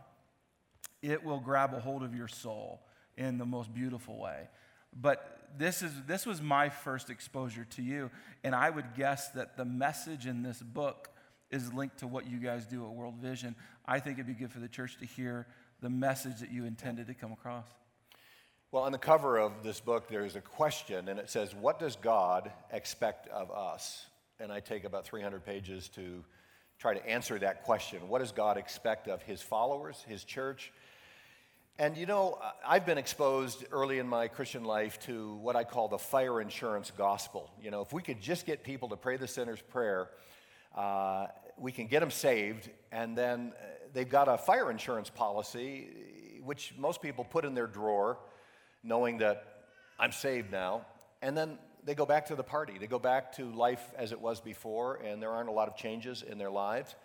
It 1.01 1.23
will 1.23 1.39
grab 1.39 1.73
a 1.73 1.79
hold 1.79 2.03
of 2.03 2.15
your 2.15 2.27
soul 2.27 2.81
in 3.17 3.37
the 3.37 3.45
most 3.45 3.73
beautiful 3.73 4.17
way. 4.17 4.47
But 4.95 5.49
this, 5.57 5.81
is, 5.81 5.91
this 6.07 6.25
was 6.25 6.41
my 6.41 6.69
first 6.69 7.09
exposure 7.09 7.65
to 7.71 7.81
you, 7.81 8.09
and 8.43 8.53
I 8.55 8.69
would 8.69 8.95
guess 8.95 9.29
that 9.29 9.57
the 9.57 9.65
message 9.65 10.25
in 10.25 10.43
this 10.43 10.61
book 10.61 11.09
is 11.49 11.73
linked 11.73 11.99
to 11.99 12.07
what 12.07 12.29
you 12.29 12.37
guys 12.37 12.65
do 12.65 12.85
at 12.85 12.91
World 12.91 13.15
Vision. 13.15 13.55
I 13.85 13.99
think 13.99 14.17
it'd 14.17 14.27
be 14.27 14.33
good 14.33 14.51
for 14.51 14.59
the 14.59 14.67
church 14.67 14.97
to 14.99 15.05
hear 15.05 15.47
the 15.81 15.89
message 15.89 16.39
that 16.39 16.51
you 16.51 16.65
intended 16.65 17.07
to 17.07 17.13
come 17.13 17.31
across. 17.31 17.67
Well, 18.71 18.83
on 18.83 18.91
the 18.91 18.97
cover 18.97 19.37
of 19.37 19.63
this 19.63 19.79
book, 19.79 20.09
there's 20.09 20.35
a 20.35 20.41
question, 20.41 21.07
and 21.07 21.19
it 21.19 21.29
says, 21.29 21.55
What 21.55 21.79
does 21.79 21.95
God 21.95 22.51
expect 22.71 23.29
of 23.29 23.49
us? 23.49 24.05
And 24.39 24.51
I 24.51 24.59
take 24.59 24.83
about 24.83 25.05
300 25.05 25.45
pages 25.45 25.87
to 25.89 26.23
try 26.77 26.93
to 26.93 27.09
answer 27.09 27.39
that 27.39 27.63
question. 27.63 28.09
What 28.09 28.19
does 28.19 28.31
God 28.31 28.57
expect 28.57 29.07
of 29.07 29.21
his 29.21 29.41
followers, 29.41 30.03
his 30.07 30.23
church? 30.23 30.73
And 31.79 31.95
you 31.95 32.07
know, 32.07 32.39
I've 32.65 32.87
been 32.87 32.97
exposed 32.97 33.63
early 33.71 33.99
in 33.99 34.07
my 34.07 34.29
Christian 34.29 34.63
life 34.63 34.99
to 35.01 35.35
what 35.35 35.55
I 35.55 35.63
call 35.63 35.87
the 35.87 35.99
fire 35.99 36.41
insurance 36.41 36.91
gospel. 36.97 37.51
You 37.61 37.69
know, 37.69 37.81
if 37.81 37.93
we 37.93 38.01
could 38.01 38.19
just 38.19 38.47
get 38.47 38.63
people 38.63 38.89
to 38.89 38.95
pray 38.95 39.15
the 39.15 39.27
sinner's 39.27 39.61
prayer, 39.61 40.09
uh, 40.75 41.27
we 41.55 41.71
can 41.71 41.85
get 41.85 41.99
them 41.99 42.09
saved, 42.09 42.71
and 42.91 43.15
then 43.15 43.53
uh, 43.55 43.65
they've 43.93 44.09
got 44.09 44.27
a 44.27 44.39
fire 44.39 44.71
insurance 44.71 45.11
policy, 45.11 45.89
which 46.43 46.73
most 46.79 46.99
people 46.99 47.23
put 47.23 47.45
in 47.45 47.53
their 47.53 47.67
drawer, 47.67 48.17
knowing 48.83 49.19
that 49.19 49.45
I'm 49.99 50.11
saved 50.11 50.51
now. 50.51 50.83
And 51.21 51.37
then 51.37 51.59
they 51.83 51.93
go 51.93 52.07
back 52.07 52.25
to 52.27 52.35
the 52.35 52.43
party. 52.43 52.79
They 52.79 52.87
go 52.87 52.97
back 52.97 53.33
to 53.33 53.51
life 53.51 53.93
as 53.95 54.11
it 54.11 54.19
was 54.19 54.41
before, 54.41 54.95
and 54.95 55.21
there 55.21 55.29
aren't 55.29 55.49
a 55.49 55.53
lot 55.53 55.67
of 55.67 55.75
changes 55.75 56.23
in 56.23 56.39
their 56.39 56.49
lives. 56.49 56.95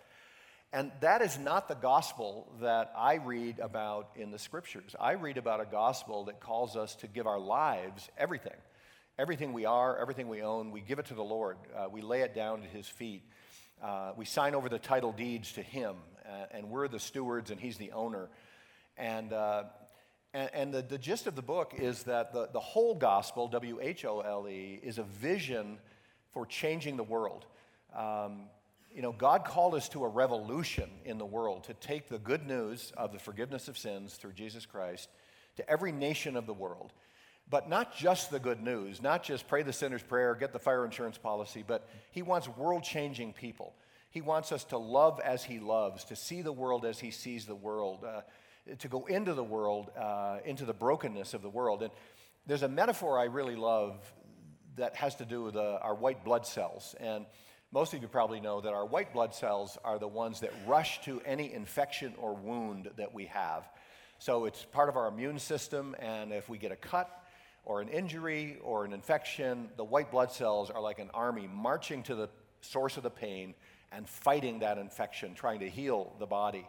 And 0.73 0.91
that 1.01 1.21
is 1.21 1.37
not 1.37 1.67
the 1.67 1.75
gospel 1.75 2.51
that 2.59 2.91
I 2.97 3.15
read 3.15 3.59
about 3.59 4.09
in 4.15 4.31
the 4.31 4.39
scriptures. 4.39 4.95
I 4.99 5.11
read 5.11 5.37
about 5.37 5.61
a 5.61 5.65
gospel 5.65 6.25
that 6.25 6.39
calls 6.39 6.75
us 6.75 6.95
to 6.95 7.07
give 7.07 7.27
our 7.27 7.37
lives 7.37 8.09
everything. 8.17 8.57
Everything 9.19 9.53
we 9.53 9.65
are, 9.65 9.95
everything 9.95 10.29
we 10.29 10.41
own, 10.41 10.71
we 10.71 10.81
give 10.81 10.97
it 10.97 11.05
to 11.05 11.13
the 11.13 11.23
Lord. 11.23 11.57
Uh, 11.77 11.89
we 11.91 12.01
lay 12.01 12.21
it 12.21 12.33
down 12.33 12.63
at 12.63 12.69
His 12.71 12.87
feet. 12.87 13.21
Uh, 13.83 14.13
we 14.17 14.25
sign 14.25 14.55
over 14.55 14.67
the 14.67 14.79
title 14.79 15.11
deeds 15.11 15.51
to 15.53 15.61
Him, 15.61 15.95
uh, 16.25 16.45
and 16.49 16.71
we're 16.71 16.87
the 16.87 16.99
stewards 16.99 17.51
and 17.51 17.59
He's 17.61 17.77
the 17.77 17.91
owner. 17.91 18.29
And, 18.97 19.31
uh, 19.31 19.65
and, 20.33 20.49
and 20.55 20.73
the, 20.73 20.81
the 20.81 20.97
gist 20.97 21.27
of 21.27 21.35
the 21.35 21.43
book 21.43 21.75
is 21.77 22.01
that 22.03 22.33
the, 22.33 22.49
the 22.51 22.59
whole 22.59 22.95
gospel, 22.95 23.47
W 23.49 23.77
H 23.79 24.05
O 24.05 24.21
L 24.21 24.47
E, 24.49 24.79
is 24.81 24.97
a 24.97 25.03
vision 25.03 25.77
for 26.31 26.47
changing 26.47 26.97
the 26.97 27.03
world. 27.03 27.45
Um, 27.95 28.45
you 28.93 29.01
know, 29.01 29.11
God 29.11 29.43
called 29.43 29.73
us 29.73 29.89
to 29.89 30.03
a 30.03 30.07
revolution 30.07 30.89
in 31.03 31.17
the 31.17 31.25
world 31.25 31.63
to 31.65 31.73
take 31.73 32.09
the 32.09 32.19
good 32.19 32.45
news 32.45 32.93
of 32.95 33.11
the 33.11 33.19
forgiveness 33.19 33.67
of 33.67 33.77
sins 33.77 34.13
through 34.13 34.33
Jesus 34.33 34.65
Christ 34.65 35.09
to 35.55 35.67
every 35.69 35.91
nation 35.91 36.35
of 36.35 36.45
the 36.45 36.53
world. 36.53 36.93
But 37.49 37.67
not 37.67 37.95
just 37.95 38.31
the 38.31 38.39
good 38.39 38.61
news, 38.61 39.01
not 39.01 39.23
just 39.23 39.47
pray 39.47 39.63
the 39.63 39.73
sinner's 39.73 40.03
prayer, 40.03 40.35
get 40.35 40.53
the 40.53 40.59
fire 40.59 40.85
insurance 40.85 41.17
policy, 41.17 41.63
but 41.65 41.89
He 42.11 42.21
wants 42.21 42.47
world 42.47 42.83
changing 42.83 43.33
people. 43.33 43.73
He 44.11 44.21
wants 44.21 44.51
us 44.51 44.63
to 44.65 44.77
love 44.77 45.19
as 45.23 45.43
He 45.43 45.59
loves, 45.59 46.05
to 46.05 46.15
see 46.15 46.41
the 46.41 46.53
world 46.53 46.85
as 46.85 46.99
He 46.99 47.11
sees 47.11 47.45
the 47.45 47.55
world, 47.55 48.05
uh, 48.05 48.21
to 48.77 48.87
go 48.87 49.05
into 49.05 49.33
the 49.33 49.43
world, 49.43 49.91
uh, 49.97 50.37
into 50.45 50.65
the 50.65 50.73
brokenness 50.73 51.33
of 51.33 51.41
the 51.41 51.49
world. 51.49 51.81
And 51.83 51.91
there's 52.45 52.63
a 52.63 52.69
metaphor 52.69 53.19
I 53.19 53.25
really 53.25 53.55
love 53.55 53.95
that 54.75 54.95
has 54.95 55.15
to 55.15 55.25
do 55.25 55.43
with 55.43 55.55
uh, 55.55 55.79
our 55.81 55.95
white 55.95 56.23
blood 56.23 56.45
cells. 56.45 56.95
And 56.99 57.25
most 57.73 57.95
of 57.95 58.03
you 58.03 58.07
probably 58.07 58.39
know 58.39 58.61
that 58.61 58.71
our 58.71 58.85
white 58.85 59.11
blood 59.13 59.33
cells 59.33 59.79
are 59.83 59.97
the 59.97 60.07
ones 60.07 60.41
that 60.41 60.53
rush 60.67 61.01
to 61.05 61.19
any 61.25 61.51
infection 61.51 62.13
or 62.19 62.35
wound 62.35 62.91
that 62.97 63.15
we 63.15 63.25
have. 63.25 63.67
So 64.19 64.45
it's 64.45 64.63
part 64.63 64.89
of 64.89 64.95
our 64.95 65.07
immune 65.07 65.39
system, 65.39 65.95
and 65.97 66.31
if 66.31 66.47
we 66.47 66.59
get 66.59 66.71
a 66.71 66.75
cut 66.75 67.09
or 67.65 67.81
an 67.81 67.89
injury 67.89 68.59
or 68.63 68.85
an 68.85 68.93
infection, 68.93 69.69
the 69.75 69.83
white 69.83 70.11
blood 70.11 70.31
cells 70.31 70.69
are 70.69 70.81
like 70.81 70.99
an 70.99 71.09
army 71.15 71.49
marching 71.51 72.03
to 72.03 72.13
the 72.13 72.29
source 72.61 72.95
of 72.95 73.01
the 73.01 73.09
pain 73.09 73.55
and 73.91 74.07
fighting 74.07 74.59
that 74.59 74.77
infection, 74.77 75.33
trying 75.33 75.61
to 75.61 75.69
heal 75.69 76.13
the 76.19 76.27
body. 76.27 76.67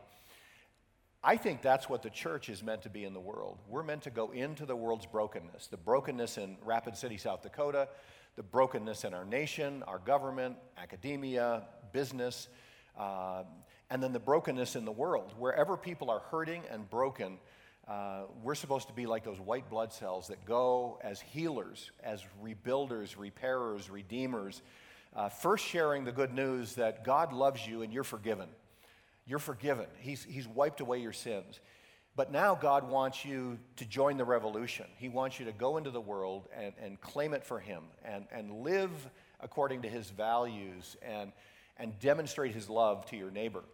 I 1.23 1.37
think 1.37 1.61
that's 1.61 1.87
what 1.87 2.03
the 2.03 2.11
church 2.11 2.49
is 2.49 2.63
meant 2.63 2.83
to 2.83 2.91
be 2.91 3.05
in 3.05 3.13
the 3.13 3.21
world. 3.21 3.59
We're 3.69 3.83
meant 3.83 4.03
to 4.03 4.11
go 4.11 4.31
into 4.31 4.65
the 4.65 4.77
world's 4.77 5.07
brokenness, 5.07 5.67
the 5.67 5.77
brokenness 5.77 6.39
in 6.39 6.57
Rapid 6.65 6.97
City, 6.97 7.19
South 7.19 7.43
Dakota, 7.43 7.89
the 8.37 8.43
brokenness 8.43 9.05
in 9.05 9.15
our 9.15 9.25
nation, 9.25 9.83
our 9.87 9.99
government, 9.99 10.57
academia, 10.77 11.63
business, 11.93 12.49
uh, 12.99 13.45
and 13.91 14.03
then 14.03 14.13
the 14.13 14.19
brokenness 14.19 14.77
in 14.77 14.85
the 14.85 14.93
world. 14.93 15.33
Wherever 15.39 15.77
people 15.77 16.11
are 16.11 16.21
hurting 16.31 16.63
and 16.71 16.89
broken, 16.91 17.39
uh, 17.87 18.23
we're 18.43 18.55
supposed 18.55 18.89
to 18.89 18.95
be 18.95 19.07
like 19.07 19.25
those 19.25 19.41
white 19.41 19.69
blood 19.69 19.93
cells 19.93 20.29
that 20.29 20.45
go 20.47 20.99
as 21.03 21.21
healers, 21.21 21.91
as 22.03 22.25
rebuilders, 22.43 23.17
repairers, 23.19 23.91
redeemers, 23.91 24.63
uh, 25.15 25.29
first 25.29 25.65
sharing 25.65 26.05
the 26.05 26.13
good 26.13 26.33
news 26.33 26.75
that 26.75 27.05
God 27.05 27.33
loves 27.33 27.67
you 27.67 27.83
and 27.83 27.93
you're 27.93 28.03
forgiven. 28.03 28.49
You're 29.27 29.39
forgiven. 29.39 29.87
He's, 30.01 30.25
he's 30.25 30.49
wiped 30.49 30.81
away 30.81 30.99
your 30.99 31.13
sins. 31.13 31.61
But 32.17 32.31
now 32.31 32.55
God 32.55 32.89
wants 32.89 33.25
you 33.25 33.59
to 33.77 33.85
join 33.85 34.17
the 34.17 34.25
revolution. 34.25 34.87
He 34.99 35.09
wants 35.09 35.41
you 35.41 35.47
to 35.47 35.53
go 35.53 35.77
into 35.79 35.91
the 35.91 36.01
world 36.01 36.49
and, 36.57 36.73
and 36.81 37.01
claim 37.01 37.35
it 37.35 37.45
for 37.45 37.59
Him 37.59 37.83
and, 38.05 38.27
and 38.31 38.63
live 38.63 38.91
according 39.41 39.83
to 39.83 39.89
His 39.89 40.11
values 40.11 40.97
and, 41.03 41.33
and 41.77 41.99
demonstrate 41.99 42.55
His 42.55 42.71
love 42.71 43.05
to 43.07 43.17
your 43.17 43.33
neighbor. 43.33 43.65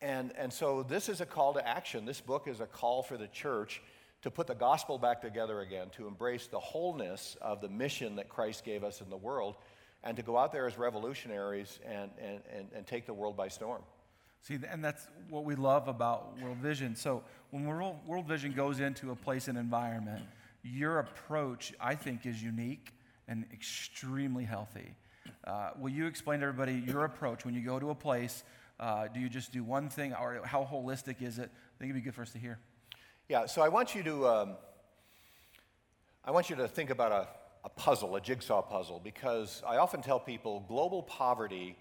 And, 0.00 0.32
and 0.36 0.52
so 0.52 0.82
this 0.82 1.08
is 1.08 1.20
a 1.20 1.26
call 1.26 1.54
to 1.54 1.66
action. 1.66 2.04
This 2.04 2.20
book 2.20 2.48
is 2.48 2.60
a 2.60 2.66
call 2.66 3.02
for 3.02 3.16
the 3.16 3.28
church 3.28 3.80
to 4.22 4.30
put 4.30 4.48
the 4.48 4.54
gospel 4.54 4.98
back 4.98 5.22
together 5.22 5.60
again, 5.60 5.88
to 5.90 6.08
embrace 6.08 6.48
the 6.48 6.58
wholeness 6.58 7.36
of 7.40 7.60
the 7.60 7.68
mission 7.68 8.16
that 8.16 8.28
Christ 8.28 8.64
gave 8.64 8.82
us 8.82 9.00
in 9.00 9.10
the 9.10 9.16
world, 9.16 9.54
and 10.02 10.16
to 10.16 10.22
go 10.22 10.36
out 10.36 10.52
there 10.52 10.66
as 10.66 10.76
revolutionaries 10.78 11.78
and, 11.84 12.10
and, 12.20 12.40
and, 12.52 12.68
and 12.74 12.86
take 12.86 13.06
the 13.06 13.14
world 13.14 13.36
by 13.36 13.46
storm. 13.48 13.82
See, 14.42 14.58
and 14.70 14.82
that's 14.82 15.06
what 15.28 15.44
we 15.44 15.54
love 15.54 15.88
about 15.88 16.38
World 16.40 16.58
Vision. 16.58 16.96
So 16.96 17.22
when 17.50 17.66
World, 17.66 18.26
Vision 18.26 18.52
goes 18.52 18.80
into 18.80 19.10
a 19.10 19.16
place 19.16 19.48
and 19.48 19.58
environment, 19.58 20.24
your 20.62 21.00
approach, 21.00 21.72
I 21.80 21.94
think, 21.94 22.24
is 22.24 22.42
unique 22.42 22.92
and 23.26 23.44
extremely 23.52 24.44
healthy. 24.44 24.94
Uh, 25.44 25.70
will 25.78 25.90
you 25.90 26.06
explain 26.06 26.40
to 26.40 26.46
everybody 26.46 26.82
your 26.86 27.04
approach 27.04 27.44
when 27.44 27.54
you 27.54 27.60
go 27.60 27.78
to 27.78 27.90
a 27.90 27.94
place? 27.94 28.42
Uh, 28.80 29.08
do 29.08 29.20
you 29.20 29.28
just 29.28 29.52
do 29.52 29.64
one 29.64 29.88
thing, 29.88 30.14
or 30.14 30.40
how 30.44 30.64
holistic 30.64 31.20
is 31.20 31.38
it? 31.38 31.50
I 31.50 31.78
think 31.78 31.90
it'd 31.90 31.96
be 31.96 32.00
good 32.00 32.14
for 32.14 32.22
us 32.22 32.32
to 32.32 32.38
hear. 32.38 32.58
Yeah, 33.28 33.46
so 33.46 33.60
I 33.60 33.68
want 33.68 33.94
you 33.94 34.02
to, 34.04 34.28
um, 34.28 34.56
I 36.24 36.30
want 36.30 36.48
you 36.48 36.56
to 36.56 36.68
think 36.68 36.90
about 36.90 37.12
a, 37.12 37.28
a 37.64 37.68
puzzle, 37.68 38.16
a 38.16 38.20
jigsaw 38.20 38.62
puzzle, 38.62 39.00
because 39.02 39.62
I 39.66 39.76
often 39.76 40.00
tell 40.00 40.20
people 40.20 40.64
global 40.68 41.02
poverty 41.02 41.76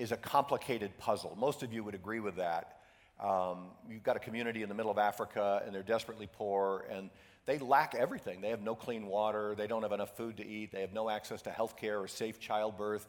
is 0.00 0.12
a 0.12 0.16
complicated 0.16 0.96
puzzle. 0.96 1.36
Most 1.38 1.62
of 1.62 1.74
you 1.74 1.84
would 1.84 1.94
agree 1.94 2.20
with 2.20 2.36
that. 2.36 2.78
Um, 3.22 3.66
you've 3.86 4.02
got 4.02 4.16
a 4.16 4.18
community 4.18 4.62
in 4.62 4.70
the 4.70 4.74
middle 4.74 4.90
of 4.90 4.96
Africa, 4.96 5.62
and 5.64 5.74
they're 5.74 5.82
desperately 5.82 6.26
poor, 6.26 6.86
and 6.90 7.10
they 7.44 7.58
lack 7.58 7.94
everything. 7.94 8.40
They 8.40 8.48
have 8.48 8.62
no 8.62 8.74
clean 8.74 9.06
water, 9.06 9.54
they 9.54 9.66
don't 9.66 9.82
have 9.82 9.92
enough 9.92 10.16
food 10.16 10.38
to 10.38 10.46
eat, 10.46 10.72
they 10.72 10.80
have 10.80 10.94
no 10.94 11.10
access 11.10 11.42
to 11.42 11.50
health 11.50 11.76
care 11.76 12.00
or 12.00 12.08
safe 12.08 12.40
childbirth. 12.40 13.06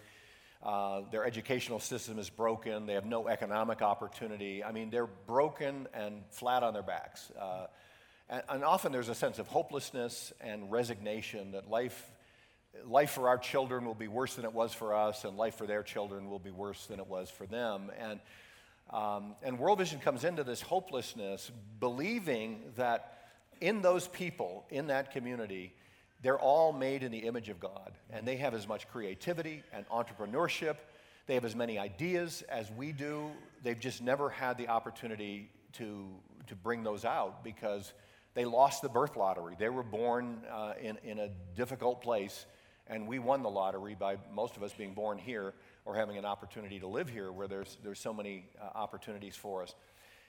Uh, 0.62 1.04
their 1.12 1.26
educational 1.26 1.80
system 1.80 2.20
is 2.20 2.30
broken, 2.30 2.88
they 2.88 2.94
have 2.94 3.06
no 3.06 3.30
economic 3.30 3.82
opportunity. 3.82 4.62
I 4.62 4.74
mean, 4.74 4.90
they're 4.90 5.08
broken 5.08 5.88
and 5.94 6.24
flat 6.30 6.62
on 6.62 6.74
their 6.74 6.84
backs. 6.84 7.32
Uh, 7.40 7.68
and, 8.30 8.44
and 8.50 8.64
often 8.66 8.92
there's 8.92 9.10
a 9.10 9.16
sense 9.16 9.40
of 9.40 9.48
hopelessness 9.48 10.34
and 10.42 10.70
resignation 10.70 11.54
that 11.54 11.70
life 11.70 12.12
life 12.86 13.12
for 13.12 13.28
our 13.28 13.38
children 13.38 13.86
will 13.86 13.96
be 13.96 14.08
worse 14.08 14.36
than 14.36 14.46
it 14.46 14.54
was 14.54 14.74
for 14.74 14.96
us, 14.96 15.24
and 15.24 15.38
life 15.38 15.56
for 15.56 15.68
their 15.68 15.84
children 15.84 16.30
will 16.30 16.40
be 16.40 16.52
worse 16.52 16.86
than 16.88 17.00
it 17.00 17.08
was 17.08 17.30
for 17.30 17.46
them. 17.46 17.92
And, 18.00 18.20
um, 18.92 19.36
and 19.44 19.60
World 19.60 19.80
Vision 19.80 20.00
comes 20.00 20.24
into 20.24 20.44
this 20.44 20.62
hopelessness, 20.62 21.52
believing 21.80 22.62
that 22.78 23.20
in 23.60 23.82
those 23.82 24.08
people, 24.08 24.66
in 24.70 24.88
that 24.88 25.12
community, 25.12 25.74
they're 26.22 26.40
all 26.40 26.72
made 26.72 27.04
in 27.04 27.12
the 27.12 27.20
image 27.20 27.50
of 27.50 27.60
God, 27.60 27.92
and 28.12 28.28
they 28.28 28.38
have 28.38 28.54
as 28.54 28.68
much 28.68 28.88
creativity 28.90 29.64
and 29.74 29.88
entrepreneurship. 29.90 30.78
They 31.28 31.36
have 31.36 31.46
as 31.46 31.56
many 31.56 31.78
ideas 31.80 32.44
as 32.50 32.72
we 32.72 32.92
do. 32.92 33.32
They've 33.64 33.80
just 33.80 34.02
never 34.02 34.30
had 34.30 34.58
the 34.58 34.68
opportunity 34.68 35.50
to, 35.74 36.08
to 36.48 36.56
bring 36.56 36.84
those 36.84 37.06
out 37.06 37.44
because 37.44 37.94
they 38.34 38.46
lost 38.46 38.82
the 38.82 38.90
birth 38.90 39.16
lottery. 39.16 39.56
They 39.58 39.70
were 39.70 39.84
born 39.84 40.42
uh, 40.52 40.74
in, 40.82 40.98
in 41.04 41.20
a 41.20 41.30
difficult 41.56 42.02
place 42.02 42.46
and 42.92 43.08
we 43.08 43.18
won 43.20 43.42
the 43.42 43.50
lottery 43.50 43.96
by 43.98 44.18
most 44.34 44.58
of 44.58 44.64
us 44.64 44.74
being 44.74 44.94
born 44.94 45.18
here 45.18 45.54
or 45.86 45.96
having 45.96 46.18
an 46.18 46.26
opportunity 46.26 46.80
to 46.80 46.88
live 46.88 47.10
here 47.10 47.32
where 47.32 47.48
there's, 47.48 47.78
there's 47.84 48.00
so 48.00 48.14
many 48.14 48.46
uh, 48.62 48.78
opportunities 48.78 49.36
for 49.36 49.64
us. 49.64 49.74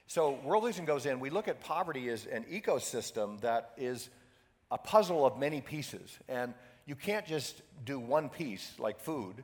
So, 0.07 0.39
World 0.45 0.65
Vision 0.65 0.85
goes 0.85 1.05
in, 1.05 1.21
we 1.21 1.31
look 1.31 1.49
at 1.49 1.61
poverty 1.61 2.09
as 2.09 2.27
an 2.27 2.45
ecosystem 2.45 3.41
that 3.41 3.73
is 3.77 4.09
a 4.71 4.79
puzzle 4.79 5.27
of 5.27 5.39
many 5.39 5.61
pieces. 5.61 6.19
And 6.29 6.55
you 6.87 6.95
can't 6.95 7.27
just 7.27 7.61
do 7.85 7.99
one 7.99 8.29
piece 8.29 8.73
like 8.79 9.01
food. 9.01 9.43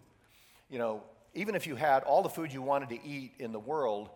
You 0.71 0.79
know, 0.79 1.03
even 1.35 1.55
if 1.55 1.67
you 1.67 1.75
had 1.77 2.05
all 2.05 2.23
the 2.23 2.29
food 2.29 2.53
you 2.53 2.63
wanted 2.63 2.89
to 2.91 3.05
eat 3.07 3.33
in 3.39 3.53
the 3.53 3.59
world, 3.59 4.11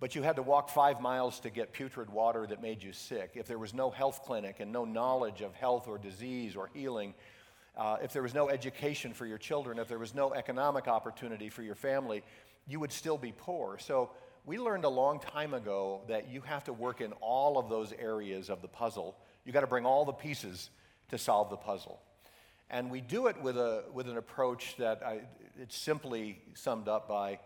but 0.00 0.14
you 0.14 0.22
had 0.22 0.36
to 0.36 0.42
walk 0.42 0.70
five 0.70 1.00
miles 1.00 1.40
to 1.40 1.50
get 1.50 1.72
putrid 1.72 2.10
water 2.10 2.46
that 2.46 2.62
made 2.62 2.82
you 2.82 2.92
sick, 2.92 3.32
if 3.34 3.46
there 3.46 3.58
was 3.58 3.74
no 3.74 3.90
health 3.90 4.22
clinic 4.24 4.60
and 4.60 4.72
no 4.72 4.84
knowledge 4.84 5.40
of 5.40 5.54
health 5.54 5.88
or 5.88 5.98
disease 5.98 6.56
or 6.56 6.70
healing, 6.74 7.14
uh, 7.76 7.98
if 8.02 8.12
there 8.12 8.22
was 8.22 8.34
no 8.34 8.48
education 8.48 9.12
for 9.12 9.26
your 9.26 9.38
children, 9.38 9.78
if 9.78 9.88
there 9.88 9.98
was 9.98 10.14
no 10.14 10.32
economic 10.32 10.88
opportunity 10.88 11.50
for 11.50 11.62
your 11.62 11.74
family, 11.74 12.22
you 12.66 12.80
would 12.80 12.92
still 12.92 13.18
be 13.18 13.32
poor. 13.36 13.78
So 13.78 14.10
we 14.46 14.58
learned 14.58 14.84
a 14.84 14.88
long 14.88 15.20
time 15.20 15.54
ago 15.54 16.02
that 16.08 16.30
you 16.30 16.40
have 16.42 16.64
to 16.64 16.72
work 16.72 17.00
in 17.00 17.12
all 17.14 17.58
of 17.58 17.68
those 17.68 17.92
areas 17.92 18.48
of 18.48 18.62
the 18.62 18.68
puzzle. 18.68 19.16
You 19.44 19.52
got 19.52 19.60
to 19.60 19.66
bring 19.66 19.84
all 19.84 20.04
the 20.04 20.12
pieces 20.12 20.70
to 21.10 21.18
solve 21.18 21.50
the 21.50 21.56
puzzle. 21.56 22.00
And 22.70 22.90
we 22.90 23.00
do 23.00 23.26
it 23.26 23.40
with, 23.42 23.56
a, 23.56 23.84
with 23.92 24.08
an 24.08 24.16
approach 24.16 24.76
that 24.78 25.02
I, 25.04 25.20
it's 25.60 25.76
simply 25.76 26.38
summed 26.54 26.88
up 26.88 27.08
by 27.08 27.38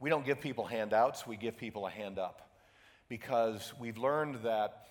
we 0.00 0.10
don't 0.10 0.24
give 0.24 0.40
people 0.40 0.64
handouts, 0.64 1.26
we 1.26 1.36
give 1.36 1.56
people 1.56 1.86
a 1.86 1.90
hand 1.90 2.18
up. 2.18 2.48
Because 3.08 3.72
we've 3.78 3.98
learned 3.98 4.36
that 4.44 4.86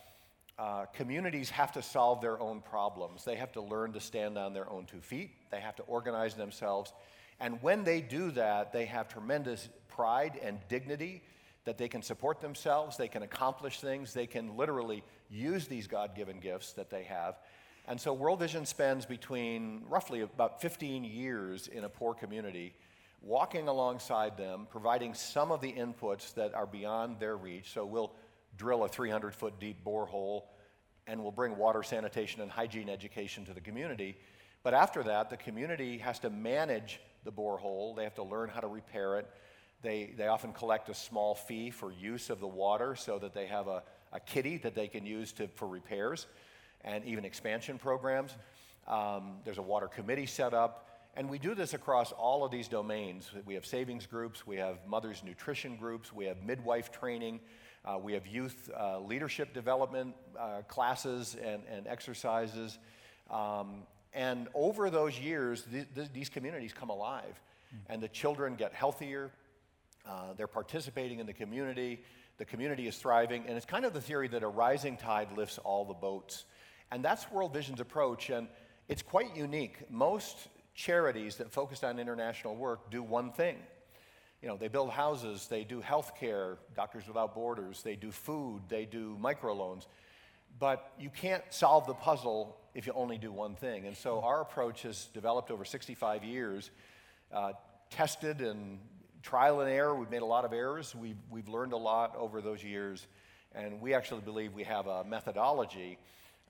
uh, 0.59 0.85
communities 0.93 1.49
have 1.49 1.71
to 1.73 1.81
solve 1.81 2.21
their 2.21 2.39
own 2.39 2.61
problems. 2.61 3.23
They 3.23 3.35
have 3.35 3.51
to 3.53 3.61
learn 3.61 3.93
to 3.93 3.99
stand 3.99 4.37
on 4.37 4.53
their 4.53 4.69
own 4.69 4.85
two 4.85 5.01
feet. 5.01 5.31
They 5.49 5.59
have 5.59 5.75
to 5.77 5.83
organize 5.83 6.35
themselves. 6.35 6.93
And 7.39 7.61
when 7.63 7.83
they 7.83 8.01
do 8.01 8.31
that, 8.31 8.71
they 8.71 8.85
have 8.85 9.07
tremendous 9.07 9.67
pride 9.87 10.39
and 10.43 10.59
dignity 10.69 11.23
that 11.65 11.77
they 11.77 11.87
can 11.87 12.01
support 12.01 12.41
themselves, 12.41 12.97
they 12.97 13.07
can 13.07 13.23
accomplish 13.23 13.79
things, 13.79 14.13
they 14.13 14.25
can 14.25 14.57
literally 14.57 15.03
use 15.29 15.67
these 15.67 15.87
God 15.87 16.15
given 16.15 16.39
gifts 16.39 16.73
that 16.73 16.89
they 16.89 17.03
have. 17.03 17.35
And 17.87 17.99
so 17.99 18.13
World 18.13 18.39
Vision 18.39 18.65
spends 18.65 19.05
between 19.05 19.83
roughly 19.89 20.21
about 20.21 20.61
15 20.61 21.03
years 21.03 21.67
in 21.67 21.83
a 21.83 21.89
poor 21.89 22.13
community, 22.13 22.73
walking 23.21 23.67
alongside 23.67 24.37
them, 24.37 24.67
providing 24.69 25.13
some 25.13 25.51
of 25.51 25.61
the 25.61 25.73
inputs 25.73 26.33
that 26.35 26.53
are 26.53 26.65
beyond 26.65 27.19
their 27.19 27.37
reach. 27.37 27.73
So 27.73 27.85
we'll 27.85 28.13
drill 28.57 28.83
a 28.83 28.89
300 28.89 29.33
foot 29.33 29.59
deep 29.59 29.83
borehole 29.83 30.43
and 31.07 31.21
we'll 31.21 31.31
bring 31.31 31.57
water 31.57 31.83
sanitation 31.83 32.41
and 32.41 32.51
hygiene 32.51 32.89
education 32.89 33.45
to 33.45 33.53
the 33.53 33.61
community. 33.61 34.17
But 34.63 34.73
after 34.73 35.03
that, 35.03 35.29
the 35.29 35.37
community 35.37 35.97
has 35.97 36.19
to 36.19 36.29
manage 36.29 37.01
the 37.23 37.31
borehole, 37.31 37.95
they 37.95 38.03
have 38.03 38.15
to 38.15 38.23
learn 38.23 38.49
how 38.49 38.61
to 38.61 38.67
repair 38.67 39.19
it. 39.19 39.29
They, 39.81 40.13
they 40.15 40.27
often 40.27 40.53
collect 40.53 40.89
a 40.89 40.93
small 40.93 41.33
fee 41.33 41.71
for 41.71 41.91
use 41.91 42.29
of 42.29 42.39
the 42.39 42.47
water 42.47 42.95
so 42.95 43.17
that 43.19 43.33
they 43.33 43.47
have 43.47 43.67
a, 43.67 43.83
a 44.13 44.19
kitty 44.19 44.57
that 44.57 44.75
they 44.75 44.87
can 44.87 45.05
use 45.05 45.31
to, 45.33 45.47
for 45.47 45.67
repairs 45.67 46.27
and 46.83 47.03
even 47.05 47.25
expansion 47.25 47.77
programs. 47.77 48.35
Um, 48.87 49.37
there's 49.43 49.57
a 49.57 49.63
water 49.63 49.87
committee 49.87 50.25
set 50.25 50.53
up. 50.53 50.87
And 51.15 51.29
we 51.29 51.39
do 51.39 51.53
this 51.53 51.73
across 51.73 52.11
all 52.13 52.45
of 52.45 52.51
these 52.51 52.67
domains. 52.67 53.29
We 53.45 53.55
have 53.55 53.65
savings 53.65 54.05
groups, 54.05 54.47
we 54.47 54.55
have 54.57 54.77
mother's 54.87 55.23
nutrition 55.23 55.75
groups, 55.75 56.13
we 56.13 56.25
have 56.25 56.41
midwife 56.41 56.91
training, 56.91 57.41
uh, 57.83 57.97
we 57.97 58.13
have 58.13 58.27
youth 58.27 58.69
uh, 58.79 58.99
leadership 58.99 59.53
development 59.53 60.15
uh, 60.39 60.61
classes 60.67 61.35
and, 61.41 61.63
and 61.69 61.87
exercises. 61.87 62.77
Um, 63.29 63.83
and 64.13 64.47
over 64.53 64.89
those 64.89 65.19
years, 65.19 65.63
th- 65.71 65.87
th- 65.95 66.09
these 66.13 66.29
communities 66.29 66.73
come 66.73 66.89
alive, 66.89 67.41
mm. 67.73 67.79
and 67.87 68.01
the 68.01 68.07
children 68.07 68.55
get 68.55 68.73
healthier. 68.73 69.31
Uh, 70.07 70.33
they're 70.37 70.47
participating 70.47 71.19
in 71.19 71.25
the 71.25 71.33
community. 71.33 72.03
The 72.37 72.45
community 72.45 72.87
is 72.87 72.97
thriving. 72.97 73.45
And 73.47 73.55
it's 73.57 73.65
kind 73.65 73.85
of 73.85 73.93
the 73.93 74.01
theory 74.01 74.27
that 74.29 74.43
a 74.43 74.47
rising 74.47 74.97
tide 74.97 75.29
lifts 75.35 75.57
all 75.59 75.85
the 75.85 75.93
boats. 75.93 76.45
And 76.91 77.03
that's 77.03 77.31
World 77.31 77.53
Vision's 77.53 77.79
approach. 77.79 78.29
And 78.29 78.47
it's 78.87 79.01
quite 79.01 79.35
unique. 79.35 79.89
Most 79.89 80.49
charities 80.73 81.37
that 81.37 81.51
focus 81.51 81.83
on 81.83 81.99
international 81.99 82.55
work 82.55 82.89
do 82.91 83.03
one 83.03 83.31
thing 83.31 83.57
you 84.41 84.47
know, 84.47 84.57
they 84.57 84.67
build 84.67 84.89
houses, 84.89 85.47
they 85.47 85.63
do 85.63 85.81
health 85.81 86.13
care, 86.19 86.57
Doctors 86.75 87.07
Without 87.07 87.35
Borders, 87.35 87.83
they 87.83 87.95
do 87.95 88.11
food, 88.11 88.63
they 88.69 88.85
do 88.85 89.17
microloans. 89.21 89.85
But 90.59 90.91
you 90.99 91.09
can't 91.09 91.43
solve 91.49 91.85
the 91.87 91.93
puzzle 91.93 92.57
if 92.73 92.87
you 92.87 92.93
only 92.93 93.17
do 93.17 93.31
one 93.31 93.55
thing. 93.55 93.85
And 93.85 93.95
so 93.95 94.21
our 94.21 94.41
approach 94.41 94.81
has 94.83 95.05
developed 95.13 95.51
over 95.51 95.63
65 95.63 96.23
years, 96.23 96.71
uh, 97.31 97.53
tested 97.89 98.41
and 98.41 98.79
trial 99.21 99.61
and 99.61 99.69
error. 99.69 99.95
We've 99.95 100.09
made 100.09 100.21
a 100.21 100.25
lot 100.25 100.45
of 100.45 100.53
errors. 100.53 100.95
We've, 100.95 101.17
we've 101.29 101.47
learned 101.47 101.73
a 101.73 101.77
lot 101.77 102.15
over 102.17 102.41
those 102.41 102.63
years. 102.63 103.05
And 103.53 103.81
we 103.81 103.93
actually 103.93 104.21
believe 104.21 104.53
we 104.53 104.63
have 104.63 104.87
a 104.87 105.03
methodology 105.03 105.97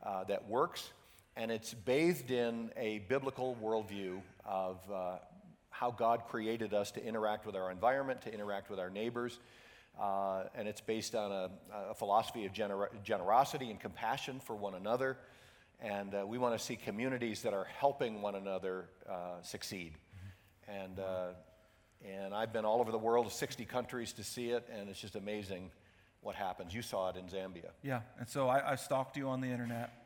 uh, 0.04 0.24
that 0.26 0.48
works. 0.48 0.92
And 1.36 1.52
it's 1.52 1.74
bathed 1.74 2.32
in 2.32 2.72
a 2.78 3.00
biblical 3.00 3.58
worldview 3.62 4.22
of 4.46 4.80
uh, 4.92 5.18
how 5.82 5.90
God 5.90 6.26
created 6.30 6.76
us 6.76 6.92
to 6.92 7.04
interact 7.04 7.44
with 7.44 7.56
our 7.56 7.72
environment, 7.72 8.22
to 8.22 8.32
interact 8.32 8.70
with 8.70 8.80
our 8.80 8.92
neighbors. 8.92 9.40
Uh, 10.00 10.44
and 10.54 10.68
it's 10.68 10.80
based 10.80 11.16
on 11.16 11.32
a, 11.32 11.50
a 11.90 11.96
philosophy 11.96 12.46
of 12.46 12.54
gener- 12.54 12.90
generosity 13.04 13.72
and 13.72 13.80
compassion 13.80 14.40
for 14.40 14.56
one 14.56 14.76
another. 14.76 15.18
And 15.80 16.14
uh, 16.14 16.24
we 16.28 16.38
want 16.38 16.56
to 16.56 16.64
see 16.64 16.76
communities 16.76 17.42
that 17.42 17.56
are 17.56 17.66
helping 17.80 18.22
one 18.22 18.36
another 18.36 18.90
uh, 19.10 19.42
succeed. 19.42 19.94
Mm-hmm. 20.70 20.84
And, 20.84 21.00
uh, 21.00 21.28
and 22.08 22.36
I've 22.36 22.54
been 22.54 22.64
all 22.64 22.80
over 22.80 22.92
the 22.92 23.00
world, 23.00 23.32
60 23.32 23.66
countries 23.66 24.14
to 24.14 24.24
see 24.24 24.52
it, 24.52 24.70
and 24.72 24.88
it's 24.88 25.02
just 25.02 25.16
amazing 25.16 25.72
what 26.22 26.36
happens. 26.36 26.76
You 26.76 26.84
saw 26.84 27.10
it 27.10 27.16
in 27.16 27.24
Zambia. 27.24 27.72
Yeah, 27.82 28.02
and 28.20 28.30
so 28.30 28.48
I, 28.48 28.74
I 28.74 28.76
stalked 28.76 29.18
you 29.18 29.30
on 29.30 29.42
the 29.42 29.48
internet, 29.48 30.06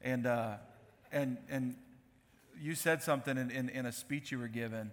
and, 0.00 0.24
uh, 0.24 0.54
and, 1.10 1.38
and 1.50 1.74
you 2.60 2.76
said 2.76 3.02
something 3.02 3.36
in, 3.36 3.50
in, 3.50 3.68
in 3.70 3.86
a 3.86 3.92
speech 3.92 4.30
you 4.30 4.38
were 4.38 4.46
given 4.46 4.92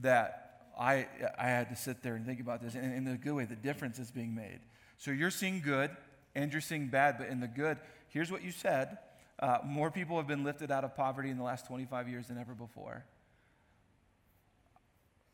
that 0.00 0.70
I, 0.78 1.06
I 1.38 1.48
had 1.48 1.68
to 1.70 1.76
sit 1.76 2.02
there 2.02 2.14
and 2.14 2.24
think 2.24 2.40
about 2.40 2.62
this. 2.62 2.74
And 2.74 2.94
in 2.94 3.04
the 3.04 3.16
good 3.16 3.34
way, 3.34 3.44
the 3.44 3.56
difference 3.56 3.98
is 3.98 4.10
being 4.10 4.34
made. 4.34 4.60
So 4.96 5.10
you're 5.10 5.30
seeing 5.30 5.60
good 5.60 5.90
and 6.34 6.52
you're 6.52 6.60
seeing 6.60 6.88
bad, 6.88 7.18
but 7.18 7.28
in 7.28 7.40
the 7.40 7.48
good, 7.48 7.78
here's 8.08 8.30
what 8.30 8.42
you 8.42 8.50
said 8.50 8.98
uh, 9.38 9.58
more 9.64 9.90
people 9.90 10.16
have 10.18 10.28
been 10.28 10.44
lifted 10.44 10.70
out 10.70 10.84
of 10.84 10.94
poverty 10.94 11.28
in 11.28 11.36
the 11.36 11.42
last 11.42 11.66
25 11.66 12.08
years 12.08 12.28
than 12.28 12.38
ever 12.38 12.54
before. 12.54 13.04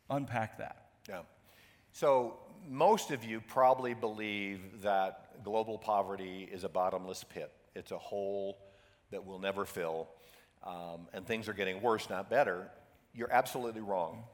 Unpack 0.09 0.59
that. 0.59 0.87
Yeah. 1.09 1.21
So, 1.92 2.38
most 2.66 3.11
of 3.11 3.25
you 3.25 3.40
probably 3.40 3.92
believe 3.92 4.83
that 4.83 5.44
global 5.44 5.79
poverty 5.79 6.49
is 6.51 6.64
a 6.64 6.68
bottomless 6.68 7.25
pit. 7.25 7.53
It's 7.75 7.92
a 7.92 7.99
hole 7.99 8.59
that 9.11 9.27
will 9.27 9.38
never 9.38 9.64
fill, 9.64 10.09
um, 10.64 11.09
and 11.12 11.27
things 11.27 11.49
are 11.49 11.53
getting 11.53 11.83
worse, 11.83 12.09
not 12.09 12.31
better. 12.31 12.71
You're 13.14 13.33
absolutely 13.33 13.81
wrong. 13.83 14.25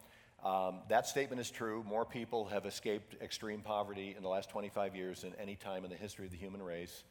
Um, 0.44 0.80
that 0.90 1.06
statement 1.06 1.40
is 1.40 1.50
true. 1.50 1.82
More 1.88 2.04
people 2.04 2.44
have 2.46 2.66
escaped 2.66 3.16
extreme 3.22 3.62
poverty 3.62 4.14
in 4.14 4.22
the 4.22 4.28
last 4.28 4.50
25 4.50 4.94
years 4.94 5.22
than 5.22 5.32
any 5.40 5.56
time 5.56 5.84
in 5.84 5.90
the 5.90 5.96
history 5.96 6.26
of 6.26 6.32
the 6.32 6.36
human 6.36 6.62
race. 6.62 7.02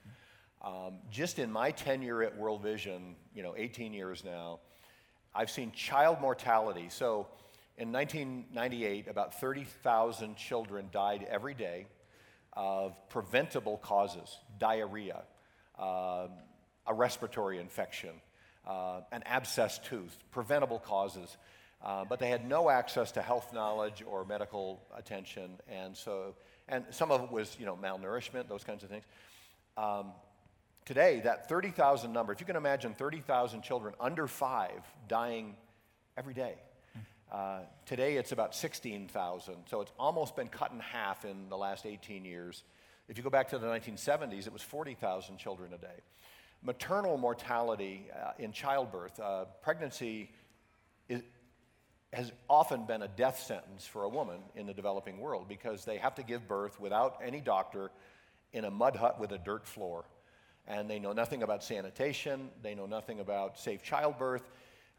Um, 0.61 0.99
just 1.09 1.39
in 1.39 1.51
my 1.51 1.71
tenure 1.71 2.21
at 2.21 2.37
World 2.37 2.61
Vision, 2.61 3.15
you 3.33 3.41
know, 3.41 3.55
18 3.57 3.91
years 3.91 4.23
now, 4.23 4.59
I've 5.33 5.49
seen 5.49 5.71
child 5.71 6.21
mortality. 6.21 6.89
So 6.89 7.27
in 7.75 7.91
1998, 7.91 9.07
about 9.07 9.39
30,000 9.39 10.37
children 10.37 10.89
died 10.91 11.25
every 11.27 11.55
day 11.55 11.87
of 12.53 12.95
preventable 13.09 13.77
causes 13.77 14.37
diarrhea, 14.59 15.23
uh, 15.79 16.27
a 16.85 16.93
respiratory 16.93 17.57
infection, 17.57 18.11
uh, 18.67 19.01
an 19.11 19.23
abscessed 19.25 19.85
tooth, 19.85 20.15
preventable 20.29 20.77
causes. 20.77 21.35
Uh, 21.83 22.05
but 22.05 22.19
they 22.19 22.29
had 22.29 22.47
no 22.47 22.69
access 22.69 23.11
to 23.11 23.21
health 23.21 23.53
knowledge 23.53 24.03
or 24.07 24.23
medical 24.23 24.81
attention, 24.95 25.51
and 25.67 25.97
so 25.97 26.33
and 26.69 26.85
some 26.91 27.11
of 27.11 27.21
it 27.23 27.31
was 27.31 27.57
you 27.59 27.65
know 27.65 27.75
malnourishment, 27.75 28.47
those 28.47 28.63
kinds 28.63 28.83
of 28.83 28.89
things. 28.89 29.03
Um, 29.75 30.11
today, 30.85 31.21
that 31.25 31.49
30,000 31.49 32.13
number, 32.13 32.31
if 32.31 32.39
you 32.39 32.45
can 32.45 32.55
imagine 32.55 32.93
30,000 32.93 33.63
children 33.63 33.93
under 33.99 34.27
five 34.27 34.81
dying 35.07 35.55
every 36.17 36.33
day. 36.33 36.55
Uh, 37.31 37.61
today, 37.87 38.17
it's 38.17 38.31
about 38.31 38.53
16,000, 38.53 39.55
so 39.67 39.81
it's 39.81 39.91
almost 39.97 40.35
been 40.35 40.47
cut 40.47 40.71
in 40.71 40.79
half 40.79 41.25
in 41.25 41.49
the 41.49 41.57
last 41.57 41.83
18 41.83 42.25
years. 42.25 42.63
If 43.09 43.17
you 43.17 43.23
go 43.23 43.31
back 43.31 43.49
to 43.49 43.57
the 43.57 43.65
1970s, 43.65 44.45
it 44.45 44.53
was 44.53 44.61
40,000 44.61 45.37
children 45.37 45.73
a 45.73 45.79
day. 45.79 45.99
Maternal 46.61 47.17
mortality 47.17 48.05
uh, 48.13 48.33
in 48.37 48.51
childbirth, 48.51 49.19
uh, 49.19 49.45
pregnancy 49.63 50.29
is, 51.09 51.23
has 52.13 52.31
often 52.49 52.85
been 52.85 53.01
a 53.01 53.07
death 53.07 53.39
sentence 53.39 53.85
for 53.85 54.03
a 54.03 54.09
woman 54.09 54.39
in 54.55 54.65
the 54.65 54.73
developing 54.73 55.19
world 55.19 55.47
because 55.47 55.85
they 55.85 55.97
have 55.97 56.15
to 56.15 56.23
give 56.23 56.47
birth 56.47 56.79
without 56.79 57.19
any 57.23 57.41
doctor 57.41 57.91
in 58.51 58.65
a 58.65 58.71
mud 58.71 58.95
hut 58.95 59.19
with 59.19 59.31
a 59.31 59.37
dirt 59.37 59.65
floor. 59.65 60.05
And 60.67 60.89
they 60.89 60.99
know 60.99 61.13
nothing 61.13 61.43
about 61.43 61.63
sanitation, 61.63 62.49
they 62.61 62.75
know 62.75 62.85
nothing 62.85 63.19
about 63.19 63.59
safe 63.59 63.83
childbirth. 63.83 64.49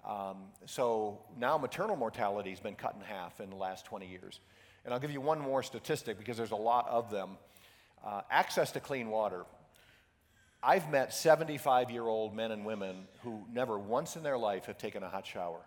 Um, 0.04 0.36
so 0.66 1.20
now 1.38 1.56
maternal 1.56 1.96
mortality 1.96 2.50
has 2.50 2.60
been 2.60 2.74
cut 2.74 2.94
in 2.94 3.00
half 3.00 3.40
in 3.40 3.48
the 3.48 3.56
last 3.56 3.86
20 3.86 4.06
years. 4.06 4.40
And 4.84 4.92
I'll 4.92 5.00
give 5.00 5.10
you 5.10 5.20
one 5.20 5.40
more 5.40 5.62
statistic 5.62 6.18
because 6.18 6.36
there's 6.36 6.50
a 6.50 6.56
lot 6.56 6.88
of 6.88 7.10
them. 7.10 7.38
Uh, 8.04 8.20
access 8.30 8.72
to 8.72 8.80
clean 8.80 9.08
water. 9.08 9.46
I've 10.62 10.90
met 10.90 11.14
75 11.14 11.90
year 11.90 12.02
old 12.02 12.34
men 12.34 12.50
and 12.50 12.66
women 12.66 13.06
who 13.22 13.44
never 13.50 13.78
once 13.78 14.16
in 14.16 14.22
their 14.22 14.36
life 14.36 14.66
have 14.66 14.76
taken 14.76 15.02
a 15.02 15.08
hot 15.08 15.26
shower 15.26 15.60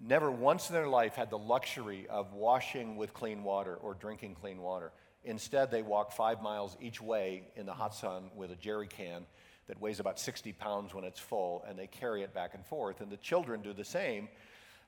never 0.00 0.30
once 0.30 0.68
in 0.68 0.74
their 0.74 0.88
life 0.88 1.14
had 1.14 1.30
the 1.30 1.38
luxury 1.38 2.06
of 2.08 2.32
washing 2.32 2.96
with 2.96 3.14
clean 3.14 3.44
water 3.44 3.74
or 3.76 3.94
drinking 3.94 4.34
clean 4.34 4.60
water. 4.60 4.92
Instead, 5.24 5.70
they 5.70 5.82
walk 5.82 6.12
five 6.12 6.42
miles 6.42 6.76
each 6.80 7.00
way 7.00 7.44
in 7.56 7.66
the 7.66 7.72
hot 7.72 7.94
sun 7.94 8.30
with 8.34 8.50
a 8.50 8.56
jerry 8.56 8.88
can 8.88 9.24
that 9.68 9.80
weighs 9.80 10.00
about 10.00 10.18
60 10.18 10.52
pounds 10.54 10.92
when 10.92 11.04
it's 11.04 11.20
full, 11.20 11.64
and 11.68 11.78
they 11.78 11.86
carry 11.86 12.22
it 12.22 12.34
back 12.34 12.54
and 12.54 12.66
forth. 12.66 13.00
And 13.00 13.10
the 13.10 13.16
children 13.16 13.62
do 13.62 13.72
the 13.72 13.84
same. 13.84 14.28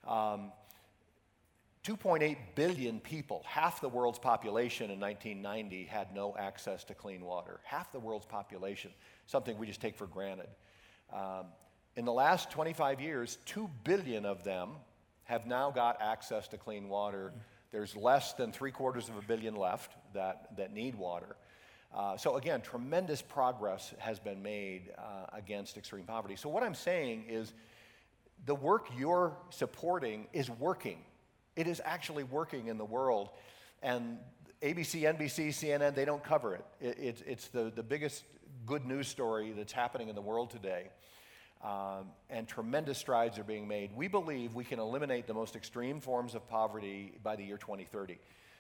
Um, 0.07 0.53
2.8 1.85 2.37
billion 2.55 2.99
people, 2.99 3.43
half 3.47 3.81
the 3.81 3.89
world's 3.89 4.19
population 4.19 4.91
in 4.91 4.99
1990, 4.99 5.85
had 5.85 6.15
no 6.15 6.35
access 6.37 6.83
to 6.85 6.95
clean 6.95 7.25
water. 7.25 7.61
Half 7.63 7.93
the 7.93 8.01
world's 8.01 8.25
population, 8.25 8.91
something 9.27 9.57
we 9.59 9.67
just 9.67 9.83
take 9.83 9.95
for 9.95 10.07
granted. 10.07 10.49
Um, 11.13 11.47
in 11.95 12.05
the 12.07 12.13
last 12.13 12.51
25 12.51 13.01
years, 13.01 13.39
2 13.45 13.71
billion 13.85 14.25
of 14.25 14.43
them 14.45 14.71
have 15.25 15.47
now 15.47 15.71
got 15.71 16.01
access 16.01 16.49
to 16.49 16.59
clean 16.59 16.89
water. 16.89 17.33
There's 17.73 17.97
less 17.97 18.35
than 18.35 18.53
three 18.53 18.71
quarters 18.71 19.09
of 19.09 19.17
a 19.17 19.23
billion 19.23 19.57
left 19.57 19.93
that, 20.13 20.57
that 20.57 20.73
need 20.73 20.95
water. 20.95 21.37
Uh, 21.95 22.17
so, 22.17 22.37
again, 22.37 22.61
tremendous 22.61 23.23
progress 23.23 23.95
has 23.99 24.19
been 24.19 24.43
made 24.43 24.91
uh, 24.99 25.27
against 25.33 25.77
extreme 25.77 26.05
poverty. 26.05 26.35
So, 26.35 26.49
what 26.49 26.63
I'm 26.63 26.75
saying 26.75 27.27
is 27.29 27.53
the 28.47 28.55
work 28.55 28.89
you're 28.97 29.37
supporting 29.51 30.27
is 30.33 30.51
working. 30.51 30.99
It 31.57 31.69
is 31.69 31.81
actually 31.85 32.25
working 32.25 32.67
in 32.67 32.79
the 32.79 32.85
world. 32.85 33.31
And 33.81 34.19
ABC, 34.61 35.03
NBC, 35.03 35.49
CNN, 35.49 35.95
they 35.95 36.05
don't 36.05 36.25
cover 36.25 36.55
it. 36.55 36.65
it, 36.81 36.99
it 36.99 37.23
it's 37.27 37.49
the, 37.49 37.71
the 37.75 37.83
biggest 37.83 38.25
good 38.67 38.85
news 38.85 39.07
story 39.07 39.53
that's 39.53 39.73
happening 39.73 40.09
in 40.09 40.15
the 40.15 40.23
world 40.23 40.51
today. 40.51 40.91
Um, 41.65 42.11
and 42.29 42.47
tremendous 42.47 42.99
strides 42.99 43.39
are 43.39 43.45
being 43.45 43.67
made. 43.67 43.91
We 43.97 44.07
believe 44.07 44.55
we 44.55 44.65
can 44.65 44.79
eliminate 44.79 45.27
the 45.27 45.33
most 45.33 45.57
extreme 45.57 45.99
forms 45.99 46.35
of 46.35 46.47
poverty 46.47 47.15
by 47.23 47.37
the 47.37 47.43
year 47.43 47.57
2030. 47.57 48.19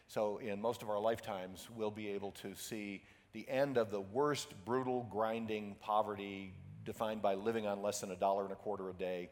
So, 0.08 0.38
in 0.38 0.60
most 0.60 0.82
of 0.82 0.88
our 0.88 0.98
lifetimes, 0.98 1.68
we'll 1.76 1.90
be 1.90 2.08
able 2.08 2.30
to 2.42 2.54
see 2.54 3.02
the 3.34 3.46
end 3.46 3.76
of 3.76 3.90
the 3.90 4.00
worst, 4.00 4.54
brutal, 4.64 5.06
grinding 5.10 5.76
poverty 5.80 6.54
defined 6.86 7.20
by 7.20 7.34
living 7.34 7.66
on 7.66 7.82
less 7.82 8.00
than 8.00 8.10
a 8.10 8.16
dollar 8.16 8.44
and 8.44 8.52
a 8.52 8.56
quarter 8.56 8.88
a 8.88 8.94
day, 8.94 9.28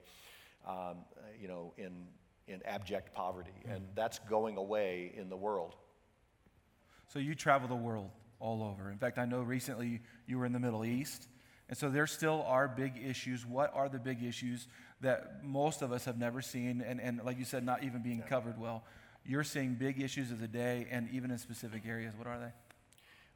um, 0.66 0.98
you 1.40 1.48
know, 1.48 1.72
in, 1.78 2.06
in 2.48 2.60
abject 2.66 3.14
poverty. 3.14 3.52
Mm. 3.66 3.76
And 3.76 3.86
that's 3.94 4.18
going 4.18 4.58
away 4.58 5.12
in 5.16 5.30
the 5.30 5.36
world. 5.36 5.76
So, 7.08 7.18
you 7.18 7.34
travel 7.34 7.68
the 7.68 7.74
world 7.74 8.10
all 8.38 8.62
over. 8.62 8.90
In 8.90 8.98
fact, 8.98 9.16
I 9.16 9.24
know 9.24 9.40
recently 9.40 10.00
you 10.26 10.38
were 10.38 10.44
in 10.44 10.52
the 10.52 10.60
Middle 10.60 10.84
East. 10.84 11.28
And 11.72 11.78
so 11.78 11.88
there 11.88 12.06
still 12.06 12.44
are 12.46 12.68
big 12.68 13.02
issues. 13.02 13.46
What 13.46 13.72
are 13.72 13.88
the 13.88 13.98
big 13.98 14.22
issues 14.22 14.68
that 15.00 15.42
most 15.42 15.80
of 15.80 15.90
us 15.90 16.04
have 16.04 16.18
never 16.18 16.42
seen, 16.42 16.82
and, 16.86 17.00
and 17.00 17.22
like 17.24 17.38
you 17.38 17.46
said, 17.46 17.64
not 17.64 17.82
even 17.82 18.02
being 18.02 18.18
yeah. 18.18 18.26
covered 18.26 18.58
well? 18.58 18.84
You're 19.24 19.42
seeing 19.42 19.76
big 19.76 19.98
issues 19.98 20.30
of 20.30 20.38
the 20.38 20.46
day, 20.46 20.86
and 20.90 21.08
even 21.12 21.30
in 21.30 21.38
specific 21.38 21.84
areas. 21.86 22.12
What 22.14 22.26
are 22.26 22.38
they? 22.38 22.52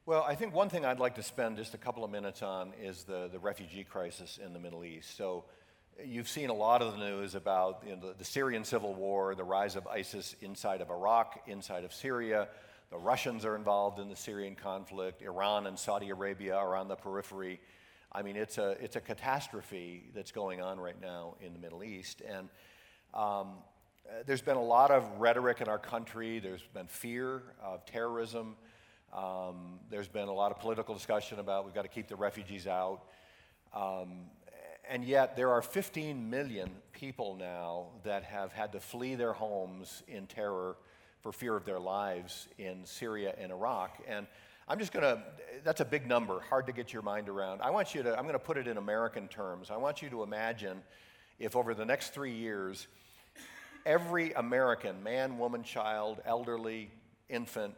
Well, 0.04 0.22
I 0.22 0.34
think 0.34 0.54
one 0.54 0.68
thing 0.68 0.84
I'd 0.84 0.98
like 0.98 1.14
to 1.14 1.22
spend 1.22 1.56
just 1.56 1.72
a 1.72 1.78
couple 1.78 2.04
of 2.04 2.10
minutes 2.10 2.42
on 2.42 2.74
is 2.78 3.04
the, 3.04 3.30
the 3.32 3.38
refugee 3.38 3.84
crisis 3.84 4.38
in 4.44 4.52
the 4.52 4.58
Middle 4.58 4.84
East. 4.84 5.16
So, 5.16 5.44
uh, 5.98 6.02
you've 6.04 6.28
seen 6.28 6.50
a 6.50 6.54
lot 6.54 6.82
of 6.82 6.92
the 6.92 6.98
news 6.98 7.36
about 7.36 7.84
you 7.86 7.96
know, 7.96 8.08
the, 8.08 8.18
the 8.18 8.24
Syrian 8.26 8.64
civil 8.64 8.92
war, 8.92 9.34
the 9.34 9.44
rise 9.44 9.76
of 9.76 9.86
ISIS 9.86 10.36
inside 10.42 10.82
of 10.82 10.90
Iraq, 10.90 11.40
inside 11.46 11.84
of 11.84 11.94
Syria. 11.94 12.48
The 12.90 12.98
Russians 12.98 13.46
are 13.46 13.56
involved 13.56 13.98
in 13.98 14.10
the 14.10 14.14
Syrian 14.14 14.56
conflict. 14.56 15.22
Iran 15.22 15.66
and 15.66 15.78
Saudi 15.78 16.10
Arabia 16.10 16.54
are 16.54 16.76
on 16.76 16.88
the 16.88 16.96
periphery. 16.96 17.60
I 18.12 18.22
mean, 18.22 18.36
it's 18.36 18.58
a, 18.58 18.76
it's 18.80 18.96
a 18.96 19.00
catastrophe 19.00 20.04
that's 20.14 20.32
going 20.32 20.60
on 20.62 20.78
right 20.80 21.00
now 21.00 21.34
in 21.40 21.52
the 21.52 21.58
Middle 21.58 21.84
East. 21.84 22.22
And 22.26 22.48
um, 23.12 23.48
there's 24.26 24.42
been 24.42 24.56
a 24.56 24.62
lot 24.62 24.90
of 24.90 25.04
rhetoric 25.18 25.60
in 25.60 25.68
our 25.68 25.78
country. 25.78 26.38
There's 26.38 26.62
been 26.74 26.86
fear 26.86 27.42
of 27.62 27.84
terrorism. 27.84 28.56
Um, 29.12 29.80
there's 29.90 30.08
been 30.08 30.28
a 30.28 30.32
lot 30.32 30.50
of 30.50 30.60
political 30.60 30.94
discussion 30.94 31.38
about 31.38 31.64
we've 31.64 31.74
got 31.74 31.82
to 31.82 31.88
keep 31.88 32.08
the 32.08 32.16
refugees 32.16 32.66
out. 32.66 33.00
Um, 33.74 34.26
and 34.88 35.04
yet, 35.04 35.36
there 35.36 35.50
are 35.50 35.62
15 35.62 36.30
million 36.30 36.70
people 36.92 37.34
now 37.34 37.86
that 38.04 38.22
have 38.22 38.52
had 38.52 38.72
to 38.72 38.80
flee 38.80 39.16
their 39.16 39.32
homes 39.32 40.02
in 40.06 40.26
terror 40.26 40.76
for 41.20 41.32
fear 41.32 41.56
of 41.56 41.64
their 41.64 41.80
lives 41.80 42.46
in 42.56 42.84
Syria 42.84 43.34
and 43.36 43.50
Iraq. 43.50 43.98
And 44.06 44.26
I'm 44.68 44.78
just 44.80 44.92
going 44.92 45.04
to, 45.04 45.22
that's 45.62 45.80
a 45.80 45.84
big 45.84 46.08
number, 46.08 46.40
hard 46.40 46.66
to 46.66 46.72
get 46.72 46.92
your 46.92 47.02
mind 47.02 47.28
around. 47.28 47.62
I 47.62 47.70
want 47.70 47.94
you 47.94 48.02
to, 48.02 48.16
I'm 48.16 48.24
going 48.24 48.34
to 48.34 48.38
put 48.40 48.56
it 48.56 48.66
in 48.66 48.78
American 48.78 49.28
terms. 49.28 49.70
I 49.70 49.76
want 49.76 50.02
you 50.02 50.10
to 50.10 50.24
imagine 50.24 50.82
if 51.38 51.54
over 51.54 51.72
the 51.72 51.84
next 51.84 52.12
three 52.12 52.34
years, 52.34 52.88
every 53.84 54.32
American, 54.32 55.02
man, 55.04 55.38
woman, 55.38 55.62
child, 55.62 56.20
elderly, 56.24 56.90
infant, 57.28 57.74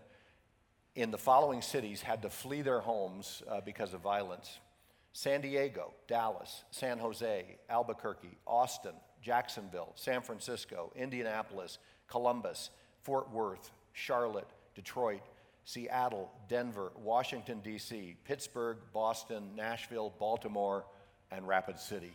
in 0.95 1.11
the 1.11 1.19
following 1.19 1.61
cities 1.61 2.01
had 2.01 2.23
to 2.23 2.31
flee 2.31 2.63
their 2.63 2.81
homes 2.81 3.43
uh, 3.49 3.61
because 3.61 3.95
of 3.95 4.01
violence 4.01 4.59
San 5.13 5.41
Diego, 5.41 5.93
Dallas, 6.07 6.65
San 6.71 6.99
Jose, 6.99 7.57
Albuquerque, 7.69 8.37
Austin, 8.47 8.93
Jacksonville, 9.21 9.93
San 9.95 10.23
Francisco, 10.23 10.93
Indianapolis, 10.95 11.79
Columbus, 12.07 12.71
Fort 13.03 13.31
Worth, 13.33 13.71
Charlotte, 13.93 14.49
Detroit, 14.75 15.23
Seattle, 15.69 16.31
Denver, 16.49 16.93
Washington, 16.97 17.61
D.C., 17.63 18.17
Pittsburgh, 18.25 18.79
Boston, 18.95 19.51
Nashville, 19.55 20.15
Baltimore, 20.19 20.87
and 21.31 21.47
Rapid 21.47 21.79
City. 21.79 22.11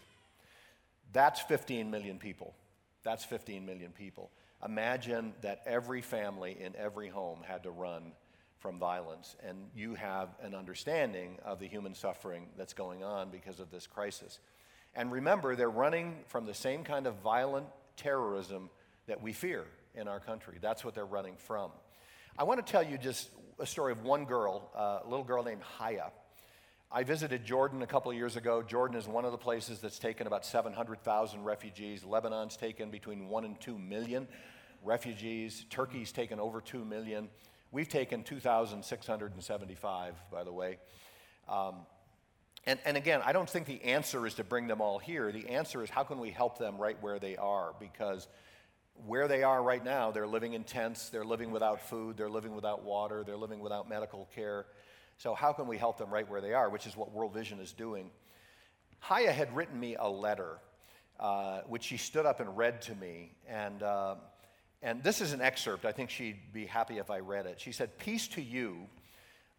That's 1.12 1.40
15 1.42 1.92
million 1.92 2.18
people. 2.18 2.56
That's 3.04 3.24
15 3.24 3.64
million 3.64 3.92
people. 3.92 4.32
Imagine 4.66 5.36
that 5.42 5.62
every 5.68 6.02
family 6.02 6.58
in 6.60 6.76
every 6.76 7.10
home 7.10 7.42
had 7.48 7.62
to 7.62 7.70
run 7.70 8.14
from 8.58 8.80
violence, 8.80 9.36
and 9.48 9.60
you 9.76 9.94
have 9.94 10.30
an 10.42 10.56
understanding 10.56 11.38
of 11.46 11.60
the 11.60 11.68
human 11.68 11.94
suffering 11.94 12.48
that's 12.58 12.74
going 12.74 13.04
on 13.04 13.30
because 13.30 13.60
of 13.60 13.70
this 13.70 13.86
crisis. 13.86 14.40
And 14.96 15.12
remember, 15.12 15.56
they're 15.56 15.70
running 15.70 16.16
from 16.26 16.48
the 16.48 16.56
same 16.56 16.84
kind 16.84 17.06
of 17.06 17.18
violent 17.18 17.68
terrorism 17.98 18.72
that 19.06 19.22
we 19.22 19.32
fear 19.32 19.66
in 19.94 20.08
our 20.08 20.20
country. 20.20 20.58
That's 20.60 20.84
what 20.84 20.96
they're 20.96 21.06
running 21.06 21.36
from. 21.38 21.70
I 22.36 22.46
want 22.46 22.66
to 22.66 22.72
tell 22.72 22.82
you 22.82 22.98
just 22.98 23.30
a 23.60 23.66
story 23.66 23.92
of 23.92 24.04
one 24.04 24.26
girl, 24.26 24.70
uh, 24.76 25.00
a 25.06 25.10
little 25.10 25.26
girl 25.26 25.44
named 25.44 25.62
Haya. 25.62 26.12
I 26.92 27.04
visited 27.04 27.44
Jordan 27.44 27.82
a 27.82 27.88
couple 27.88 28.12
of 28.12 28.18
years 28.18 28.36
ago. 28.36 28.62
Jordan 28.62 28.98
is 28.98 29.08
one 29.08 29.26
of 29.26 29.32
the 29.32 29.38
places 29.38 29.80
that's 29.80 29.98
taken 29.98 30.28
about 30.28 30.46
700,000 30.46 31.44
refugees. 31.44 32.04
Lebanon's 32.04 32.56
taken 32.56 32.92
between 32.92 33.30
1 33.30 33.46
and 33.46 33.60
2 33.60 33.78
million 33.78 34.28
refugees. 34.84 35.66
Turkey's 35.70 36.12
taken 36.12 36.40
over 36.40 36.62
2 36.62 36.86
million. 36.86 37.30
We've 37.72 37.90
taken 37.90 38.24
2,675, 38.24 40.16
by 40.32 40.44
the 40.44 40.52
way. 40.52 40.78
Um, 41.50 41.78
and, 42.66 42.80
and 42.86 42.96
again, 42.96 43.22
I 43.26 43.34
don't 43.34 43.50
think 43.50 43.66
the 43.66 43.84
answer 43.84 44.28
is 44.28 44.36
to 44.36 44.44
bring 44.44 44.68
them 44.68 44.80
all 44.80 45.00
here. 45.00 45.32
The 45.32 45.50
answer 45.50 45.84
is 45.84 45.90
how 45.90 46.04
can 46.04 46.20
we 46.20 46.30
help 46.30 46.60
them 46.60 46.78
right 46.78 47.02
where 47.02 47.18
they 47.18 47.36
are? 47.36 47.74
Because 47.80 48.28
where 49.06 49.28
they 49.28 49.44
are 49.44 49.62
right 49.62 49.84
now, 49.84 50.12
they're 50.12 50.28
living 50.28 50.54
in 50.54 50.64
tents, 50.64 51.10
they're 51.10 51.26
living 51.26 51.52
without 51.52 51.82
food, 51.90 52.18
they're 52.18 52.30
living 52.30 52.56
without 52.56 52.84
water, 52.84 53.24
they're 53.26 53.38
living 53.38 53.60
without 53.60 53.90
medical 53.90 54.30
care. 54.34 54.66
So, 55.18 55.34
how 55.34 55.54
can 55.54 55.68
we 55.68 55.78
help 55.78 55.98
them 55.98 56.10
right 56.10 56.28
where 56.30 56.42
they 56.42 56.54
are, 56.54 56.70
which 56.70 56.88
is 56.88 56.96
what 56.96 57.12
World 57.12 57.34
Vision 57.34 57.60
is 57.60 57.74
doing? 57.74 58.10
Haya 59.00 59.32
had 59.32 59.54
written 59.56 59.80
me 59.80 59.96
a 60.00 60.10
letter, 60.10 60.60
uh, 61.20 61.62
which 61.68 61.84
she 61.84 61.98
stood 61.98 62.26
up 62.26 62.40
and 62.40 62.58
read 62.58 62.82
to 62.84 62.96
me. 62.96 63.32
And, 63.48 63.84
uh, 63.84 64.16
and 64.82 65.04
this 65.04 65.22
is 65.22 65.34
an 65.34 65.42
excerpt. 65.42 65.86
I 65.86 65.92
think 65.92 66.10
she'd 66.10 66.54
be 66.54 66.66
happy 66.66 66.98
if 66.98 67.12
I 67.12 67.20
read 67.20 67.46
it. 67.46 67.60
She 67.60 67.72
said, 67.72 67.98
Peace 67.98 68.28
to 68.30 68.42
you. 68.42 68.88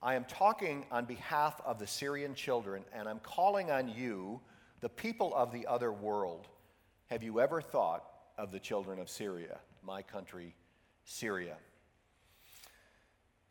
I 0.02 0.16
am 0.16 0.24
talking 0.24 0.84
on 0.90 1.06
behalf 1.06 1.60
of 1.64 1.78
the 1.78 1.86
Syrian 1.86 2.34
children, 2.34 2.84
and 2.92 3.08
I'm 3.08 3.20
calling 3.20 3.70
on 3.70 3.88
you, 3.88 4.40
the 4.80 4.88
people 4.90 5.34
of 5.34 5.50
the 5.50 5.66
other 5.66 5.90
world. 5.90 6.46
Have 7.06 7.22
you 7.22 7.40
ever 7.40 7.62
thought 7.62 8.04
of 8.36 8.52
the 8.52 8.60
children 8.60 8.98
of 8.98 9.08
Syria, 9.08 9.58
my 9.82 10.02
country, 10.02 10.54
Syria. 11.04 11.56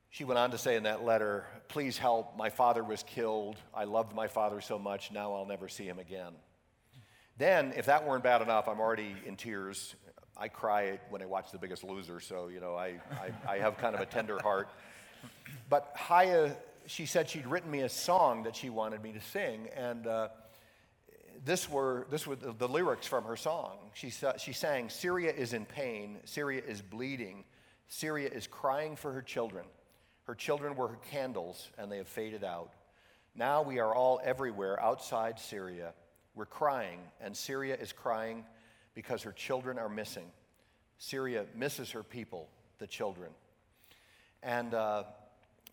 She 0.10 0.26
went 0.26 0.38
on 0.38 0.52
to 0.52 0.58
say 0.58 0.76
in 0.76 0.84
that 0.84 1.04
letter, 1.04 1.46
Please 1.70 1.98
help, 1.98 2.38
my 2.38 2.50
father 2.50 2.84
was 2.84 3.04
killed. 3.04 3.58
I 3.74 3.86
loved 3.86 4.14
my 4.14 4.28
father 4.28 4.62
so 4.62 4.78
much, 4.78 5.12
now 5.12 5.34
I'll 5.34 5.46
never 5.46 5.68
see 5.68 5.86
him 5.86 6.00
again. 6.00 6.34
Then, 7.38 7.74
if 7.76 7.88
that 7.88 8.06
weren't 8.06 8.24
bad 8.24 8.44
enough, 8.44 8.68
I'm 8.68 8.80
already 8.80 9.16
in 9.26 9.36
tears. 9.36 9.96
I 10.38 10.50
cry 10.50 11.00
when 11.10 11.22
I 11.22 11.26
watch 11.26 11.52
The 11.52 11.58
Biggest 11.58 11.84
Loser, 11.84 12.20
so, 12.20 12.48
you 12.48 12.60
know, 12.60 12.76
I, 12.76 13.00
I, 13.12 13.54
I 13.54 13.58
have 13.58 13.78
kind 13.78 13.96
of 13.96 14.02
a 14.02 14.06
tender 14.06 14.40
heart. 14.40 14.70
But 15.70 15.94
Haya, 15.96 16.56
she 16.86 17.06
said 17.06 17.30
she'd 17.30 17.48
written 17.48 17.72
me 17.72 17.82
a 17.82 17.90
song 17.90 18.44
that 18.44 18.56
she 18.56 18.70
wanted 18.70 19.02
me 19.02 19.14
to 19.14 19.22
sing, 19.22 19.68
and 19.76 20.06
uh, 20.06 20.28
this 21.46 21.70
were, 21.70 22.08
this 22.10 22.26
were 22.26 22.36
the, 22.36 22.54
the 22.54 22.68
lyrics 22.68 23.08
from 23.08 23.26
her 23.26 23.36
song. 23.36 23.78
She, 23.94 24.12
she 24.38 24.54
sang, 24.54 24.90
Syria 24.90 25.32
is 25.32 25.54
in 25.54 25.66
pain, 25.66 26.20
Syria 26.26 26.62
is 26.66 26.82
bleeding, 26.82 27.44
Syria 27.88 28.30
is 28.30 28.48
crying 28.48 28.96
for 28.96 29.12
her 29.12 29.22
children. 29.22 29.66
Her 30.26 30.36
children 30.36 30.76
were 30.76 30.88
her 30.88 31.00
candles, 31.12 31.70
and 31.78 31.92
they 31.92 31.98
have 31.98 32.08
faded 32.08 32.44
out. 32.44 32.72
Now 33.36 33.62
we 33.62 33.80
are 33.80 33.94
all 33.94 34.22
everywhere 34.24 34.82
outside 34.82 35.40
Syria. 35.40 35.94
We're 36.34 36.46
crying, 36.46 37.00
and 37.20 37.36
Syria 37.36 37.76
is 37.76 37.92
crying 37.92 38.46
because 38.94 39.24
her 39.24 39.32
children 39.32 39.78
are 39.78 39.90
missing. 39.90 40.26
Syria 40.98 41.46
misses 41.56 41.92
her 41.92 42.04
people, 42.04 42.48
the 42.80 42.88
children. 42.88 43.32
And 44.42 44.74
uh, 44.74 45.04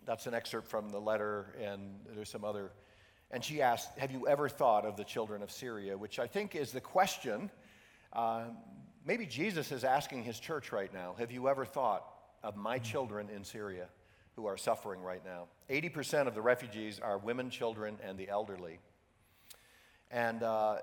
that's 0.05 0.27
an 0.27 0.35
excerpt 0.35 0.69
from 0.69 0.91
the 0.91 1.01
letter, 1.01 1.55
and 1.63 2.01
there's 2.15 2.31
some 2.31 2.45
other 2.45 2.73
and 3.31 3.45
she 3.45 3.63
asked, 3.63 3.97
Have 3.99 4.11
you 4.11 4.27
ever 4.27 4.49
thought 4.49 4.85
of 4.85 4.97
the 4.97 5.05
children 5.05 5.43
of 5.43 5.51
Syria? 5.51 5.97
Which 5.97 6.19
I 6.19 6.27
think 6.27 6.55
is 6.55 6.73
the 6.73 6.81
question. 6.81 7.51
Uh, 8.13 8.45
maybe 9.05 9.27
Jesus 9.27 9.71
is 9.73 9.85
asking 9.85 10.25
his 10.25 10.41
church 10.41 10.73
right 10.73 10.93
now 10.93 11.15
Have 11.19 11.31
you 11.31 11.49
ever 11.49 11.65
thought 11.65 12.05
of 12.43 12.57
my 12.57 12.79
children 12.79 13.29
in 13.35 13.45
Syria 13.45 13.87
who 14.37 14.47
are 14.47 14.57
suffering 14.57 15.01
right 15.01 15.25
now? 15.25 15.47
80% 15.69 16.27
of 16.27 16.35
the 16.35 16.43
refugees 16.43 16.99
are 16.99 17.19
women, 17.19 17.51
children, 17.51 17.99
and 18.03 18.19
the 18.19 18.29
elderly. 18.29 18.79
And, 20.11 20.43
uh, 20.43 20.79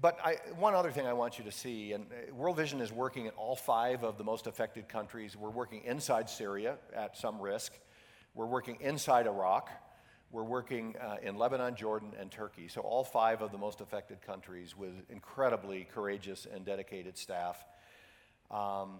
but 0.00 0.18
I, 0.24 0.36
one 0.58 0.74
other 0.74 0.92
thing 0.92 1.06
I 1.06 1.12
want 1.12 1.38
you 1.38 1.44
to 1.44 1.52
see, 1.52 1.92
and 1.92 2.06
uh, 2.06 2.34
World 2.34 2.56
Vision 2.56 2.80
is 2.80 2.92
working 2.92 3.26
in 3.26 3.32
all 3.32 3.56
five 3.56 4.04
of 4.04 4.16
the 4.16 4.24
most 4.24 4.46
affected 4.46 4.88
countries. 4.88 5.36
We're 5.36 5.50
working 5.50 5.82
inside 5.84 6.30
Syria 6.30 6.76
at 6.94 7.16
some 7.16 7.40
risk. 7.40 7.72
We're 8.34 8.46
working 8.46 8.78
inside 8.80 9.26
Iraq. 9.26 9.70
We're 10.34 10.42
working 10.42 10.96
uh, 11.00 11.18
in 11.22 11.36
Lebanon, 11.36 11.76
Jordan, 11.76 12.10
and 12.18 12.28
Turkey. 12.28 12.66
So, 12.66 12.80
all 12.80 13.04
five 13.04 13.40
of 13.40 13.52
the 13.52 13.56
most 13.56 13.80
affected 13.80 14.20
countries 14.20 14.76
with 14.76 14.90
incredibly 15.08 15.86
courageous 15.94 16.44
and 16.52 16.64
dedicated 16.64 17.16
staff. 17.16 17.64
Um, 18.50 18.98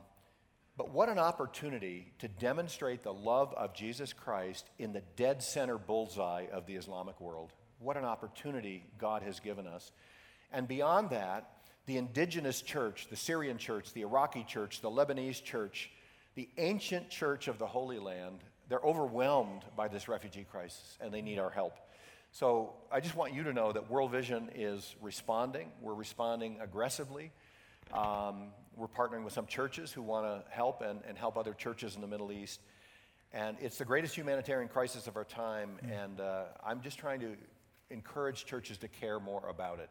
but 0.77 0.93
what 0.93 1.09
an 1.09 1.19
opportunity 1.19 2.13
to 2.21 2.29
demonstrate 2.29 3.03
the 3.03 3.13
love 3.13 3.53
of 3.55 3.75
Jesus 3.75 4.13
Christ 4.13 4.71
in 4.79 4.93
the 4.93 5.03
dead 5.17 5.43
center 5.43 5.77
bullseye 5.77 6.47
of 6.53 6.67
the 6.67 6.77
Islamic 6.77 7.21
world. 7.21 7.53
What 7.81 7.97
an 7.97 8.05
opportunity 8.05 8.85
God 8.97 9.23
has 9.23 9.41
given 9.41 9.67
us. 9.67 9.91
And 10.53 10.69
beyond 10.69 11.11
that, 11.11 11.51
the 11.87 11.97
indigenous 11.97 12.63
church, 12.63 13.09
the 13.11 13.17
Syrian 13.17 13.59
church, 13.59 13.93
the 13.93 14.03
Iraqi 14.03 14.45
church, 14.45 14.83
the 14.83 14.91
Lebanese 14.91 15.43
church, 15.43 15.91
the 16.37 16.49
ancient 16.59 17.11
church 17.11 17.49
of 17.49 17.59
the 17.59 17.67
Holy 17.67 17.99
Land, 17.99 18.39
they're 18.69 18.81
overwhelmed 18.81 19.63
by 19.77 19.89
this 19.89 20.09
refugee 20.09 20.47
crisis 20.51 20.99
and 21.01 21.13
they 21.13 21.23
need 21.23 21.39
our 21.39 21.51
help. 21.51 21.77
So 22.33 22.75
I 22.91 23.01
just 23.01 23.15
want 23.15 23.33
you 23.33 23.45
to 23.45 23.53
know 23.53 23.71
that 23.73 23.91
World 23.91 24.11
Vision 24.11 24.51
is 24.55 24.97
responding. 25.01 25.71
We're 25.81 25.95
responding 25.95 26.59
aggressively. 26.61 27.31
Um, 27.93 28.49
we're 28.77 28.89
partnering 28.89 29.23
with 29.23 29.33
some 29.33 29.47
churches 29.47 29.93
who 29.93 30.03
want 30.03 30.27
to 30.27 30.51
help 30.51 30.83
and, 30.83 31.01
and 31.07 31.17
help 31.17 31.37
other 31.37 31.55
churches 31.55 31.95
in 31.95 32.01
the 32.01 32.09
Middle 32.09 32.33
East. 32.33 32.61
And 33.33 33.57
it's 33.61 33.79
the 33.79 33.85
greatest 33.85 34.17
humanitarian 34.17 34.69
crisis 34.69 35.07
of 35.07 35.17
our 35.17 35.25
time. 35.25 35.79
Mm. 35.85 36.05
And 36.05 36.21
uh, 36.21 36.45
I'm 36.65 36.81
just 36.81 36.99
trying 36.99 37.21
to 37.21 37.37
encourage 37.91 38.47
churches 38.47 38.79
to 38.79 38.89
care 38.89 39.21
more 39.21 39.49
about 39.49 39.79
it 39.79 39.91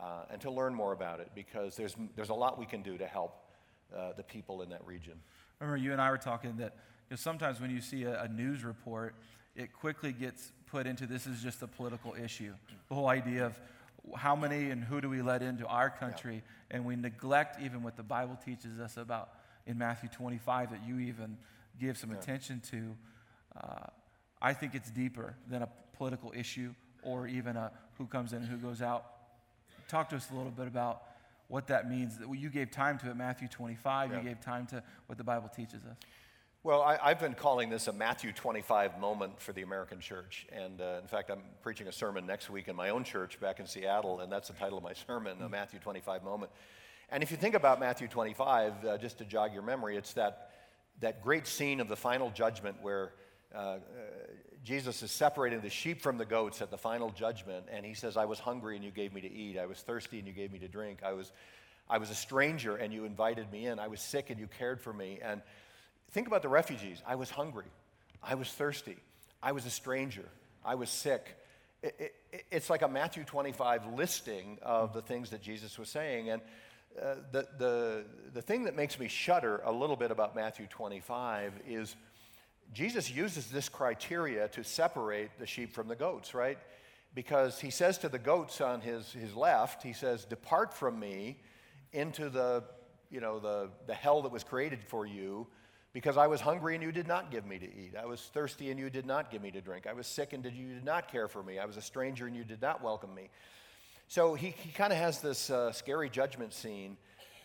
uh, 0.00 0.24
and 0.30 0.40
to 0.42 0.50
learn 0.50 0.74
more 0.74 0.92
about 0.92 1.20
it 1.20 1.30
because 1.34 1.76
there's, 1.76 1.96
there's 2.14 2.30
a 2.30 2.34
lot 2.34 2.58
we 2.58 2.66
can 2.66 2.82
do 2.82 2.96
to 2.96 3.06
help 3.06 3.36
uh, 3.94 4.12
the 4.16 4.22
people 4.22 4.62
in 4.62 4.70
that 4.70 4.86
region. 4.86 5.14
I 5.60 5.64
remember 5.64 5.82
you 5.82 5.92
and 5.92 6.00
I 6.00 6.10
were 6.10 6.18
talking 6.18 6.56
that 6.58 6.76
you 7.08 7.14
know, 7.14 7.16
sometimes 7.16 7.60
when 7.60 7.70
you 7.70 7.80
see 7.80 8.04
a, 8.04 8.22
a 8.22 8.28
news 8.28 8.64
report, 8.64 9.14
it 9.54 9.72
quickly 9.72 10.12
gets 10.12 10.52
put 10.66 10.86
into 10.86 11.06
this 11.06 11.26
is 11.26 11.42
just 11.42 11.62
a 11.62 11.66
political 11.66 12.14
issue. 12.14 12.52
The 12.88 12.94
whole 12.94 13.08
idea 13.08 13.46
of 13.46 13.58
how 14.14 14.36
many 14.36 14.70
and 14.70 14.84
who 14.84 15.00
do 15.00 15.08
we 15.08 15.22
let 15.22 15.42
into 15.42 15.66
our 15.66 15.90
country, 15.90 16.36
yeah. 16.36 16.76
and 16.76 16.84
we 16.84 16.96
neglect 16.96 17.60
even 17.62 17.82
what 17.82 17.96
the 17.96 18.02
Bible 18.02 18.38
teaches 18.44 18.78
us 18.80 18.96
about 18.96 19.30
in 19.66 19.78
Matthew 19.78 20.08
25 20.08 20.70
that 20.70 20.80
you 20.86 20.98
even 20.98 21.36
give 21.80 21.96
some 21.96 22.10
yeah. 22.10 22.18
attention 22.18 22.60
to. 22.70 22.96
Uh, 23.56 23.86
I 24.40 24.52
think 24.52 24.74
it's 24.74 24.90
deeper 24.90 25.34
than 25.48 25.62
a 25.62 25.68
political 25.96 26.32
issue 26.36 26.74
or 27.02 27.26
even 27.26 27.56
a 27.56 27.72
who 27.98 28.06
comes 28.06 28.32
in 28.32 28.38
and 28.38 28.48
who 28.48 28.58
goes 28.58 28.82
out. 28.82 29.04
Talk 29.88 30.10
to 30.10 30.16
us 30.16 30.30
a 30.30 30.34
little 30.34 30.50
bit 30.50 30.66
about 30.66 31.02
what 31.48 31.68
that 31.68 31.88
means. 31.88 32.18
You 32.32 32.50
gave 32.50 32.70
time 32.70 32.98
to 32.98 33.10
it, 33.10 33.16
Matthew 33.16 33.48
25. 33.48 34.10
Yeah. 34.10 34.18
You 34.18 34.24
gave 34.24 34.40
time 34.40 34.66
to 34.68 34.82
what 35.06 35.16
the 35.16 35.24
Bible 35.24 35.48
teaches 35.48 35.82
us. 35.84 35.96
Well, 36.66 36.82
I, 36.82 37.10
have 37.10 37.20
been 37.20 37.34
calling 37.34 37.70
this 37.70 37.86
a 37.86 37.92
Matthew 37.92 38.32
25 38.32 38.98
moment 38.98 39.40
for 39.40 39.52
the 39.52 39.62
American 39.62 40.00
church. 40.00 40.48
And 40.50 40.80
uh, 40.80 40.98
in 41.00 41.06
fact, 41.06 41.30
I'm 41.30 41.42
preaching 41.62 41.86
a 41.86 41.92
sermon 41.92 42.26
next 42.26 42.50
week 42.50 42.66
in 42.66 42.74
my 42.74 42.88
own 42.88 43.04
church 43.04 43.38
back 43.38 43.60
in 43.60 43.68
Seattle, 43.68 44.18
and 44.18 44.32
that's 44.32 44.48
the 44.48 44.54
title 44.54 44.76
of 44.76 44.82
my 44.82 44.92
sermon, 44.92 45.40
a 45.42 45.48
Matthew 45.48 45.78
25 45.78 46.24
moment. 46.24 46.50
And 47.08 47.22
if 47.22 47.30
you 47.30 47.36
think 47.36 47.54
about 47.54 47.78
Matthew 47.78 48.08
25, 48.08 48.84
uh, 48.84 48.98
just 48.98 49.18
to 49.18 49.24
jog 49.24 49.54
your 49.54 49.62
memory, 49.62 49.96
it's 49.96 50.14
that, 50.14 50.50
that 50.98 51.22
great 51.22 51.46
scene 51.46 51.78
of 51.78 51.86
the 51.86 51.94
final 51.94 52.30
judgment 52.30 52.78
where 52.82 53.12
uh, 53.54 53.58
uh 53.58 53.78
Jesus 54.64 55.04
is 55.04 55.12
separating 55.12 55.60
the 55.60 55.70
sheep 55.70 56.02
from 56.02 56.18
the 56.18 56.26
goats 56.26 56.60
at 56.62 56.72
the 56.72 56.78
final 56.78 57.10
judgment, 57.10 57.66
and 57.70 57.86
he 57.86 57.94
says, 57.94 58.16
I 58.16 58.24
was 58.24 58.40
hungry 58.40 58.74
and 58.74 58.84
you 58.84 58.90
gave 58.90 59.14
me 59.14 59.20
to 59.20 59.32
eat. 59.32 59.56
I 59.56 59.66
was 59.66 59.78
thirsty 59.82 60.18
and 60.18 60.26
you 60.26 60.34
gave 60.34 60.50
me 60.50 60.58
to 60.58 60.66
drink. 60.66 61.04
I 61.04 61.12
was, 61.12 61.30
I 61.88 61.98
was 61.98 62.10
a 62.10 62.16
stranger 62.16 62.74
and 62.74 62.92
you 62.92 63.04
invited 63.04 63.52
me 63.52 63.66
in. 63.66 63.78
I 63.78 63.86
was 63.86 64.00
sick 64.00 64.30
and 64.30 64.40
you 64.40 64.48
cared 64.48 64.80
for 64.80 64.92
me. 64.92 65.20
And 65.22 65.42
think 66.10 66.26
about 66.26 66.42
the 66.42 66.48
refugees. 66.48 67.02
I 67.06 67.14
was 67.14 67.30
hungry. 67.30 67.66
I 68.22 68.34
was 68.34 68.50
thirsty. 68.52 68.96
I 69.42 69.52
was 69.52 69.66
a 69.66 69.70
stranger. 69.70 70.28
I 70.64 70.74
was 70.74 70.90
sick. 70.90 71.36
It, 71.82 72.14
it, 72.32 72.44
it's 72.50 72.70
like 72.70 72.82
a 72.82 72.88
Matthew 72.88 73.24
25 73.24 73.94
listing 73.94 74.58
of 74.62 74.92
the 74.92 75.02
things 75.02 75.30
that 75.30 75.42
Jesus 75.42 75.78
was 75.78 75.88
saying. 75.88 76.30
And 76.30 76.42
uh, 77.00 77.16
the, 77.30 77.46
the, 77.58 78.04
the 78.32 78.42
thing 78.42 78.64
that 78.64 78.74
makes 78.74 78.98
me 78.98 79.08
shudder 79.08 79.60
a 79.64 79.72
little 79.72 79.96
bit 79.96 80.10
about 80.10 80.34
Matthew 80.34 80.66
25 80.66 81.52
is 81.68 81.94
Jesus 82.72 83.10
uses 83.10 83.48
this 83.48 83.68
criteria 83.68 84.48
to 84.48 84.64
separate 84.64 85.38
the 85.38 85.46
sheep 85.46 85.72
from 85.72 85.88
the 85.88 85.94
goats, 85.94 86.34
right? 86.34 86.58
Because 87.14 87.60
he 87.60 87.70
says 87.70 87.98
to 87.98 88.08
the 88.08 88.18
goats 88.18 88.60
on 88.60 88.80
his, 88.80 89.12
his 89.12 89.34
left, 89.34 89.82
he 89.82 89.92
says, 89.92 90.24
Depart 90.24 90.74
from 90.74 90.98
me 90.98 91.38
into 91.92 92.28
the, 92.28 92.64
you 93.10 93.20
know, 93.20 93.38
the, 93.38 93.70
the 93.86 93.94
hell 93.94 94.22
that 94.22 94.32
was 94.32 94.44
created 94.44 94.82
for 94.82 95.06
you, 95.06 95.46
because 95.96 96.18
I 96.18 96.26
was 96.26 96.42
hungry 96.42 96.74
and 96.74 96.84
you 96.84 96.92
did 96.92 97.08
not 97.08 97.30
give 97.30 97.46
me 97.46 97.58
to 97.58 97.64
eat. 97.64 97.94
I 97.98 98.04
was 98.04 98.20
thirsty 98.20 98.70
and 98.70 98.78
you 98.78 98.90
did 98.90 99.06
not 99.06 99.30
give 99.30 99.40
me 99.40 99.50
to 99.52 99.62
drink. 99.62 99.86
I 99.86 99.94
was 99.94 100.06
sick 100.06 100.34
and 100.34 100.44
you 100.44 100.74
did 100.74 100.84
not 100.84 101.10
care 101.10 101.26
for 101.26 101.42
me. 101.42 101.58
I 101.58 101.64
was 101.64 101.78
a 101.78 101.80
stranger 101.80 102.26
and 102.26 102.36
you 102.36 102.44
did 102.44 102.60
not 102.60 102.84
welcome 102.84 103.14
me. 103.14 103.30
So 104.06 104.34
he, 104.34 104.50
he 104.50 104.72
kind 104.72 104.92
of 104.92 104.98
has 104.98 105.22
this 105.22 105.48
uh, 105.48 105.72
scary 105.72 106.10
judgment 106.10 106.52
scene. 106.52 106.98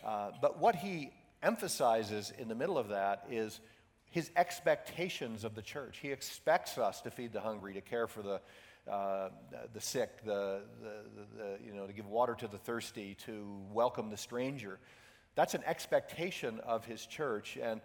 Uh, 0.04 0.32
but 0.42 0.58
what 0.58 0.76
he 0.76 1.12
emphasizes 1.42 2.30
in 2.38 2.48
the 2.48 2.54
middle 2.54 2.76
of 2.76 2.88
that 2.88 3.24
is 3.30 3.58
his 4.10 4.30
expectations 4.36 5.44
of 5.44 5.54
the 5.54 5.62
church. 5.62 6.00
He 6.02 6.12
expects 6.12 6.76
us 6.76 7.00
to 7.00 7.10
feed 7.10 7.32
the 7.32 7.40
hungry, 7.40 7.72
to 7.72 7.80
care 7.80 8.06
for 8.06 8.20
the, 8.20 8.40
uh, 8.86 9.30
the 9.72 9.80
sick, 9.80 10.22
the, 10.26 10.60
the, 10.82 11.38
the, 11.38 11.58
you 11.66 11.72
know, 11.72 11.86
to 11.86 11.92
give 11.94 12.06
water 12.06 12.34
to 12.34 12.48
the 12.48 12.58
thirsty, 12.58 13.16
to 13.24 13.46
welcome 13.72 14.10
the 14.10 14.18
stranger. 14.18 14.78
That's 15.36 15.54
an 15.54 15.62
expectation 15.64 16.60
of 16.60 16.84
his 16.84 17.06
church. 17.06 17.56
And 17.56 17.80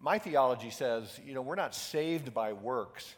my 0.00 0.18
theology 0.18 0.70
says, 0.70 1.20
you 1.24 1.34
know, 1.34 1.42
we're 1.42 1.56
not 1.56 1.74
saved 1.74 2.32
by 2.32 2.52
works, 2.54 3.14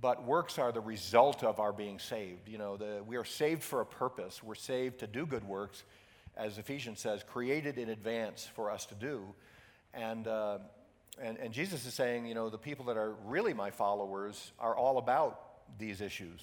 but 0.00 0.24
works 0.24 0.58
are 0.58 0.72
the 0.72 0.80
result 0.80 1.42
of 1.42 1.58
our 1.58 1.72
being 1.72 1.98
saved. 1.98 2.48
You 2.48 2.58
know, 2.58 2.76
the, 2.76 3.02
we 3.06 3.16
are 3.16 3.24
saved 3.24 3.62
for 3.62 3.80
a 3.80 3.86
purpose. 3.86 4.42
We're 4.42 4.54
saved 4.54 5.00
to 5.00 5.06
do 5.06 5.26
good 5.26 5.44
works, 5.44 5.82
as 6.36 6.58
Ephesians 6.58 7.00
says, 7.00 7.24
created 7.24 7.76
in 7.76 7.88
advance 7.88 8.48
for 8.54 8.70
us 8.70 8.86
to 8.86 8.94
do. 8.94 9.22
And, 9.92 10.28
uh, 10.28 10.58
and, 11.20 11.38
and 11.38 11.52
Jesus 11.52 11.84
is 11.86 11.94
saying, 11.94 12.26
you 12.26 12.34
know, 12.34 12.48
the 12.50 12.58
people 12.58 12.86
that 12.86 12.96
are 12.96 13.14
really 13.24 13.52
my 13.52 13.70
followers 13.70 14.52
are 14.58 14.76
all 14.76 14.98
about 14.98 15.40
these 15.78 16.00
issues. 16.00 16.40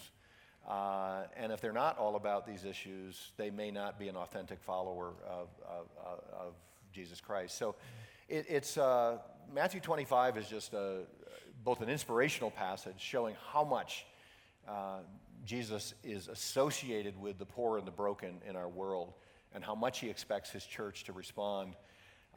Uh, 0.68 1.24
and 1.36 1.51
if 1.51 1.62
they're 1.62 1.72
not 1.72 1.97
all 1.97 2.16
about 2.16 2.45
these 2.45 2.66
issues, 2.66 3.32
they 3.38 3.49
may 3.49 3.72
not 3.72 3.97
be 3.97 4.10
an 4.10 4.16
authentic 4.18 4.62
follower 4.62 5.14
of, 5.28 5.47
of, 5.68 5.88
of 6.38 6.53
Jesus 6.93 7.22
Christ. 7.22 7.58
So 7.58 7.76
it, 8.28 8.45
it's 8.47 8.78
uh, 8.78 9.18
Matthew 9.54 9.80
25 9.80 10.38
is 10.38 10.47
just 10.47 10.74
a, 10.74 11.02
both 11.64 11.82
an 11.82 11.89
inspirational 11.89 12.52
passage 12.52 12.95
showing 13.00 13.36
how 13.52 13.64
much 13.64 14.06
uh, 14.68 15.00
Jesus 15.45 15.93
is 16.04 16.28
associated 16.28 17.20
with 17.20 17.39
the 17.39 17.45
poor 17.45 17.78
and 17.78 17.88
the 17.88 17.91
broken 17.91 18.41
in 18.47 18.56
our 18.56 18.68
world 18.68 19.14
and 19.54 19.64
how 19.64 19.76
much 19.76 20.00
he 20.00 20.10
expects 20.10 20.52
his 20.52 20.66
church 20.66 21.06
to 21.06 21.14
respond 21.14 21.76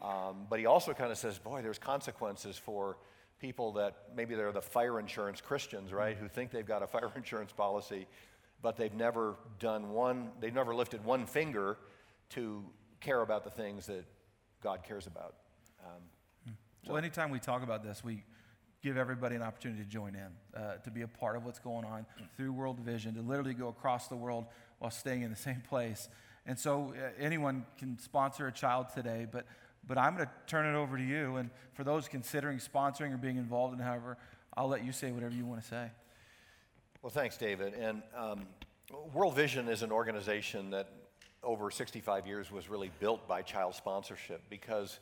um, 0.02 0.46
but 0.50 0.58
he 0.58 0.66
also 0.66 0.92
kind 0.92 1.12
of 1.12 1.18
says, 1.18 1.38
boy, 1.38 1.62
there's 1.62 1.78
consequences 1.78 2.58
for 2.58 2.96
people 3.40 3.72
that 3.72 3.96
maybe 4.16 4.34
they're 4.34 4.52
the 4.52 4.60
fire 4.60 4.98
insurance 4.98 5.40
Christians, 5.40 5.92
right, 5.92 6.16
who 6.16 6.28
think 6.28 6.50
they've 6.50 6.66
got 6.66 6.82
a 6.82 6.86
fire 6.86 7.10
insurance 7.16 7.52
policy, 7.52 8.06
but 8.60 8.76
they've 8.76 8.94
never 8.94 9.36
done 9.60 9.90
one, 9.90 10.30
they've 10.40 10.54
never 10.54 10.74
lifted 10.74 11.04
one 11.04 11.26
finger 11.26 11.78
to 12.30 12.64
care 13.00 13.22
about 13.22 13.44
the 13.44 13.50
things 13.50 13.86
that 13.86 14.04
God 14.62 14.82
cares 14.82 15.06
about. 15.06 15.34
Um. 15.84 16.02
Well, 16.86 16.96
anytime 16.96 17.30
we 17.30 17.38
talk 17.38 17.62
about 17.62 17.82
this, 17.84 18.02
we 18.02 18.24
give 18.82 18.96
everybody 18.96 19.36
an 19.36 19.42
opportunity 19.42 19.82
to 19.82 19.88
join 19.88 20.16
in, 20.16 20.60
uh, 20.60 20.76
to 20.78 20.90
be 20.90 21.02
a 21.02 21.08
part 21.08 21.36
of 21.36 21.44
what's 21.44 21.60
going 21.60 21.84
on 21.84 22.04
through 22.36 22.52
World 22.52 22.80
Vision, 22.80 23.14
to 23.14 23.22
literally 23.22 23.54
go 23.54 23.68
across 23.68 24.08
the 24.08 24.16
world 24.16 24.46
while 24.78 24.90
staying 24.90 25.22
in 25.22 25.30
the 25.30 25.36
same 25.50 25.62
place. 25.68 26.08
And 26.44 26.58
so 26.58 26.92
uh, 26.96 27.10
anyone 27.18 27.64
can 27.78 27.98
sponsor 27.98 28.48
a 28.48 28.52
child 28.52 28.86
today, 28.94 29.26
but 29.30 29.46
but 29.86 29.98
I'm 29.98 30.14
going 30.14 30.26
to 30.26 30.32
turn 30.46 30.66
it 30.66 30.78
over 30.78 30.96
to 30.96 31.02
you. 31.02 31.36
And 31.36 31.50
for 31.74 31.84
those 31.84 32.08
considering 32.08 32.58
sponsoring 32.58 33.12
or 33.12 33.16
being 33.16 33.36
involved 33.36 33.74
in 33.74 33.80
however, 33.80 34.16
I'll 34.56 34.68
let 34.68 34.84
you 34.84 34.92
say 34.92 35.10
whatever 35.10 35.34
you 35.34 35.44
want 35.46 35.62
to 35.62 35.66
say. 35.66 35.90
Well, 37.02 37.10
thanks, 37.10 37.36
David. 37.36 37.74
And 37.74 38.02
um, 38.16 38.46
World 39.12 39.34
Vision 39.34 39.68
is 39.68 39.82
an 39.82 39.90
organization 39.90 40.70
that 40.70 40.88
over 41.42 41.70
65 41.70 42.26
years 42.26 42.52
was 42.52 42.68
really 42.68 42.90
built 43.00 43.26
by 43.26 43.42
child 43.42 43.74
sponsorship 43.74 44.42
because, 44.48 45.00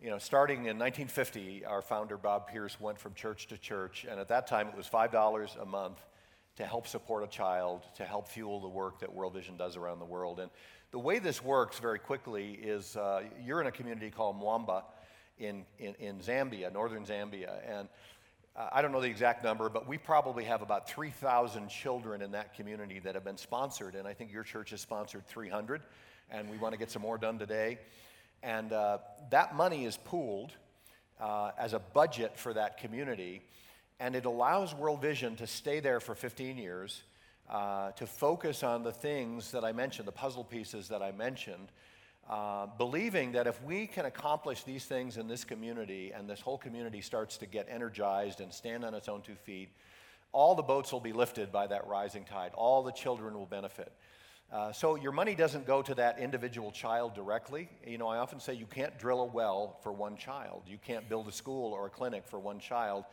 you 0.00 0.10
know, 0.10 0.18
starting 0.18 0.58
in 0.58 0.78
1950, 0.78 1.64
our 1.64 1.82
founder, 1.82 2.16
Bob 2.16 2.48
Pierce, 2.48 2.80
went 2.80 2.98
from 2.98 3.14
church 3.14 3.48
to 3.48 3.58
church. 3.58 4.06
And 4.08 4.20
at 4.20 4.28
that 4.28 4.46
time, 4.46 4.68
it 4.68 4.76
was 4.76 4.88
$5 4.88 5.60
a 5.60 5.64
month 5.64 5.98
to 6.56 6.66
help 6.66 6.86
support 6.86 7.24
a 7.24 7.26
child, 7.26 7.82
to 7.96 8.04
help 8.04 8.28
fuel 8.28 8.60
the 8.60 8.68
work 8.68 9.00
that 9.00 9.12
World 9.12 9.34
Vision 9.34 9.56
does 9.56 9.76
around 9.76 9.98
the 9.98 10.04
world. 10.04 10.38
And 10.38 10.50
the 10.92 10.98
way 11.00 11.18
this 11.18 11.42
works 11.42 11.80
very 11.80 11.98
quickly 11.98 12.52
is 12.52 12.96
uh, 12.96 13.22
you're 13.44 13.60
in 13.60 13.66
a 13.66 13.72
community 13.72 14.10
called 14.10 14.40
Mwamba 14.40 14.84
in, 15.38 15.64
in, 15.80 15.94
in 15.98 16.18
Zambia, 16.20 16.72
northern 16.72 17.04
Zambia. 17.04 17.54
And 17.68 17.88
uh, 18.56 18.68
I 18.72 18.82
don't 18.82 18.92
know 18.92 19.00
the 19.00 19.08
exact 19.08 19.42
number, 19.42 19.68
but 19.68 19.88
we 19.88 19.98
probably 19.98 20.44
have 20.44 20.62
about 20.62 20.88
3,000 20.88 21.68
children 21.68 22.22
in 22.22 22.32
that 22.32 22.54
community 22.54 23.00
that 23.00 23.14
have 23.14 23.24
been 23.24 23.36
sponsored. 23.36 23.96
And 23.96 24.06
I 24.06 24.14
think 24.14 24.32
your 24.32 24.44
church 24.44 24.70
has 24.70 24.80
sponsored 24.80 25.26
300, 25.26 25.82
and 26.30 26.48
we 26.48 26.56
want 26.56 26.72
to 26.72 26.78
get 26.78 26.90
some 26.90 27.02
more 27.02 27.18
done 27.18 27.38
today. 27.38 27.78
And 28.42 28.72
uh, 28.72 28.98
that 29.30 29.54
money 29.54 29.84
is 29.84 29.96
pooled 29.96 30.52
uh, 31.20 31.50
as 31.58 31.72
a 31.72 31.78
budget 31.78 32.38
for 32.38 32.52
that 32.54 32.78
community. 32.78 33.42
And 34.00 34.14
it 34.14 34.24
allows 34.24 34.74
World 34.74 35.02
Vision 35.02 35.36
to 35.36 35.46
stay 35.46 35.80
there 35.80 36.00
for 36.00 36.14
15 36.14 36.56
years, 36.56 37.02
uh, 37.50 37.90
to 37.92 38.06
focus 38.06 38.62
on 38.62 38.82
the 38.82 38.92
things 38.92 39.50
that 39.52 39.64
I 39.64 39.72
mentioned, 39.72 40.06
the 40.06 40.12
puzzle 40.12 40.44
pieces 40.44 40.88
that 40.88 41.02
I 41.02 41.12
mentioned, 41.12 41.68
uh, 42.28 42.66
believing 42.76 43.32
that 43.32 43.46
if 43.46 43.62
we 43.64 43.86
can 43.86 44.04
accomplish 44.04 44.62
these 44.62 44.84
things 44.84 45.16
in 45.16 45.26
this 45.26 45.44
community 45.44 46.12
and 46.14 46.28
this 46.28 46.40
whole 46.40 46.58
community 46.58 47.00
starts 47.00 47.38
to 47.38 47.46
get 47.46 47.66
energized 47.70 48.40
and 48.40 48.52
stand 48.52 48.84
on 48.84 48.94
its 48.94 49.08
own 49.08 49.22
two 49.22 49.34
feet, 49.34 49.70
all 50.32 50.54
the 50.54 50.62
boats 50.62 50.92
will 50.92 51.00
be 51.00 51.12
lifted 51.12 51.50
by 51.50 51.66
that 51.66 51.86
rising 51.86 52.24
tide. 52.24 52.52
All 52.54 52.82
the 52.82 52.92
children 52.92 53.34
will 53.34 53.46
benefit. 53.46 53.92
Uh, 54.50 54.72
so 54.72 54.94
your 54.94 55.12
money 55.12 55.34
doesn't 55.34 55.66
go 55.66 55.82
to 55.82 55.94
that 55.94 56.18
individual 56.18 56.70
child 56.72 57.14
directly. 57.14 57.68
You 57.86 57.98
know, 57.98 58.08
I 58.08 58.18
often 58.18 58.40
say 58.40 58.54
you 58.54 58.66
can't 58.66 58.98
drill 58.98 59.20
a 59.20 59.26
well 59.26 59.78
for 59.82 59.92
one 59.92 60.16
child. 60.16 60.62
You 60.66 60.78
can't 60.78 61.06
build 61.08 61.28
a 61.28 61.32
school 61.32 61.72
or 61.72 61.86
a 61.86 61.90
clinic 61.90 62.26
for 62.26 62.38
one 62.38 62.58
child. 62.58 63.04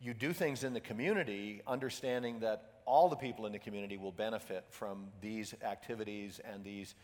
You 0.00 0.12
do 0.12 0.34
things 0.34 0.62
in 0.62 0.74
the 0.74 0.80
community, 0.80 1.62
understanding 1.66 2.40
that 2.40 2.80
all 2.84 3.08
the 3.08 3.16
people 3.16 3.46
in 3.46 3.52
the 3.52 3.58
community 3.58 3.96
will 3.96 4.12
benefit 4.12 4.66
from 4.68 5.06
these 5.22 5.54
activities 5.62 6.38
and 6.44 6.62
these 6.62 6.94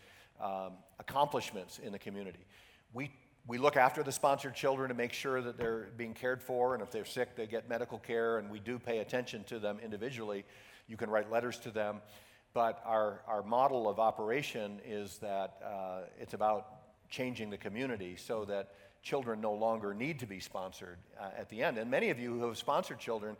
um, 0.42 0.72
accomplishments 0.98 1.78
in 1.78 1.92
the 1.92 1.98
community. 1.98 2.44
We 2.92 3.10
we 3.46 3.56
look 3.56 3.76
after 3.76 4.02
the 4.02 4.12
sponsored 4.12 4.54
children 4.54 4.90
to 4.90 4.94
make 4.94 5.14
sure 5.14 5.40
that 5.40 5.56
they're 5.56 5.88
being 5.96 6.12
cared 6.12 6.42
for, 6.42 6.74
and 6.74 6.82
if 6.82 6.90
they're 6.90 7.06
sick, 7.06 7.34
they 7.36 7.46
get 7.46 7.68
medical 7.68 7.98
care, 7.98 8.38
and 8.38 8.50
we 8.50 8.60
do 8.60 8.78
pay 8.78 8.98
attention 8.98 9.44
to 9.44 9.58
them 9.58 9.78
individually. 9.82 10.44
You 10.86 10.98
can 10.98 11.08
write 11.08 11.30
letters 11.30 11.58
to 11.60 11.70
them. 11.70 12.02
But 12.52 12.82
our, 12.84 13.20
our 13.26 13.42
model 13.42 13.88
of 13.88 13.98
operation 13.98 14.80
is 14.84 15.18
that 15.18 15.60
uh, 15.64 16.00
it's 16.18 16.34
about 16.34 16.66
changing 17.08 17.50
the 17.50 17.56
community 17.56 18.16
so 18.16 18.44
that 18.46 18.70
children 19.02 19.40
no 19.40 19.52
longer 19.52 19.94
need 19.94 20.18
to 20.20 20.26
be 20.26 20.40
sponsored 20.40 20.98
uh, 21.18 21.30
at 21.36 21.48
the 21.48 21.62
end. 21.62 21.78
And 21.78 21.90
many 21.90 22.10
of 22.10 22.18
you 22.18 22.38
who 22.38 22.46
have 22.48 22.58
sponsored 22.58 22.98
children, 22.98 23.36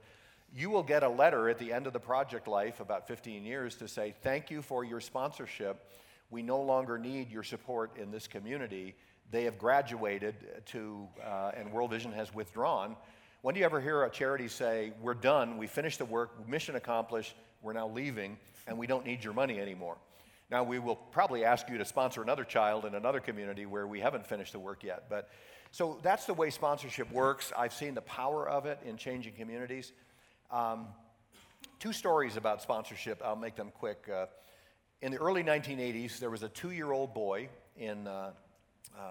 you 0.55 0.71
will 0.71 0.83
get 0.83 1.03
a 1.03 1.09
letter 1.09 1.49
at 1.49 1.59
the 1.59 1.73
end 1.73 1.87
of 1.87 1.93
the 1.93 2.01
project 2.01 2.49
life, 2.49 2.81
about 2.81 3.07
15 3.07 3.45
years, 3.45 3.77
to 3.77 3.89
say, 3.89 4.15
Thank 4.23 4.51
you 4.51 4.63
for 4.63 4.85
your 4.85 5.01
sponsorship. 5.01 5.85
We 6.31 6.43
no 6.43 6.61
longer 6.61 6.99
need 6.99 7.31
your 7.31 7.43
support 7.43 7.97
in 7.97 8.11
this 8.11 8.27
community. 8.27 8.95
They 9.31 9.45
have 9.45 9.59
graduated 9.59 10.35
to, 10.67 11.09
uh, 11.25 11.53
and 11.57 11.73
World 11.73 11.91
Vision 11.91 12.13
has 12.13 12.33
withdrawn. 12.35 12.97
When 13.43 13.55
do 13.55 13.61
you 13.61 13.67
ever 13.67 13.81
hear 13.81 14.05
a 14.05 14.11
charity 14.11 14.49
say, 14.49 14.93
We're 15.01 15.15
done, 15.15 15.57
we 15.57 15.67
finished 15.67 15.99
the 15.99 16.05
work, 16.05 16.49
mission 16.49 16.77
accomplished, 16.77 17.35
we're 17.63 17.73
now 17.73 17.89
leaving? 17.89 18.39
And 18.67 18.79
we 18.79 18.87
don't 18.87 19.05
need 19.05 19.25
your 19.25 19.33
money 19.33 19.59
anymore. 19.59 19.97
Now, 20.51 20.65
we 20.65 20.79
will 20.81 20.97
probably 20.97 21.45
ask 21.45 21.69
you 21.69 21.79
to 21.79 21.85
sponsor 21.85 22.23
another 22.23 22.45
child 22.45 22.85
in 22.85 22.95
another 22.95 23.21
community 23.21 23.67
where 23.67 23.87
we 23.87 24.01
haven't 24.01 24.27
finished 24.27 24.53
the 24.53 24.59
work 24.59 24.83
yet. 24.83 25.05
But 25.09 25.29
so 25.71 26.01
that's 26.03 26.27
the 26.27 26.35
way 26.35 26.51
sponsorship 26.51 27.11
works. 27.13 27.53
I've 27.57 27.73
seen 27.73 27.95
the 27.95 28.01
power 28.01 28.49
of 28.49 28.67
it 28.67 28.81
in 28.85 28.97
changing 28.97 29.35
communities. 29.35 29.93
Um, 30.51 30.89
two 31.79 31.93
stories 31.93 32.37
about 32.37 32.63
sponsorship, 32.63 33.23
I'll 33.25 33.37
make 33.37 33.55
them 33.55 33.71
quick. 33.73 34.09
Uh, 34.13 34.27
in 35.03 35.13
the 35.13 35.19
early 35.19 35.45
1980s, 35.45 36.19
there 36.19 36.31
was 36.31 36.43
a 36.43 36.49
two 36.49 36.73
year 36.73 36.91
old 36.91 37.15
boy 37.15 37.49
in 37.77 38.09
uh, 38.09 38.33
uh, 38.99 39.03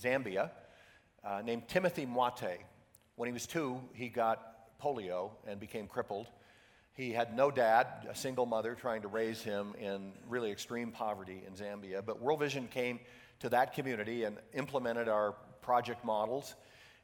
Zambia 0.00 0.50
uh, 1.22 1.42
named 1.44 1.68
Timothy 1.68 2.06
Mwate. 2.06 2.58
When 3.16 3.26
he 3.26 3.32
was 3.32 3.46
two, 3.46 3.80
he 3.92 4.08
got 4.08 4.80
polio 4.80 5.32
and 5.46 5.60
became 5.60 5.86
crippled. 5.86 6.28
He 6.94 7.12
had 7.12 7.36
no 7.36 7.50
dad, 7.50 7.86
a 8.10 8.14
single 8.14 8.46
mother 8.46 8.74
trying 8.74 9.02
to 9.02 9.08
raise 9.08 9.42
him 9.42 9.74
in 9.80 10.12
really 10.28 10.50
extreme 10.50 10.90
poverty 10.90 11.42
in 11.46 11.54
Zambia. 11.54 12.04
But 12.04 12.20
World 12.20 12.40
Vision 12.40 12.68
came 12.68 13.00
to 13.40 13.48
that 13.50 13.74
community 13.74 14.24
and 14.24 14.36
implemented 14.54 15.08
our 15.08 15.34
project 15.62 16.04
models. 16.04 16.54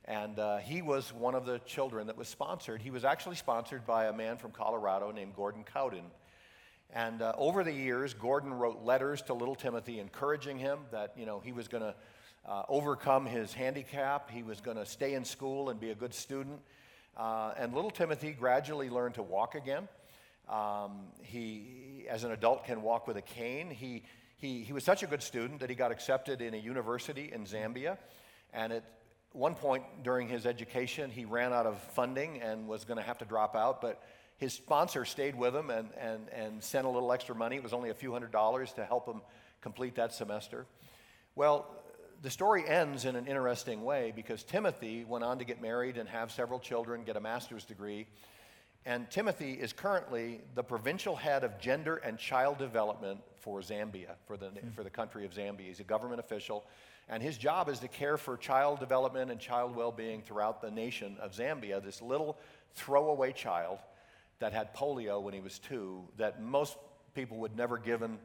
And 0.05 0.39
uh, 0.39 0.59
he 0.59 0.83
was 0.83 1.13
one 1.13 1.35
of 1.35 1.47
the 1.47 1.59
children 1.61 2.07
that 2.09 2.17
was 2.17 2.29
sponsored. 2.29 2.83
He 2.83 2.91
was 2.91 3.05
actually 3.05 3.37
sponsored 3.37 3.87
by 3.87 4.07
a 4.07 4.13
man 4.13 4.37
from 4.37 4.53
Colorado 4.53 5.11
named 5.11 5.35
Gordon 5.35 5.65
Cowden. 5.65 6.05
And 6.93 7.23
uh, 7.23 7.33
over 7.37 7.65
the 7.65 7.73
years, 7.73 8.15
Gordon 8.15 8.55
wrote 8.55 8.85
letters 8.85 9.23
to 9.23 9.35
little 9.35 9.57
Timothy 9.57 9.99
encouraging 9.99 10.59
him 10.59 10.81
that, 10.93 11.13
you 11.17 11.27
know, 11.27 11.41
he 11.41 11.53
was 11.53 11.67
going 11.69 11.83
to 11.83 11.95
uh, 12.49 12.63
overcome 12.69 13.27
his 13.27 13.53
handicap. 13.53 14.31
He 14.31 14.43
was 14.43 14.61
going 14.61 14.77
to 14.77 14.87
stay 14.87 15.15
in 15.15 15.25
school 15.25 15.71
and 15.71 15.81
be 15.81 15.91
a 15.91 15.95
good 15.95 16.15
student. 16.15 16.61
Uh, 17.17 17.53
and 17.57 17.75
little 17.75 17.91
Timothy 17.91 18.33
gradually 18.33 18.91
learned 18.91 19.15
to 19.15 19.23
walk 19.23 19.55
again. 19.55 19.89
Um, 20.49 21.07
he, 21.23 22.07
as 22.09 22.25
an 22.25 22.33
adult, 22.33 22.65
can 22.65 22.83
walk 22.83 23.07
with 23.07 23.17
a 23.17 23.23
cane. 23.23 23.71
He, 23.71 24.05
he, 24.37 24.63
he 24.63 24.73
was 24.73 24.85
such 24.85 25.03
a 25.03 25.07
good 25.07 25.23
student 25.23 25.61
that 25.61 25.71
he 25.71 25.77
got 25.77 25.91
accepted 25.91 26.43
in 26.43 26.55
a 26.55 26.59
university 26.59 27.31
in 27.33 27.45
Zambia. 27.45 27.99
And 28.53 28.73
at 28.73 28.85
one 29.33 29.55
point 29.55 29.85
during 30.03 30.29
his 30.29 30.47
education, 30.47 31.11
he 31.11 31.25
ran 31.25 31.53
out 31.53 31.67
of 31.67 31.81
funding 31.95 32.41
and 32.43 32.69
was 32.69 32.85
going 32.85 32.99
to 32.99 33.03
have 33.03 33.19
to 33.19 33.25
drop 33.25 33.57
out. 33.57 33.81
But 33.81 34.03
his 34.37 34.53
sponsor 34.53 35.05
stayed 35.05 35.35
with 35.35 35.57
him 35.57 35.71
and, 35.71 35.89
and, 35.99 36.29
and 36.29 36.63
sent 36.63 36.87
a 36.87 36.91
little 36.91 37.13
extra 37.13 37.35
money. 37.35 37.57
It 37.57 37.63
was 37.63 37.73
only 37.73 37.91
a 37.91 37.95
few 37.95 38.13
hundred 38.13 38.31
dollars 38.31 38.73
to 38.75 38.85
help 38.85 39.07
him 39.09 39.23
complete 39.63 39.97
that 39.97 40.13
semester. 40.13 40.67
Well, 41.35 41.67
the 42.23 42.31
story 42.31 42.67
ends 42.67 43.05
in 43.05 43.17
an 43.17 43.27
interesting 43.27 43.85
way 43.85 44.13
because 44.15 44.43
Timothy 44.43 45.05
went 45.05 45.25
on 45.25 45.39
to 45.39 45.45
get 45.45 45.61
married 45.61 45.97
and 45.97 46.09
have 46.09 46.31
several 46.33 46.59
children, 46.59 47.05
get 47.05 47.17
a 47.17 47.21
master's 47.21 47.65
degree. 47.65 48.07
And 48.85 49.11
Timothy 49.11 49.53
is 49.53 49.73
currently 49.73 50.41
the 50.55 50.63
provincial 50.63 51.17
head 51.17 51.43
of 51.43 51.59
gender 51.59 51.97
and 51.97 52.19
child 52.19 52.59
development 52.59 53.21
for 53.41 53.61
Zambia, 53.61 54.15
for 54.27 54.37
the, 54.37 54.49
hmm. 54.49 54.71
for 54.71 54.85
the 54.85 54.91
country 54.91 55.25
of 55.25 55.33
Zambia. 55.33 55.67
He's 55.67 55.81
a 55.81 55.85
government 55.85 56.21
official. 56.21 56.65
And 57.09 57.23
his 57.23 57.39
job 57.39 57.69
is 57.69 57.79
to 57.81 57.89
care 57.89 58.17
for 58.17 58.37
child 58.37 58.81
development 58.81 59.31
and 59.31 59.41
child 59.41 59.77
well 59.77 59.93
being 59.93 60.23
throughout 60.23 60.61
the 60.61 60.71
nation 60.71 61.17
of 61.21 61.33
Zambia. 61.33 61.83
This 61.83 62.03
little 62.03 62.37
throwaway 62.75 63.33
child 63.33 63.79
that 64.39 64.53
had 64.53 64.75
polio 64.75 65.23
when 65.23 65.33
he 65.33 65.41
was 65.41 65.59
two, 65.59 66.03
that 66.17 66.43
most 66.43 66.77
people 67.15 67.39
would 67.39 67.57
never 67.57 67.79
given 67.79 68.19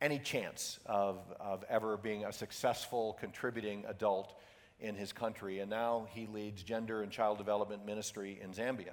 any 0.00 0.18
chance 0.18 0.78
of, 0.86 1.18
of 1.40 1.64
ever 1.68 1.96
being 1.96 2.24
a 2.24 2.32
successful 2.32 3.16
contributing 3.18 3.84
adult 3.88 4.34
in 4.78 4.94
his 4.94 5.12
country. 5.12 5.60
And 5.60 5.70
now 5.70 6.06
he 6.12 6.26
leads 6.26 6.62
gender 6.62 7.02
and 7.02 7.10
child 7.10 7.38
development 7.38 7.86
ministry 7.86 8.38
in 8.42 8.52
Zambia. 8.52 8.92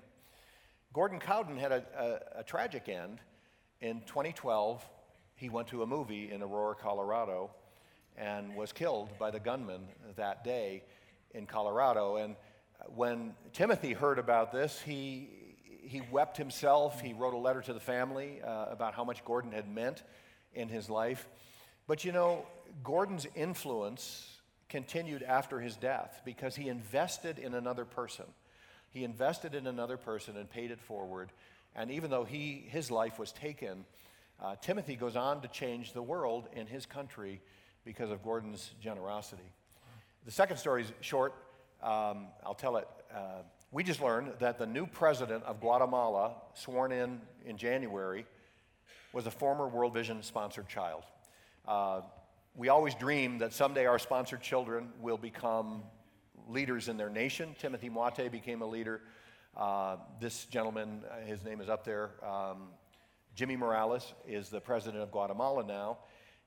Gordon 0.94 1.20
Cowden 1.20 1.58
had 1.58 1.72
a, 1.72 1.84
a, 1.98 2.40
a 2.40 2.44
tragic 2.44 2.88
end. 2.88 3.20
In 3.82 4.02
2012, 4.06 4.88
he 5.36 5.50
went 5.50 5.68
to 5.70 5.82
a 5.82 5.88
movie 5.88 6.32
in 6.32 6.42
Aurora, 6.42 6.76
Colorado, 6.76 7.50
and 8.16 8.56
was 8.56 8.72
killed 8.72 9.10
by 9.18 9.32
the 9.32 9.40
gunman 9.40 9.82
that 10.16 10.44
day 10.44 10.84
in 11.32 11.46
Colorado. 11.46 12.18
And 12.18 12.36
when 12.96 13.34
Timothy 13.52 13.94
heard 13.94 14.20
about 14.20 14.52
this, 14.52 14.80
he, 14.82 15.30
he 15.82 16.02
wept 16.12 16.38
himself. 16.38 17.02
He 17.02 17.14
wrote 17.14 17.34
a 17.34 17.38
letter 17.38 17.62
to 17.62 17.74
the 17.74 17.80
family 17.80 18.42
uh, 18.42 18.68
about 18.70 18.94
how 18.94 19.04
much 19.04 19.26
Gordon 19.26 19.52
had 19.52 19.74
meant 19.74 20.04
in 20.56 20.70
his 20.70 20.90
life. 20.90 21.28
But 21.88 22.04
you 22.04 22.12
know, 22.12 22.46
Gordon's 22.84 23.28
influence 23.36 24.30
continued 24.70 25.24
after 25.24 25.60
his 25.60 25.76
death 25.76 26.22
because 26.26 26.56
he 26.56 26.70
invested 26.70 27.38
in 27.38 27.54
another 27.54 27.86
person. 27.86 28.26
He 28.90 29.04
invested 29.04 29.56
in 29.56 29.68
another 29.68 29.98
person 29.98 30.38
and 30.38 30.50
paid 30.50 30.72
it 30.72 30.80
forward. 30.80 31.32
And 31.76 31.92
even 31.92 32.10
though 32.10 32.24
he, 32.24 32.64
his 32.68 32.92
life 32.92 33.20
was 33.20 33.32
taken, 33.32 33.86
uh, 34.42 34.56
Timothy 34.62 34.96
goes 34.96 35.16
on 35.16 35.42
to 35.42 35.48
change 35.48 35.94
the 35.94 36.02
world 36.02 36.48
in 36.54 36.68
his 36.68 36.86
country 36.86 37.42
because 37.86 38.12
of 38.12 38.24
Gordon's 38.24 38.72
generosity. 38.82 39.52
The 40.26 40.32
second 40.32 40.58
story 40.58 40.84
is 40.84 40.92
short. 41.02 41.34
Um, 41.82 42.28
I'll 42.46 42.56
tell 42.58 42.78
it. 42.78 42.88
Uh, 43.14 43.42
we 43.72 43.84
just 43.84 44.02
learned 44.02 44.34
that 44.40 44.58
the 44.58 44.68
new 44.68 44.86
president 44.86 45.44
of 45.44 45.60
Guatemala, 45.60 46.36
sworn 46.54 46.92
in 46.92 47.22
in 47.46 47.58
January, 47.58 48.26
was 49.14 49.28
a 49.28 49.32
former 49.32 49.68
World 49.68 49.94
Vision 49.94 50.24
sponsored 50.24 50.68
child. 50.68 51.04
Uh, 51.68 52.02
we 52.56 52.70
always 52.70 52.96
dream 52.96 53.38
that 53.38 53.54
someday 53.54 53.86
our 53.86 54.00
sponsored 54.00 54.42
children 54.42 54.90
will 55.00 55.18
become 55.18 55.84
leaders 56.50 56.90
in 56.90 56.98
their 56.98 57.10
nation. 57.10 57.56
Timothy 57.60 57.90
Mwate 57.90 58.32
became 58.32 58.62
a 58.64 58.66
leader. 58.66 59.02
Uh, 59.56 59.98
this 60.20 60.46
gentleman, 60.46 61.04
uh, 61.10 61.26
his 61.26 61.44
name 61.46 61.62
is 61.62 61.70
up 61.70 61.86
there, 61.86 62.10
um, 62.28 62.70
Jimmy 63.36 63.56
Morales, 63.56 64.14
is 64.28 64.50
the 64.50 64.60
president 64.60 65.04
of 65.04 65.12
Guatemala 65.12 65.64
now. 65.64 66.00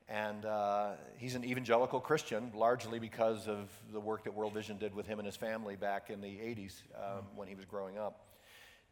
And 0.09 0.45
uh, 0.45 0.91
he's 1.17 1.35
an 1.35 1.45
evangelical 1.45 1.99
Christian, 2.01 2.51
largely 2.53 2.99
because 2.99 3.47
of 3.47 3.69
the 3.91 3.99
work 3.99 4.25
that 4.25 4.33
World 4.33 4.53
Vision 4.53 4.77
did 4.77 4.93
with 4.93 5.07
him 5.07 5.19
and 5.19 5.25
his 5.25 5.35
family 5.37 5.77
back 5.77 6.09
in 6.09 6.21
the 6.21 6.27
80s 6.27 6.81
um, 6.95 7.25
when 7.35 7.47
he 7.47 7.55
was 7.55 7.65
growing 7.65 7.97
up. 7.97 8.25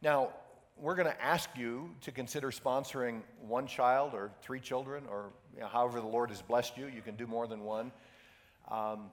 Now, 0.02 0.30
we're 0.78 0.94
going 0.94 1.08
to 1.08 1.22
ask 1.22 1.48
you 1.56 1.90
to 2.02 2.12
consider 2.12 2.50
sponsoring 2.50 3.22
one 3.40 3.66
child 3.66 4.12
or 4.12 4.30
three 4.42 4.60
children, 4.60 5.04
or 5.10 5.30
you 5.54 5.60
know, 5.60 5.68
however 5.68 6.00
the 6.00 6.06
Lord 6.06 6.30
has 6.30 6.42
blessed 6.42 6.76
you. 6.76 6.86
You 6.86 7.00
can 7.00 7.16
do 7.16 7.26
more 7.26 7.46
than 7.46 7.64
one. 7.64 7.92
Um, 8.70 9.10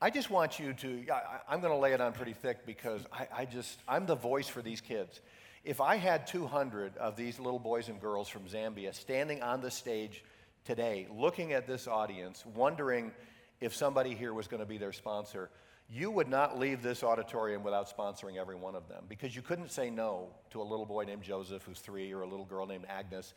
I 0.00 0.08
just 0.08 0.30
want 0.30 0.58
you 0.58 0.72
to, 0.72 1.04
I, 1.12 1.54
am 1.54 1.60
going 1.60 1.74
to 1.74 1.78
lay 1.78 1.92
it 1.92 2.00
on 2.00 2.12
pretty 2.14 2.32
thick 2.32 2.64
because 2.64 3.02
I, 3.12 3.28
I 3.38 3.44
just, 3.44 3.78
I'm 3.86 4.06
the 4.06 4.14
voice 4.14 4.48
for 4.48 4.62
these 4.62 4.80
kids. 4.80 5.20
If 5.62 5.82
I 5.82 5.96
had 5.96 6.26
200 6.26 6.96
of 6.96 7.16
these 7.16 7.38
little 7.38 7.58
boys 7.58 7.90
and 7.90 8.00
girls 8.00 8.26
from 8.28 8.44
Zambia 8.44 8.94
standing 8.94 9.42
on 9.42 9.60
the 9.60 9.70
stage 9.70 10.24
today, 10.64 11.06
looking 11.14 11.52
at 11.52 11.66
this 11.66 11.86
audience, 11.86 12.44
wondering 12.54 13.12
if 13.60 13.76
somebody 13.76 14.14
here 14.14 14.32
was 14.32 14.48
going 14.48 14.60
to 14.62 14.66
be 14.66 14.78
their 14.78 14.92
sponsor, 14.92 15.50
you 15.92 16.10
would 16.10 16.28
not 16.28 16.58
leave 16.58 16.82
this 16.82 17.02
auditorium 17.02 17.64
without 17.64 17.94
sponsoring 17.94 18.36
every 18.36 18.54
one 18.54 18.76
of 18.76 18.88
them 18.88 19.04
because 19.08 19.34
you 19.34 19.42
couldn't 19.42 19.72
say 19.72 19.90
no 19.90 20.28
to 20.50 20.62
a 20.62 20.62
little 20.62 20.86
boy 20.86 21.02
named 21.02 21.22
Joseph, 21.22 21.64
who's 21.64 21.80
three, 21.80 22.12
or 22.12 22.22
a 22.22 22.28
little 22.28 22.44
girl 22.44 22.64
named 22.64 22.84
Agnes, 22.88 23.34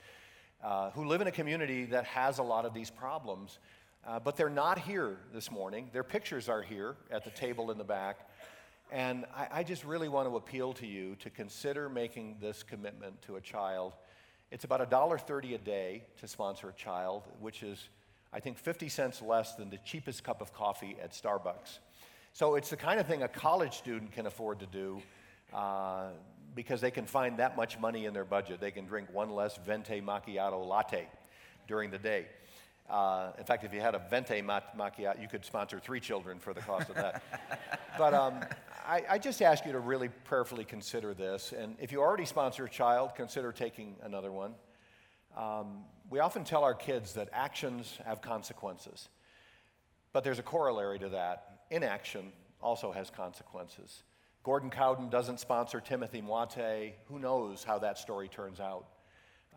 uh, 0.64 0.92
who 0.92 1.06
live 1.06 1.20
in 1.22 1.28
a 1.28 1.32
community 1.32 1.86
that 1.86 2.06
has 2.06 2.38
a 2.38 2.44
lot 2.44 2.66
of 2.66 2.74
these 2.74 2.92
problems. 2.92 3.58
Uh, 4.06 4.20
but 4.20 4.38
they're 4.38 4.50
not 4.50 4.78
here 4.78 5.18
this 5.34 5.50
morning. 5.50 5.90
Their 5.94 6.04
pictures 6.04 6.48
are 6.48 6.62
here 6.62 6.96
at 7.10 7.24
the 7.24 7.32
table 7.32 7.72
in 7.72 7.78
the 7.78 7.84
back. 7.84 8.30
And 8.92 9.26
I, 9.36 9.48
I 9.52 9.64
just 9.64 9.84
really 9.84 10.10
want 10.10 10.30
to 10.30 10.36
appeal 10.36 10.74
to 10.74 10.86
you 10.86 11.16
to 11.22 11.32
consider 11.32 11.90
making 11.90 12.38
this 12.40 12.62
commitment 12.62 13.20
to 13.24 13.38
a 13.38 13.42
child. 13.42 13.94
It's 14.52 14.66
about 14.66 14.88
$1.30 14.92 15.56
a 15.56 15.58
day 15.58 16.04
to 16.20 16.28
sponsor 16.28 16.70
a 16.70 16.74
child, 16.74 17.24
which 17.40 17.64
is, 17.64 17.90
I 18.32 18.40
think, 18.40 18.60
50 18.60 18.90
cents 18.90 19.24
less 19.24 19.56
than 19.56 19.72
the 19.72 19.80
cheapest 19.84 20.24
cup 20.24 20.42
of 20.42 20.54
coffee 20.54 20.98
at 21.02 21.14
Starbucks. 21.14 21.80
So 22.36 22.56
it's 22.56 22.72
the 22.72 22.78
kind 22.78 23.00
of 23.00 23.06
thing 23.06 23.22
a 23.22 23.28
college 23.28 23.78
student 23.78 24.12
can 24.12 24.26
afford 24.26 24.60
to 24.62 24.66
do 24.66 25.00
uh, 25.54 26.08
because 26.56 26.82
they 26.82 26.90
can 26.90 27.06
find 27.06 27.38
that 27.38 27.56
much 27.56 27.80
money 27.80 28.06
in 28.06 28.14
their 28.14 28.26
budget. 28.26 28.60
They 28.60 28.72
can 28.72 28.86
drink 28.86 29.14
one 29.14 29.30
less 29.30 29.60
venti 29.64 30.02
macchiato 30.02 30.68
latte 30.68 31.08
during 31.68 31.92
the 31.92 32.00
day. 32.00 32.26
Uh, 32.90 33.32
in 33.38 33.44
fact, 33.46 33.64
if 33.64 33.72
you 33.72 33.82
had 33.82 33.94
a 33.94 34.02
venti 34.10 34.42
macchiato, 34.42 35.22
you 35.22 35.28
could 35.28 35.46
sponsor 35.46 35.80
three 35.80 36.00
children 36.00 36.40
for 36.40 36.56
the 36.56 36.62
cost 36.62 36.90
of 36.90 36.96
that. 36.96 37.22
but 38.00 38.16
um, 38.16 38.40
I, 38.84 39.04
I, 39.12 39.18
just 39.20 39.42
ask 39.44 39.64
you 39.64 39.72
to 39.72 39.80
really 39.80 40.10
prayerfully 40.10 40.66
consider 40.66 41.14
this. 41.14 41.54
And 41.56 41.76
if 41.80 41.92
you 41.92 42.02
already 42.02 42.26
sponsor 42.26 42.66
a 42.66 42.70
child, 42.70 43.12
consider 43.16 43.52
taking 43.52 43.96
another 44.02 44.32
one. 44.32 44.56
Um, 45.38 45.84
we 46.10 46.20
often 46.20 46.44
tell 46.44 46.64
our 46.64 46.74
kids 46.74 47.14
that 47.14 47.30
actions 47.32 48.00
have 48.06 48.22
consequences. 48.22 49.08
But 50.14 50.24
there's 50.24 50.40
a 50.40 50.44
corollary 50.44 50.98
to 51.00 51.10
that 51.10 51.53
inaction 51.74 52.32
also 52.62 52.92
has 52.92 53.10
consequences. 53.10 54.04
Gordon 54.44 54.70
Cowden 54.70 55.10
doesn't 55.10 55.40
sponsor 55.40 55.82
Timothy 55.82 56.22
Moite. 56.22 56.96
Who 57.08 57.18
knows 57.18 57.64
how 57.64 57.80
that 57.80 57.98
story 57.98 58.28
turns 58.28 58.60
out? 58.60 58.86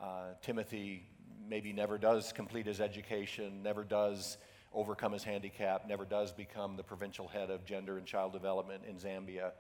Uh, 0.01 0.29
Timothy 0.43 1.09
maybe 1.49 1.73
never 1.73 1.99
does 1.99 2.33
complete 2.33 2.67
his 2.67 2.81
education, 2.81 3.63
never 3.63 3.85
does 3.85 4.39
overcome 4.73 5.13
his 5.13 5.25
handicap, 5.25 5.87
never 5.87 6.05
does 6.05 6.33
become 6.33 6.77
the 6.77 6.83
provincial 6.83 7.29
head 7.29 7.51
of 7.51 7.65
gender 7.65 7.99
and 7.99 8.07
child 8.07 8.33
development 8.33 8.83
in 8.89 8.97
Zambia. 8.97 9.53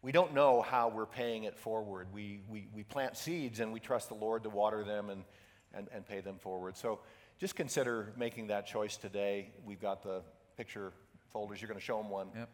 We 0.00 0.12
don't 0.12 0.34
know 0.34 0.62
how 0.62 0.88
we're 0.88 1.06
paying 1.06 1.44
it 1.44 1.56
forward. 1.56 2.08
We, 2.12 2.40
we, 2.48 2.66
we 2.74 2.82
plant 2.82 3.16
seeds 3.16 3.60
and 3.60 3.72
we 3.72 3.80
trust 3.80 4.08
the 4.08 4.14
Lord 4.14 4.42
to 4.44 4.50
water 4.50 4.82
them 4.82 5.10
and, 5.10 5.24
and, 5.72 5.88
and 5.94 6.06
pay 6.06 6.20
them 6.20 6.38
forward. 6.38 6.76
So 6.76 7.00
just 7.38 7.54
consider 7.54 8.12
making 8.16 8.48
that 8.48 8.66
choice 8.66 8.96
today. 8.96 9.50
We've 9.64 9.80
got 9.80 10.02
the 10.02 10.22
picture 10.56 10.92
folders. 11.32 11.60
You're 11.60 11.68
going 11.68 11.80
to 11.80 11.84
show 11.84 11.96
them 11.96 12.10
one 12.10 12.28
yep. 12.36 12.48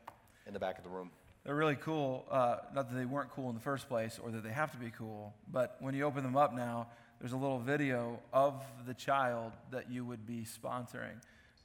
in 0.47 0.53
the 0.53 0.59
back 0.59 0.79
of 0.79 0.85
the 0.85 0.91
room. 0.91 1.11
They're 1.45 1.55
really 1.55 1.76
cool. 1.76 2.26
Uh, 2.31 2.57
not 2.74 2.91
that 2.91 2.97
they 2.97 3.05
weren't 3.05 3.31
cool 3.31 3.49
in 3.49 3.55
the 3.55 3.61
first 3.61 3.89
place 3.89 4.18
or 4.22 4.31
that 4.31 4.43
they 4.43 4.51
have 4.51 4.70
to 4.72 4.79
be 4.79 4.91
cool, 4.97 5.35
but 5.51 5.76
when 5.81 5.95
you 5.95 6.05
open 6.05 6.22
them 6.22 6.37
up 6.37 6.55
now, 6.55 6.89
there's 7.20 7.33
a 7.33 7.37
little 7.37 7.59
video 7.59 8.20
of 8.33 8.62
the 8.87 8.95
child 8.95 9.53
that 9.70 9.91
you 9.91 10.05
would 10.05 10.26
be 10.26 10.45
sponsoring. 10.45 11.16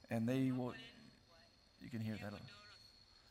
And 0.10 0.28
they 0.28 0.52
will, 0.52 0.74
you 1.82 1.90
can 1.90 2.02
hear 2.02 2.18
that. 2.22 2.34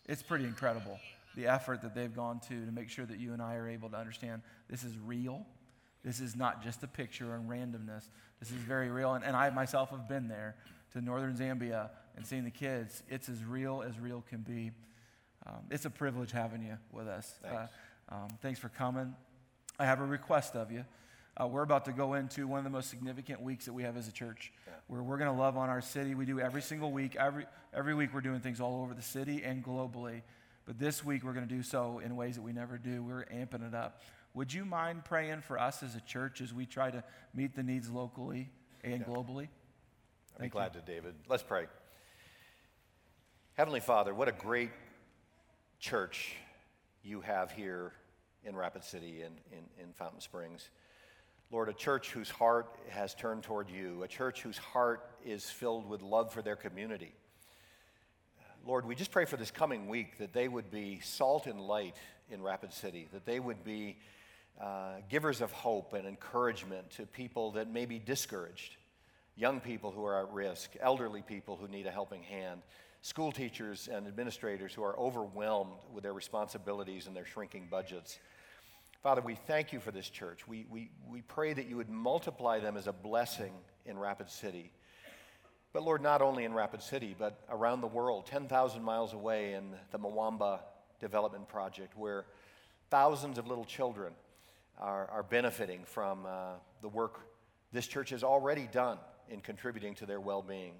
It's 0.06 0.22
pretty 0.22 0.44
incredible 0.44 0.98
the 1.34 1.46
effort 1.46 1.82
that 1.82 1.94
they've 1.94 2.14
gone 2.14 2.40
to 2.40 2.66
to 2.66 2.72
make 2.72 2.90
sure 2.90 3.06
that 3.06 3.18
you 3.18 3.32
and 3.32 3.40
I 3.40 3.54
are 3.54 3.68
able 3.68 3.88
to 3.90 3.96
understand 3.96 4.42
this 4.68 4.84
is 4.84 4.92
real. 4.98 5.46
This 6.04 6.20
is 6.20 6.36
not 6.36 6.62
just 6.62 6.82
a 6.82 6.86
picture 6.86 7.34
and 7.34 7.48
randomness. 7.48 8.04
This 8.40 8.50
is 8.50 8.56
very 8.56 8.90
real. 8.90 9.14
And, 9.14 9.24
and 9.24 9.36
I 9.36 9.50
myself 9.50 9.90
have 9.90 10.08
been 10.08 10.28
there 10.28 10.56
to 10.92 11.00
northern 11.00 11.36
Zambia 11.36 11.90
and 12.16 12.26
seeing 12.26 12.44
the 12.44 12.50
kids, 12.50 13.02
it's 13.08 13.28
as 13.28 13.44
real 13.44 13.82
as 13.86 13.98
real 13.98 14.24
can 14.28 14.40
be. 14.40 14.70
Um, 15.46 15.60
it's 15.70 15.84
a 15.84 15.90
privilege 15.90 16.30
having 16.30 16.62
you 16.62 16.78
with 16.92 17.08
us. 17.08 17.38
Thanks. 17.42 17.72
Uh, 18.10 18.14
um, 18.14 18.28
thanks 18.40 18.60
for 18.60 18.68
coming. 18.68 19.14
I 19.78 19.86
have 19.86 20.00
a 20.00 20.04
request 20.04 20.54
of 20.54 20.70
you. 20.70 20.84
Uh, 21.40 21.46
we're 21.46 21.62
about 21.62 21.86
to 21.86 21.92
go 21.92 22.14
into 22.14 22.46
one 22.46 22.58
of 22.58 22.64
the 22.64 22.70
most 22.70 22.90
significant 22.90 23.40
weeks 23.40 23.64
that 23.64 23.72
we 23.72 23.82
have 23.82 23.96
as 23.96 24.06
a 24.06 24.12
church, 24.12 24.52
yeah. 24.66 24.74
where 24.86 25.02
we're 25.02 25.16
going 25.16 25.34
to 25.34 25.36
love 25.36 25.56
on 25.56 25.70
our 25.70 25.80
city. 25.80 26.14
We 26.14 26.26
do 26.26 26.38
every 26.38 26.60
single 26.60 26.92
week. 26.92 27.16
Every, 27.16 27.46
every 27.72 27.94
week 27.94 28.12
we're 28.12 28.20
doing 28.20 28.40
things 28.40 28.60
all 28.60 28.82
over 28.82 28.92
the 28.92 29.02
city 29.02 29.42
and 29.42 29.64
globally. 29.64 30.22
But 30.66 30.78
this 30.78 31.02
week 31.02 31.24
we're 31.24 31.32
going 31.32 31.48
to 31.48 31.54
do 31.54 31.62
so 31.62 32.00
in 32.04 32.16
ways 32.16 32.34
that 32.34 32.42
we 32.42 32.52
never 32.52 32.76
do. 32.76 33.02
We're 33.02 33.24
amping 33.24 33.66
it 33.66 33.74
up. 33.74 34.02
Would 34.34 34.52
you 34.52 34.64
mind 34.64 35.04
praying 35.04 35.40
for 35.40 35.58
us 35.58 35.82
as 35.82 35.96
a 35.96 36.00
church 36.00 36.40
as 36.40 36.52
we 36.52 36.66
try 36.66 36.90
to 36.90 37.02
meet 37.34 37.56
the 37.56 37.62
needs 37.62 37.90
locally 37.90 38.50
and 38.84 39.00
yeah. 39.00 39.06
globally? 39.06 39.48
I'd 40.36 40.42
be 40.42 40.48
glad 40.48 40.74
you. 40.74 40.80
to, 40.80 40.86
David. 40.86 41.14
Let's 41.28 41.42
pray. 41.42 41.66
Heavenly 43.62 43.78
Father, 43.78 44.12
what 44.12 44.26
a 44.26 44.32
great 44.32 44.72
church 45.78 46.34
you 47.04 47.20
have 47.20 47.52
here 47.52 47.92
in 48.44 48.56
Rapid 48.56 48.82
City 48.82 49.22
and 49.22 49.36
in, 49.52 49.84
in, 49.84 49.92
Fountain 49.92 50.20
Springs. 50.20 50.68
Lord, 51.52 51.68
a 51.68 51.72
church 51.72 52.10
whose 52.10 52.28
heart 52.28 52.74
has 52.88 53.14
turned 53.14 53.44
toward 53.44 53.70
you, 53.70 54.02
a 54.02 54.08
church 54.08 54.42
whose 54.42 54.58
heart 54.58 55.08
is 55.24 55.48
filled 55.48 55.88
with 55.88 56.02
love 56.02 56.32
for 56.32 56.42
their 56.42 56.56
community. 56.56 57.12
Lord, 58.66 58.84
we 58.84 58.96
just 58.96 59.12
pray 59.12 59.26
for 59.26 59.36
this 59.36 59.52
coming 59.52 59.86
week 59.86 60.18
that 60.18 60.32
they 60.32 60.48
would 60.48 60.68
be 60.68 60.98
salt 60.98 61.46
and 61.46 61.60
light 61.60 61.94
in 62.32 62.42
Rapid 62.42 62.72
City, 62.72 63.06
that 63.12 63.26
they 63.26 63.38
would 63.38 63.62
be 63.62 63.96
uh, 64.60 64.94
givers 65.08 65.40
of 65.40 65.52
hope 65.52 65.92
and 65.92 66.08
encouragement 66.08 66.90
to 66.96 67.06
people 67.06 67.52
that 67.52 67.70
may 67.70 67.86
be 67.86 68.00
discouraged, 68.00 68.74
young 69.36 69.60
people 69.60 69.92
who 69.92 70.04
are 70.04 70.20
at 70.20 70.32
risk, 70.32 70.72
elderly 70.80 71.22
people 71.22 71.56
who 71.56 71.68
need 71.68 71.86
a 71.86 71.92
helping 71.92 72.24
hand 72.24 72.60
school 73.02 73.32
teachers 73.32 73.88
and 73.92 74.06
administrators 74.06 74.72
who 74.72 74.82
are 74.82 74.98
overwhelmed 74.98 75.72
with 75.92 76.04
their 76.04 76.12
responsibilities 76.12 77.08
and 77.08 77.16
their 77.16 77.24
shrinking 77.24 77.66
budgets. 77.70 78.18
Father, 79.02 79.20
we 79.20 79.34
thank 79.34 79.72
you 79.72 79.80
for 79.80 79.90
this 79.90 80.08
church. 80.08 80.46
We, 80.46 80.66
we, 80.70 80.90
we 81.10 81.22
pray 81.22 81.52
that 81.52 81.66
you 81.66 81.76
would 81.76 81.90
multiply 81.90 82.60
them 82.60 82.76
as 82.76 82.86
a 82.86 82.92
blessing 82.92 83.52
in 83.84 83.98
Rapid 83.98 84.30
City. 84.30 84.70
But 85.72 85.82
Lord, 85.82 86.00
not 86.00 86.22
only 86.22 86.44
in 86.44 86.54
Rapid 86.54 86.80
City, 86.80 87.16
but 87.18 87.40
around 87.50 87.80
the 87.80 87.88
world, 87.88 88.26
10,000 88.26 88.82
miles 88.82 89.12
away 89.14 89.54
in 89.54 89.72
the 89.90 89.98
Mwamba 89.98 90.60
Development 91.00 91.48
Project, 91.48 91.98
where 91.98 92.26
thousands 92.90 93.36
of 93.36 93.48
little 93.48 93.64
children 93.64 94.12
are, 94.78 95.08
are 95.10 95.24
benefiting 95.24 95.82
from 95.84 96.24
uh, 96.24 96.52
the 96.82 96.88
work 96.88 97.20
this 97.72 97.88
church 97.88 98.10
has 98.10 98.22
already 98.22 98.68
done 98.70 98.98
in 99.28 99.40
contributing 99.40 99.94
to 99.96 100.06
their 100.06 100.20
well 100.20 100.42
being. 100.42 100.74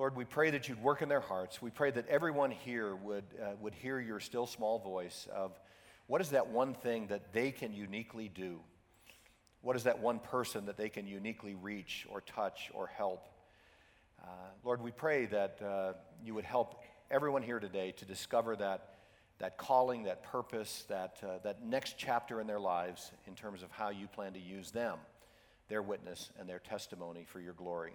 Lord, 0.00 0.16
we 0.16 0.24
pray 0.24 0.48
that 0.48 0.66
you'd 0.66 0.82
work 0.82 1.02
in 1.02 1.10
their 1.10 1.20
hearts. 1.20 1.60
We 1.60 1.68
pray 1.68 1.90
that 1.90 2.08
everyone 2.08 2.50
here 2.50 2.96
would, 2.96 3.24
uh, 3.38 3.50
would 3.60 3.74
hear 3.74 4.00
your 4.00 4.18
still 4.18 4.46
small 4.46 4.78
voice 4.78 5.28
of 5.30 5.52
what 6.06 6.22
is 6.22 6.30
that 6.30 6.48
one 6.48 6.72
thing 6.72 7.08
that 7.08 7.34
they 7.34 7.50
can 7.50 7.74
uniquely 7.74 8.30
do? 8.30 8.60
What 9.60 9.76
is 9.76 9.84
that 9.84 9.98
one 9.98 10.18
person 10.18 10.64
that 10.64 10.78
they 10.78 10.88
can 10.88 11.06
uniquely 11.06 11.54
reach 11.54 12.06
or 12.08 12.22
touch 12.22 12.70
or 12.72 12.86
help? 12.86 13.28
Uh, 14.22 14.28
Lord, 14.64 14.80
we 14.80 14.90
pray 14.90 15.26
that 15.26 15.60
uh, 15.62 15.92
you 16.24 16.32
would 16.32 16.46
help 16.46 16.82
everyone 17.10 17.42
here 17.42 17.60
today 17.60 17.92
to 17.98 18.06
discover 18.06 18.56
that, 18.56 18.94
that 19.38 19.58
calling, 19.58 20.04
that 20.04 20.22
purpose, 20.22 20.86
that, 20.88 21.18
uh, 21.22 21.40
that 21.44 21.62
next 21.62 21.96
chapter 21.98 22.40
in 22.40 22.46
their 22.46 22.58
lives 22.58 23.12
in 23.26 23.34
terms 23.34 23.62
of 23.62 23.70
how 23.70 23.90
you 23.90 24.06
plan 24.06 24.32
to 24.32 24.40
use 24.40 24.70
them, 24.70 24.96
their 25.68 25.82
witness, 25.82 26.30
and 26.38 26.48
their 26.48 26.58
testimony 26.58 27.26
for 27.26 27.38
your 27.38 27.52
glory. 27.52 27.92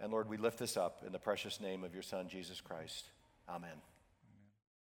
And 0.00 0.12
Lord, 0.12 0.28
we 0.28 0.36
lift 0.36 0.58
this 0.58 0.76
up 0.76 1.02
in 1.06 1.12
the 1.12 1.18
precious 1.18 1.60
name 1.60 1.84
of 1.84 1.94
your 1.94 2.02
Son, 2.02 2.28
Jesus 2.28 2.60
Christ. 2.60 3.10
Amen. 3.48 3.93